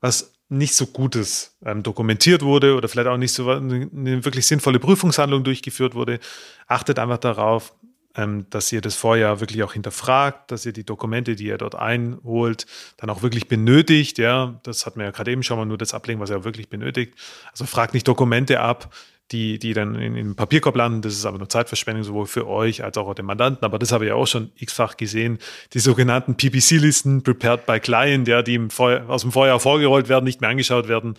was 0.00 0.33
nicht 0.48 0.74
so 0.74 0.86
Gutes 0.86 1.56
ähm, 1.64 1.82
dokumentiert 1.82 2.42
wurde 2.42 2.76
oder 2.76 2.88
vielleicht 2.88 3.08
auch 3.08 3.16
nicht 3.16 3.32
so 3.32 3.48
eine 3.50 4.24
wirklich 4.24 4.46
sinnvolle 4.46 4.78
Prüfungshandlung 4.78 5.42
durchgeführt 5.44 5.94
wurde. 5.94 6.20
Achtet 6.66 6.98
einfach 6.98 7.18
darauf, 7.18 7.74
ähm, 8.16 8.46
dass 8.50 8.70
ihr 8.72 8.80
das 8.80 8.94
vorher 8.94 9.40
wirklich 9.40 9.62
auch 9.62 9.72
hinterfragt, 9.72 10.50
dass 10.50 10.64
ihr 10.66 10.72
die 10.72 10.84
Dokumente, 10.84 11.36
die 11.36 11.46
ihr 11.46 11.58
dort 11.58 11.74
einholt, 11.74 12.66
dann 12.96 13.10
auch 13.10 13.22
wirklich 13.22 13.48
benötigt. 13.48 14.18
Ja, 14.18 14.60
das 14.62 14.86
hat 14.86 14.96
man 14.96 15.06
ja 15.06 15.12
gerade 15.12 15.30
eben 15.32 15.42
schon 15.42 15.58
mal 15.58 15.64
nur 15.64 15.78
das 15.78 15.94
ablegen, 15.94 16.20
was 16.20 16.30
ihr 16.30 16.44
wirklich 16.44 16.68
benötigt. 16.68 17.14
Also 17.50 17.64
fragt 17.64 17.94
nicht 17.94 18.06
Dokumente 18.06 18.60
ab, 18.60 18.94
die, 19.32 19.58
die 19.58 19.72
dann 19.72 19.94
in, 19.94 20.16
in 20.16 20.28
den 20.28 20.36
Papierkorb 20.36 20.76
landen. 20.76 21.02
Das 21.02 21.14
ist 21.14 21.24
aber 21.24 21.38
nur 21.38 21.48
Zeitverschwendung, 21.48 22.04
sowohl 22.04 22.26
für 22.26 22.46
euch 22.46 22.84
als 22.84 22.96
auch 22.98 23.12
den 23.14 23.26
Mandanten. 23.26 23.64
Aber 23.64 23.78
das 23.78 23.90
habe 23.90 24.06
ich 24.06 24.12
auch 24.12 24.26
schon 24.26 24.52
x-fach 24.56 24.96
gesehen. 24.96 25.38
Die 25.72 25.78
sogenannten 25.78 26.36
PPC-Listen, 26.36 27.22
Prepared 27.22 27.66
by 27.66 27.80
Client, 27.80 28.28
ja, 28.28 28.42
die 28.42 28.68
Vorjahr, 28.68 29.08
aus 29.08 29.22
dem 29.22 29.32
Vorjahr 29.32 29.58
vorgerollt 29.60 30.08
werden, 30.08 30.24
nicht 30.24 30.40
mehr 30.40 30.50
angeschaut 30.50 30.88
werden. 30.88 31.14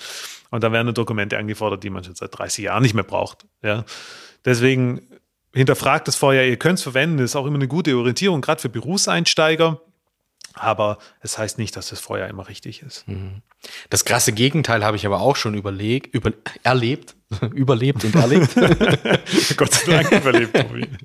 Und 0.52 0.64
da 0.64 0.72
werden 0.72 0.94
Dokumente 0.94 1.38
angefordert, 1.38 1.84
die 1.84 1.90
man 1.90 2.04
schon 2.04 2.16
seit 2.16 2.38
30 2.38 2.66
Jahren 2.66 2.84
nicht 2.84 2.94
mehr 2.94 3.04
braucht. 3.04 3.46
Ja. 3.64 3.84
Deswegen 4.46 5.02
hinterfragt 5.56 6.08
das 6.08 6.16
vorher, 6.16 6.48
ihr 6.48 6.58
könnt 6.58 6.80
es 6.80 6.84
verwenden, 6.84 7.20
ist 7.20 7.36
auch 7.36 7.46
immer 7.46 7.56
eine 7.56 7.68
gute 7.68 7.96
Orientierung, 7.98 8.42
gerade 8.42 8.62
für 8.62 8.70
Berufseinsteiger. 8.70 9.82
Aber 10.58 11.00
es 11.20 11.38
heißt 11.38 11.58
nicht, 11.58 11.76
dass 11.76 11.90
das 11.90 12.00
vorher 12.00 12.30
immer 12.30 12.48
richtig 12.48 12.82
ist. 12.82 13.06
Mhm. 13.08 13.42
Das 13.90 14.06
krasse 14.06 14.32
Gegenteil 14.32 14.86
habe 14.86 14.96
ich 14.96 15.06
aber 15.06 15.20
auch 15.20 15.36
schon 15.36 15.54
überlegt, 15.54 16.14
über, 16.14 16.32
erlebt, 16.64 17.16
überlebt 17.54 18.06
und 18.06 18.16
erlebt. 18.16 18.56
Gott 19.58 19.74
sei 19.74 20.04
Dank 20.04 20.12
überlebt. 20.12 20.56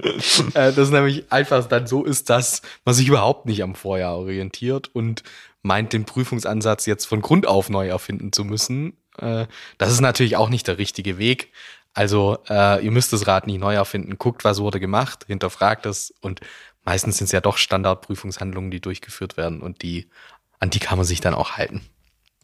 Äh, 0.55 0.73
das 0.73 0.91
nämlich 0.91 1.31
einfach 1.31 1.67
dann 1.67 1.87
so 1.87 2.05
ist, 2.05 2.31
dass 2.31 2.63
man 2.85 2.95
sich 2.95 3.09
überhaupt 3.09 3.47
nicht 3.47 3.63
am 3.63 3.75
Vorjahr 3.75 4.17
orientiert 4.17 4.89
und 4.93 5.23
meint, 5.63 5.93
den 5.93 6.05
Prüfungsansatz 6.05 6.87
jetzt 6.87 7.07
von 7.07 7.21
Grund 7.21 7.47
auf 7.47 7.69
neu 7.69 7.89
erfinden 7.89 8.33
zu 8.33 8.45
müssen. 8.45 8.97
Äh, 9.19 9.47
das 9.79 9.93
ist 9.93 10.01
natürlich 10.01 10.37
auch 10.37 10.49
nicht 10.49 10.67
der 10.67 10.79
richtige 10.79 11.19
Weg. 11.19 11.53
Also 11.93 12.39
äh, 12.49 12.85
ihr 12.85 12.91
müsst 12.91 13.13
das 13.13 13.27
Rad 13.27 13.47
nicht 13.47 13.61
neu 13.61 13.75
erfinden. 13.75 14.17
Guckt, 14.19 14.45
was 14.45 14.61
wurde 14.61 14.81
gemacht, 14.81 15.25
hinterfragt 15.27 15.87
es 15.87 16.15
und 16.21 16.41
meistens 16.85 17.19
sind 17.19 17.27
es 17.27 17.33
ja 17.33 17.41
doch 17.41 17.57
Standardprüfungshandlungen, 17.57 18.71
die 18.71 18.81
durchgeführt 18.81 19.37
werden 19.37 19.61
und 19.61 19.83
die, 19.83 20.09
an 20.59 20.71
die 20.71 20.79
kann 20.79 20.99
man 20.99 21.07
sich 21.07 21.21
dann 21.21 21.35
auch 21.35 21.53
halten. 21.53 21.83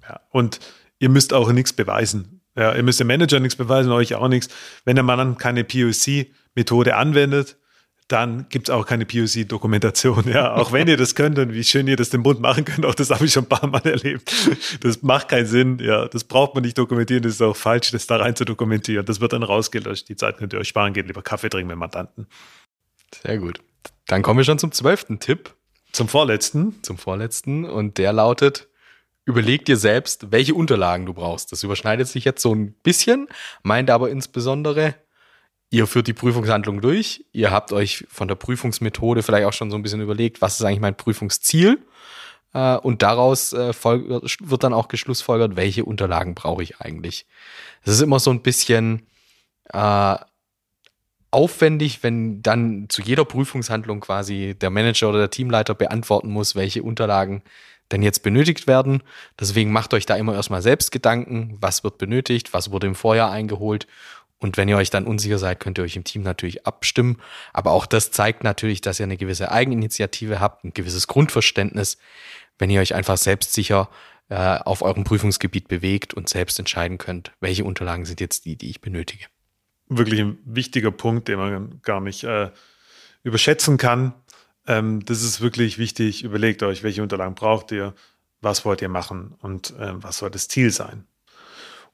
Ja, 0.03 0.21
und 0.31 0.61
ihr 0.99 1.09
müsst 1.09 1.33
auch 1.33 1.51
nichts 1.53 1.73
beweisen. 1.73 2.41
Ja, 2.57 2.75
ihr 2.75 2.83
müsst 2.83 3.01
dem 3.01 3.07
Manager 3.07 3.39
nichts 3.39 3.57
beweisen, 3.57 3.93
euch 3.93 4.15
auch 4.15 4.29
nichts. 4.29 4.53
Wenn 4.85 4.97
der 4.97 5.05
Mann 5.05 5.37
keine 5.37 5.63
POC-Methode 5.63 6.97
anwendet, 6.97 7.59
dann 8.09 8.47
gibt 8.51 8.69
es 8.69 8.75
auch 8.75 8.87
keine 8.87 9.05
POC-Dokumentation. 9.05 10.29
Ja, 10.29 10.55
auch 10.55 10.71
wenn 10.73 10.87
ihr 10.87 10.97
das 10.97 11.15
könnt 11.15 11.39
und 11.39 11.53
wie 11.53 11.65
schön 11.65 11.89
ihr 11.89 11.97
das 11.97 12.11
dem 12.11 12.23
Bund 12.23 12.41
machen 12.41 12.65
könnt, 12.65 12.87
auch 12.87 12.95
das 12.95 13.11
habe 13.11 13.25
ich 13.27 13.33
schon 13.33 13.45
ein 13.45 13.49
paar 13.49 13.67
Mal 13.67 13.85
erlebt. 13.85 14.33
Das 14.81 15.03
macht 15.03 15.29
keinen 15.29 15.47
Sinn. 15.47 15.79
Ja, 15.81 16.07
das 16.07 16.23
braucht 16.25 16.55
man 16.55 16.63
nicht 16.63 16.79
dokumentieren. 16.79 17.23
Das 17.23 17.33
ist 17.33 17.43
auch 17.43 17.57
falsch, 17.57 17.91
das 17.91 18.07
da 18.07 18.17
rein 18.17 18.37
zu 18.37 18.45
dokumentieren. 18.45 19.05
Das 19.05 19.21
wird 19.21 19.33
dann 19.33 19.43
rausgelöscht. 19.43 20.09
Die 20.09 20.17
Zeit 20.17 20.39
könnt 20.39 20.53
ihr 20.53 20.61
euch 20.61 20.69
sparen, 20.69 20.93
geht 20.93 21.09
lieber 21.09 21.23
Kaffee 21.23 21.49
trinken 21.49 21.69
mit 21.69 21.79
Mandanten. 21.79 22.29
Sehr 23.23 23.39
gut. 23.39 23.61
Dann 24.07 24.23
kommen 24.23 24.39
wir 24.39 24.45
schon 24.45 24.59
zum 24.59 24.71
zwölften 24.71 25.19
Tipp. 25.19 25.55
Zum 25.91 26.09
vorletzten. 26.09 26.81
Zum 26.83 26.99
vorletzten. 26.99 27.65
Und 27.65 27.99
der 27.99 28.13
lautet, 28.13 28.69
überleg 29.25 29.65
dir 29.65 29.77
selbst, 29.77 30.31
welche 30.31 30.55
Unterlagen 30.55 31.07
du 31.07 31.13
brauchst. 31.13 31.51
Das 31.51 31.65
überschneidet 31.65 32.07
sich 32.07 32.25
jetzt 32.25 32.41
so 32.41 32.55
ein 32.55 32.73
bisschen, 32.73 33.27
meint 33.63 33.91
aber 33.91 34.11
insbesondere, 34.11 34.95
Ihr 35.71 35.87
führt 35.87 36.07
die 36.07 36.13
Prüfungshandlung 36.13 36.81
durch. 36.81 37.25
Ihr 37.33 37.51
habt 37.51 37.73
euch 37.73 38.07
von 38.09 38.29
der 38.29 38.37
Prüfungsmethode 38.37 39.23
vielleicht 39.23 39.47
auch 39.47 39.53
schon 39.53 39.71
so 39.71 39.77
ein 39.77 39.83
bisschen 39.83 40.01
überlegt, 40.01 40.41
was 40.41 40.61
ist 40.61 40.65
eigentlich 40.65 40.81
mein 40.81 40.97
Prüfungsziel? 40.97 41.79
Äh, 42.53 42.77
und 42.77 43.03
daraus 43.03 43.53
äh, 43.53 43.75
wird 43.83 44.65
dann 44.65 44.73
auch 44.73 44.89
geschlussfolgert, 44.89 45.57
welche 45.57 45.85
Unterlagen 45.85 46.35
brauche 46.35 46.63
ich 46.63 46.81
eigentlich. 46.81 47.27
Es 47.83 47.93
ist 47.93 48.01
immer 48.01 48.21
so 48.21 48.31
ein 48.31 48.43
bisschen 48.43 49.07
äh, 49.73 50.17
aufwendig, 51.33 52.03
wenn 52.03 52.43
dann 52.43 52.87
zu 52.89 53.03
jeder 53.03 53.25
Prüfungshandlung 53.25 54.01
quasi 54.01 54.57
der 54.59 54.71
Manager 54.71 55.09
oder 55.09 55.19
der 55.19 55.31
Teamleiter 55.31 55.75
beantworten 55.75 56.31
muss, 56.31 56.55
welche 56.55 56.83
Unterlagen 56.83 57.43
denn 57.93 58.03
jetzt 58.03 58.23
benötigt 58.23 58.67
werden. 58.67 59.03
Deswegen 59.39 59.71
macht 59.71 59.95
euch 59.95 60.07
da 60.07 60.17
immer 60.17 60.35
erstmal 60.35 60.63
selbst 60.63 60.91
Gedanken, 60.91 61.57
was 61.61 61.85
wird 61.85 61.99
benötigt, 61.99 62.53
was 62.53 62.71
wurde 62.73 62.87
im 62.87 62.95
Vorjahr 62.95 63.31
eingeholt 63.31 63.87
und 64.39 64.57
wenn 64.57 64.69
ihr 64.69 64.77
euch 64.77 64.91
dann 64.91 65.07
unsicher 65.07 65.39
seid, 65.39 65.61
könnt 65.61 65.79
ihr 65.79 65.85
euch 65.85 65.97
im 65.97 66.05
Team 66.05 66.23
natürlich 66.23 66.67
abstimmen. 66.67 67.17
Aber 67.53 67.71
auch 67.71 67.87
das 67.87 68.11
zeigt 68.11 68.45
natürlich, 68.45 68.81
dass 68.83 69.01
ihr 69.01 69.05
eine 69.05 69.17
gewisse 69.17 69.51
Eigeninitiative 69.51 70.41
habt, 70.41 70.65
ein 70.65 70.75
gewisses 70.75 71.07
Grundverständnis, 71.07 71.97
wenn 72.59 72.71
ihr 72.71 72.81
euch 72.81 72.95
einfach 72.95 73.17
selbstsicher 73.17 73.89
äh, 74.29 74.59
auf 74.59 74.83
eurem 74.83 75.05
Prüfungsgebiet 75.05 75.69
bewegt 75.69 76.13
und 76.13 76.29
selbst 76.29 76.59
entscheiden 76.59 76.99
könnt, 76.99 77.33
welche 77.41 77.65
Unterlagen 77.65 78.05
sind 78.05 78.21
jetzt 78.21 78.45
die, 78.45 78.57
die 78.57 78.69
ich 78.71 78.81
benötige. 78.81 79.27
Wirklich 79.89 80.21
ein 80.21 80.39
wichtiger 80.45 80.91
Punkt, 80.91 81.29
den 81.29 81.39
man 81.39 81.81
gar 81.83 82.01
nicht 82.01 82.25
äh, 82.25 82.51
überschätzen 83.23 83.79
kann. 83.79 84.15
Ähm, 84.67 85.05
das 85.05 85.23
ist 85.23 85.41
wirklich 85.41 85.79
wichtig. 85.79 86.25
Überlegt 86.25 86.63
euch, 86.63 86.83
welche 86.83 87.03
Unterlagen 87.03 87.35
braucht 87.35 87.73
ihr, 87.73 87.95
was 88.41 88.65
wollt 88.65 88.83
ihr 88.83 88.89
machen 88.89 89.35
und 89.41 89.71
äh, 89.79 90.03
was 90.03 90.19
soll 90.19 90.31
das 90.31 90.49
Ziel 90.49 90.71
sein. 90.71 91.07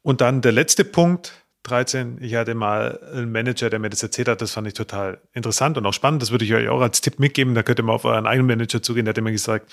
Und 0.00 0.20
dann 0.20 0.40
der 0.40 0.52
letzte 0.52 0.84
Punkt, 0.84 1.41
13, 1.64 2.18
ich 2.20 2.34
hatte 2.34 2.54
mal 2.54 2.98
einen 3.12 3.30
Manager, 3.30 3.70
der 3.70 3.78
mir 3.78 3.90
das 3.90 4.02
erzählt 4.02 4.28
hat, 4.28 4.42
das 4.42 4.52
fand 4.52 4.66
ich 4.66 4.74
total 4.74 5.20
interessant 5.32 5.78
und 5.78 5.86
auch 5.86 5.92
spannend. 5.92 6.22
Das 6.22 6.30
würde 6.30 6.44
ich 6.44 6.54
euch 6.54 6.68
auch 6.68 6.80
als 6.80 7.00
Tipp 7.00 7.18
mitgeben. 7.18 7.54
Da 7.54 7.62
könnt 7.62 7.78
ihr 7.78 7.84
mal 7.84 7.92
auf 7.92 8.04
euren 8.04 8.26
eigenen 8.26 8.46
Manager 8.46 8.82
zugehen. 8.82 9.04
Der 9.04 9.10
hat 9.10 9.18
immer 9.18 9.30
gesagt, 9.30 9.70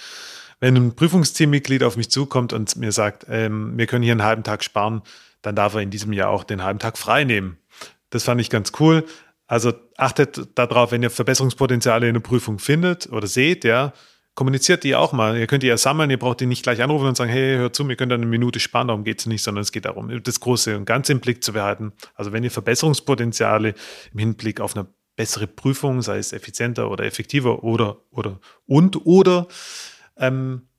wenn 0.59 0.75
ein 0.75 0.95
Prüfungsteammitglied 0.95 1.83
auf 1.83 1.97
mich 1.97 2.11
zukommt 2.11 2.53
und 2.53 2.75
mir 2.75 2.91
sagt, 2.91 3.25
ähm, 3.29 3.77
wir 3.77 3.87
können 3.87 4.03
hier 4.03 4.11
einen 4.11 4.23
halben 4.23 4.43
Tag 4.43 4.63
sparen, 4.63 5.01
dann 5.41 5.55
darf 5.55 5.73
er 5.73 5.81
in 5.81 5.89
diesem 5.89 6.13
Jahr 6.13 6.29
auch 6.29 6.43
den 6.43 6.63
halben 6.63 6.79
Tag 6.79 6.97
frei 6.97 7.23
nehmen. 7.23 7.57
Das 8.09 8.23
fand 8.23 8.41
ich 8.41 8.49
ganz 8.49 8.71
cool. 8.79 9.05
Also 9.47 9.73
achtet 9.97 10.47
darauf, 10.55 10.91
wenn 10.91 11.01
ihr 11.01 11.09
Verbesserungspotenziale 11.09 12.07
in 12.07 12.13
der 12.13 12.21
Prüfung 12.21 12.59
findet 12.59 13.11
oder 13.11 13.25
seht, 13.25 13.63
ja, 13.63 13.93
kommuniziert 14.39 14.85
die 14.85 14.95
auch 14.95 15.11
mal. 15.11 15.37
Ihr 15.37 15.47
könnt 15.47 15.63
die 15.63 15.67
ja 15.67 15.75
sammeln, 15.75 16.09
ihr 16.09 16.17
braucht 16.17 16.39
die 16.39 16.45
nicht 16.45 16.63
gleich 16.63 16.81
anrufen 16.81 17.07
und 17.07 17.17
sagen, 17.17 17.29
hey, 17.29 17.57
hört 17.57 17.75
zu, 17.75 17.85
wir 17.89 17.97
können 17.97 18.11
dann 18.11 18.21
eine 18.21 18.29
Minute 18.29 18.61
sparen, 18.61 18.87
darum 18.87 19.03
geht 19.03 19.19
es 19.19 19.25
nicht, 19.25 19.43
sondern 19.43 19.63
es 19.63 19.73
geht 19.73 19.83
darum, 19.83 20.09
das 20.23 20.39
Große 20.39 20.77
und 20.77 20.85
Ganze 20.85 21.11
im 21.11 21.19
Blick 21.19 21.43
zu 21.43 21.51
behalten. 21.51 21.91
Also 22.15 22.31
wenn 22.31 22.45
ihr 22.45 22.49
Verbesserungspotenziale 22.49 23.73
im 24.13 24.17
Hinblick 24.17 24.61
auf 24.61 24.77
eine 24.77 24.87
bessere 25.17 25.45
Prüfung, 25.45 26.01
sei 26.01 26.19
es 26.19 26.31
effizienter 26.31 26.89
oder 26.89 27.03
effektiver 27.03 27.65
oder 27.65 27.97
oder 28.11 28.39
und 28.65 29.05
oder, 29.05 29.49
ähm, 30.15 30.69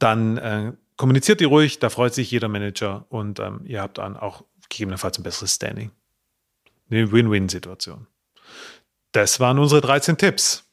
dann 0.00 0.36
äh, 0.38 0.72
kommuniziert 0.96 1.38
die 1.38 1.44
ruhig, 1.44 1.78
da 1.78 1.90
freut 1.90 2.14
sich 2.14 2.32
jeder 2.32 2.48
Manager 2.48 3.06
und 3.10 3.38
ähm, 3.38 3.60
ihr 3.64 3.80
habt 3.80 3.98
dann 3.98 4.16
auch 4.16 4.42
gegebenenfalls 4.68 5.20
ein 5.20 5.22
besseres 5.22 5.54
Standing. 5.54 5.92
Eine 6.90 7.12
Win-Win-Situation. 7.12 8.08
Das 9.12 9.38
waren 9.38 9.60
unsere 9.60 9.82
13 9.82 10.18
Tipps. 10.18 10.64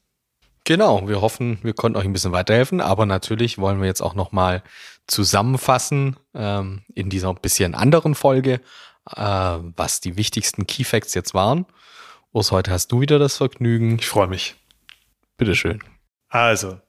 Genau, 0.71 1.05
wir 1.05 1.19
hoffen, 1.19 1.60
wir 1.63 1.73
konnten 1.73 1.97
euch 1.97 2.05
ein 2.05 2.13
bisschen 2.13 2.31
weiterhelfen, 2.31 2.79
aber 2.79 3.05
natürlich 3.05 3.57
wollen 3.57 3.81
wir 3.81 3.88
jetzt 3.88 3.99
auch 3.99 4.15
nochmal 4.15 4.63
zusammenfassen 5.05 6.15
ähm, 6.34 6.84
in 6.95 7.10
dieser 7.10 7.34
bisschen 7.34 7.75
anderen 7.75 8.15
Folge, 8.15 8.62
äh, 9.13 9.17
was 9.17 9.99
die 9.99 10.15
wichtigsten 10.15 10.67
Key 10.67 10.86
Facts 10.86 11.13
jetzt 11.13 11.34
waren. 11.34 11.65
Urs, 12.31 12.53
heute 12.53 12.71
hast 12.71 12.89
du 12.89 13.01
wieder 13.01 13.19
das 13.19 13.36
Vergnügen. 13.36 13.97
Ich 13.99 14.07
freue 14.07 14.27
mich. 14.27 14.55
Bitteschön. 15.36 15.84
Also, 16.29 16.79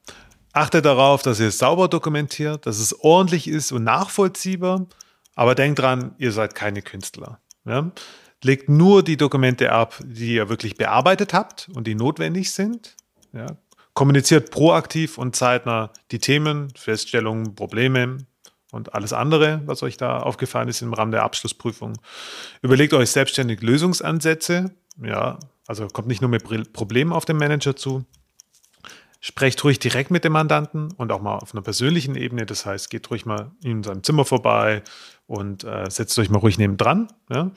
achtet 0.52 0.84
darauf, 0.84 1.22
dass 1.22 1.40
ihr 1.40 1.48
es 1.48 1.58
sauber 1.58 1.88
dokumentiert, 1.88 2.66
dass 2.66 2.78
es 2.78 3.00
ordentlich 3.00 3.48
ist 3.48 3.72
und 3.72 3.82
nachvollziehbar, 3.82 4.86
aber 5.34 5.56
denkt 5.56 5.80
dran, 5.80 6.14
ihr 6.18 6.30
seid 6.30 6.54
keine 6.54 6.82
Künstler. 6.82 7.40
Ja? 7.64 7.90
Legt 8.44 8.68
nur 8.68 9.02
die 9.02 9.16
Dokumente 9.16 9.72
ab, 9.72 9.96
die 10.04 10.34
ihr 10.34 10.48
wirklich 10.48 10.76
bearbeitet 10.76 11.34
habt 11.34 11.68
und 11.74 11.88
die 11.88 11.96
notwendig 11.96 12.52
sind. 12.52 12.94
Ja, 13.32 13.56
kommuniziert 13.94 14.50
proaktiv 14.50 15.18
und 15.18 15.36
zeitnah 15.36 15.92
die 16.10 16.18
Themen, 16.18 16.72
Feststellungen, 16.76 17.54
Probleme 17.54 18.18
und 18.70 18.94
alles 18.94 19.12
andere, 19.12 19.62
was 19.66 19.82
euch 19.82 19.96
da 19.96 20.18
aufgefallen 20.18 20.68
ist 20.68 20.82
im 20.82 20.94
Rahmen 20.94 21.12
der 21.12 21.22
Abschlussprüfung. 21.22 21.98
Überlegt 22.62 22.94
euch 22.94 23.10
selbstständig 23.10 23.60
Lösungsansätze. 23.60 24.74
Ja, 25.02 25.38
also 25.66 25.86
kommt 25.88 26.08
nicht 26.08 26.22
nur 26.22 26.30
mit 26.30 26.72
Problemen 26.72 27.12
auf 27.12 27.24
den 27.24 27.36
Manager 27.36 27.76
zu. 27.76 28.04
Sprecht 29.20 29.62
ruhig 29.62 29.78
direkt 29.78 30.10
mit 30.10 30.24
dem 30.24 30.32
Mandanten 30.32 30.90
und 30.96 31.12
auch 31.12 31.20
mal 31.20 31.36
auf 31.36 31.54
einer 31.54 31.62
persönlichen 31.62 32.16
Ebene. 32.16 32.44
Das 32.44 32.66
heißt, 32.66 32.90
geht 32.90 33.08
ruhig 33.10 33.24
mal 33.24 33.52
in 33.62 33.84
seinem 33.84 34.02
Zimmer 34.02 34.24
vorbei 34.24 34.82
und 35.26 35.62
äh, 35.62 35.88
setzt 35.88 36.18
euch 36.18 36.28
mal 36.28 36.38
ruhig 36.38 36.58
nebendran. 36.58 37.08
Ja? 37.30 37.52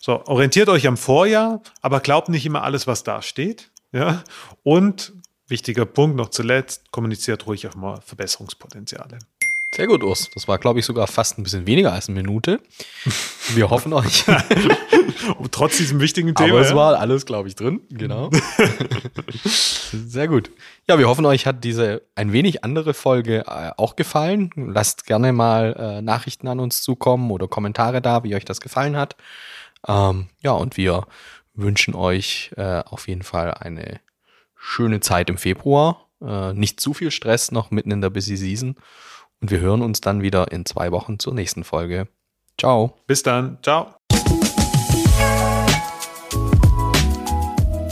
So, 0.00 0.24
orientiert 0.26 0.68
euch 0.68 0.88
am 0.88 0.96
Vorjahr, 0.96 1.62
aber 1.82 2.00
glaubt 2.00 2.30
nicht 2.30 2.44
immer 2.46 2.64
alles, 2.64 2.88
was 2.88 3.04
da 3.04 3.22
steht. 3.22 3.70
Ja? 3.92 4.24
Und 4.64 5.12
wichtiger 5.48 5.86
Punkt 5.86 6.16
noch 6.16 6.30
zuletzt, 6.30 6.90
kommuniziert 6.90 7.46
ruhig 7.46 7.66
auch 7.66 7.74
mal 7.74 8.00
Verbesserungspotenziale. 8.00 9.18
Sehr 9.74 9.88
gut, 9.88 10.04
Urs. 10.04 10.30
Das 10.32 10.46
war, 10.46 10.58
glaube 10.58 10.78
ich, 10.78 10.86
sogar 10.86 11.08
fast 11.08 11.36
ein 11.36 11.42
bisschen 11.42 11.66
weniger 11.66 11.92
als 11.92 12.08
eine 12.08 12.22
Minute. 12.22 12.60
Wir 13.54 13.70
hoffen 13.70 13.92
euch. 13.92 14.24
Trotz 15.50 15.78
diesem 15.78 15.98
wichtigen 15.98 16.32
Thema. 16.36 16.50
Aber 16.50 16.60
es 16.60 16.74
war 16.76 16.96
alles, 16.96 17.26
glaube 17.26 17.48
ich, 17.48 17.56
drin. 17.56 17.80
Genau. 17.90 18.30
Sehr 19.44 20.28
gut. 20.28 20.52
Ja, 20.86 20.96
wir 21.00 21.08
hoffen, 21.08 21.26
euch 21.26 21.46
hat 21.46 21.64
diese 21.64 22.02
ein 22.14 22.32
wenig 22.32 22.62
andere 22.62 22.94
Folge 22.94 23.44
äh, 23.48 23.72
auch 23.76 23.96
gefallen. 23.96 24.50
Lasst 24.54 25.06
gerne 25.06 25.32
mal 25.32 25.74
äh, 25.76 26.02
Nachrichten 26.02 26.46
an 26.46 26.60
uns 26.60 26.82
zukommen 26.82 27.32
oder 27.32 27.48
Kommentare 27.48 28.00
da, 28.00 28.22
wie 28.22 28.36
euch 28.36 28.44
das 28.44 28.60
gefallen 28.60 28.96
hat. 28.96 29.16
Ähm, 29.88 30.28
ja, 30.40 30.52
und 30.52 30.76
wir 30.76 31.04
wünschen 31.54 31.94
euch 31.94 32.52
äh, 32.56 32.80
auf 32.84 33.08
jeden 33.08 33.24
Fall 33.24 33.54
eine 33.54 34.00
schöne 34.64 35.00
Zeit 35.00 35.28
im 35.28 35.36
Februar. 35.36 36.08
Äh, 36.24 36.54
nicht 36.54 36.80
zu 36.80 36.94
viel 36.94 37.10
Stress 37.10 37.52
noch 37.52 37.70
mitten 37.70 37.90
in 37.90 38.00
der 38.00 38.10
Busy 38.10 38.36
Season. 38.36 38.76
Und 39.40 39.50
wir 39.50 39.60
hören 39.60 39.82
uns 39.82 40.00
dann 40.00 40.22
wieder 40.22 40.50
in 40.50 40.64
zwei 40.64 40.90
Wochen 40.90 41.18
zur 41.18 41.34
nächsten 41.34 41.64
Folge. 41.64 42.08
Ciao. 42.58 42.96
Bis 43.06 43.22
dann. 43.22 43.58
Ciao. 43.62 43.94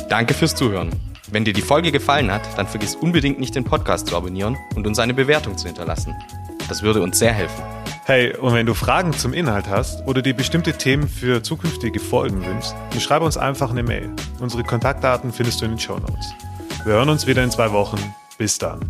Danke 0.08 0.34
fürs 0.34 0.54
Zuhören. 0.54 0.90
Wenn 1.30 1.44
dir 1.44 1.52
die 1.52 1.62
Folge 1.62 1.92
gefallen 1.92 2.30
hat, 2.30 2.42
dann 2.56 2.66
vergiss 2.66 2.94
unbedingt 2.96 3.38
nicht 3.38 3.54
den 3.54 3.64
Podcast 3.64 4.08
zu 4.08 4.16
abonnieren 4.16 4.56
und 4.74 4.86
uns 4.86 4.98
eine 4.98 5.14
Bewertung 5.14 5.56
zu 5.56 5.66
hinterlassen. 5.66 6.14
Das 6.68 6.82
würde 6.82 7.02
uns 7.02 7.18
sehr 7.18 7.32
helfen. 7.32 7.62
Hey, 8.04 8.36
und 8.36 8.54
wenn 8.54 8.66
du 8.66 8.74
Fragen 8.74 9.12
zum 9.12 9.32
Inhalt 9.32 9.68
hast 9.68 10.06
oder 10.06 10.22
dir 10.22 10.34
bestimmte 10.34 10.72
Themen 10.72 11.08
für 11.08 11.42
zukünftige 11.42 12.00
Folgen 12.00 12.44
wünschst, 12.44 12.74
dann 12.90 13.00
schreib 13.00 13.22
uns 13.22 13.36
einfach 13.36 13.70
eine 13.70 13.82
Mail. 13.82 14.10
Unsere 14.40 14.64
Kontaktdaten 14.64 15.32
findest 15.32 15.60
du 15.60 15.66
in 15.66 15.72
den 15.72 15.78
Show 15.78 15.98
Notes. 15.98 16.34
Wir 16.84 16.94
hören 16.94 17.10
uns 17.10 17.26
wieder 17.26 17.44
in 17.44 17.50
zwei 17.50 17.70
Wochen. 17.70 17.98
Bis 18.38 18.58
dann. 18.58 18.80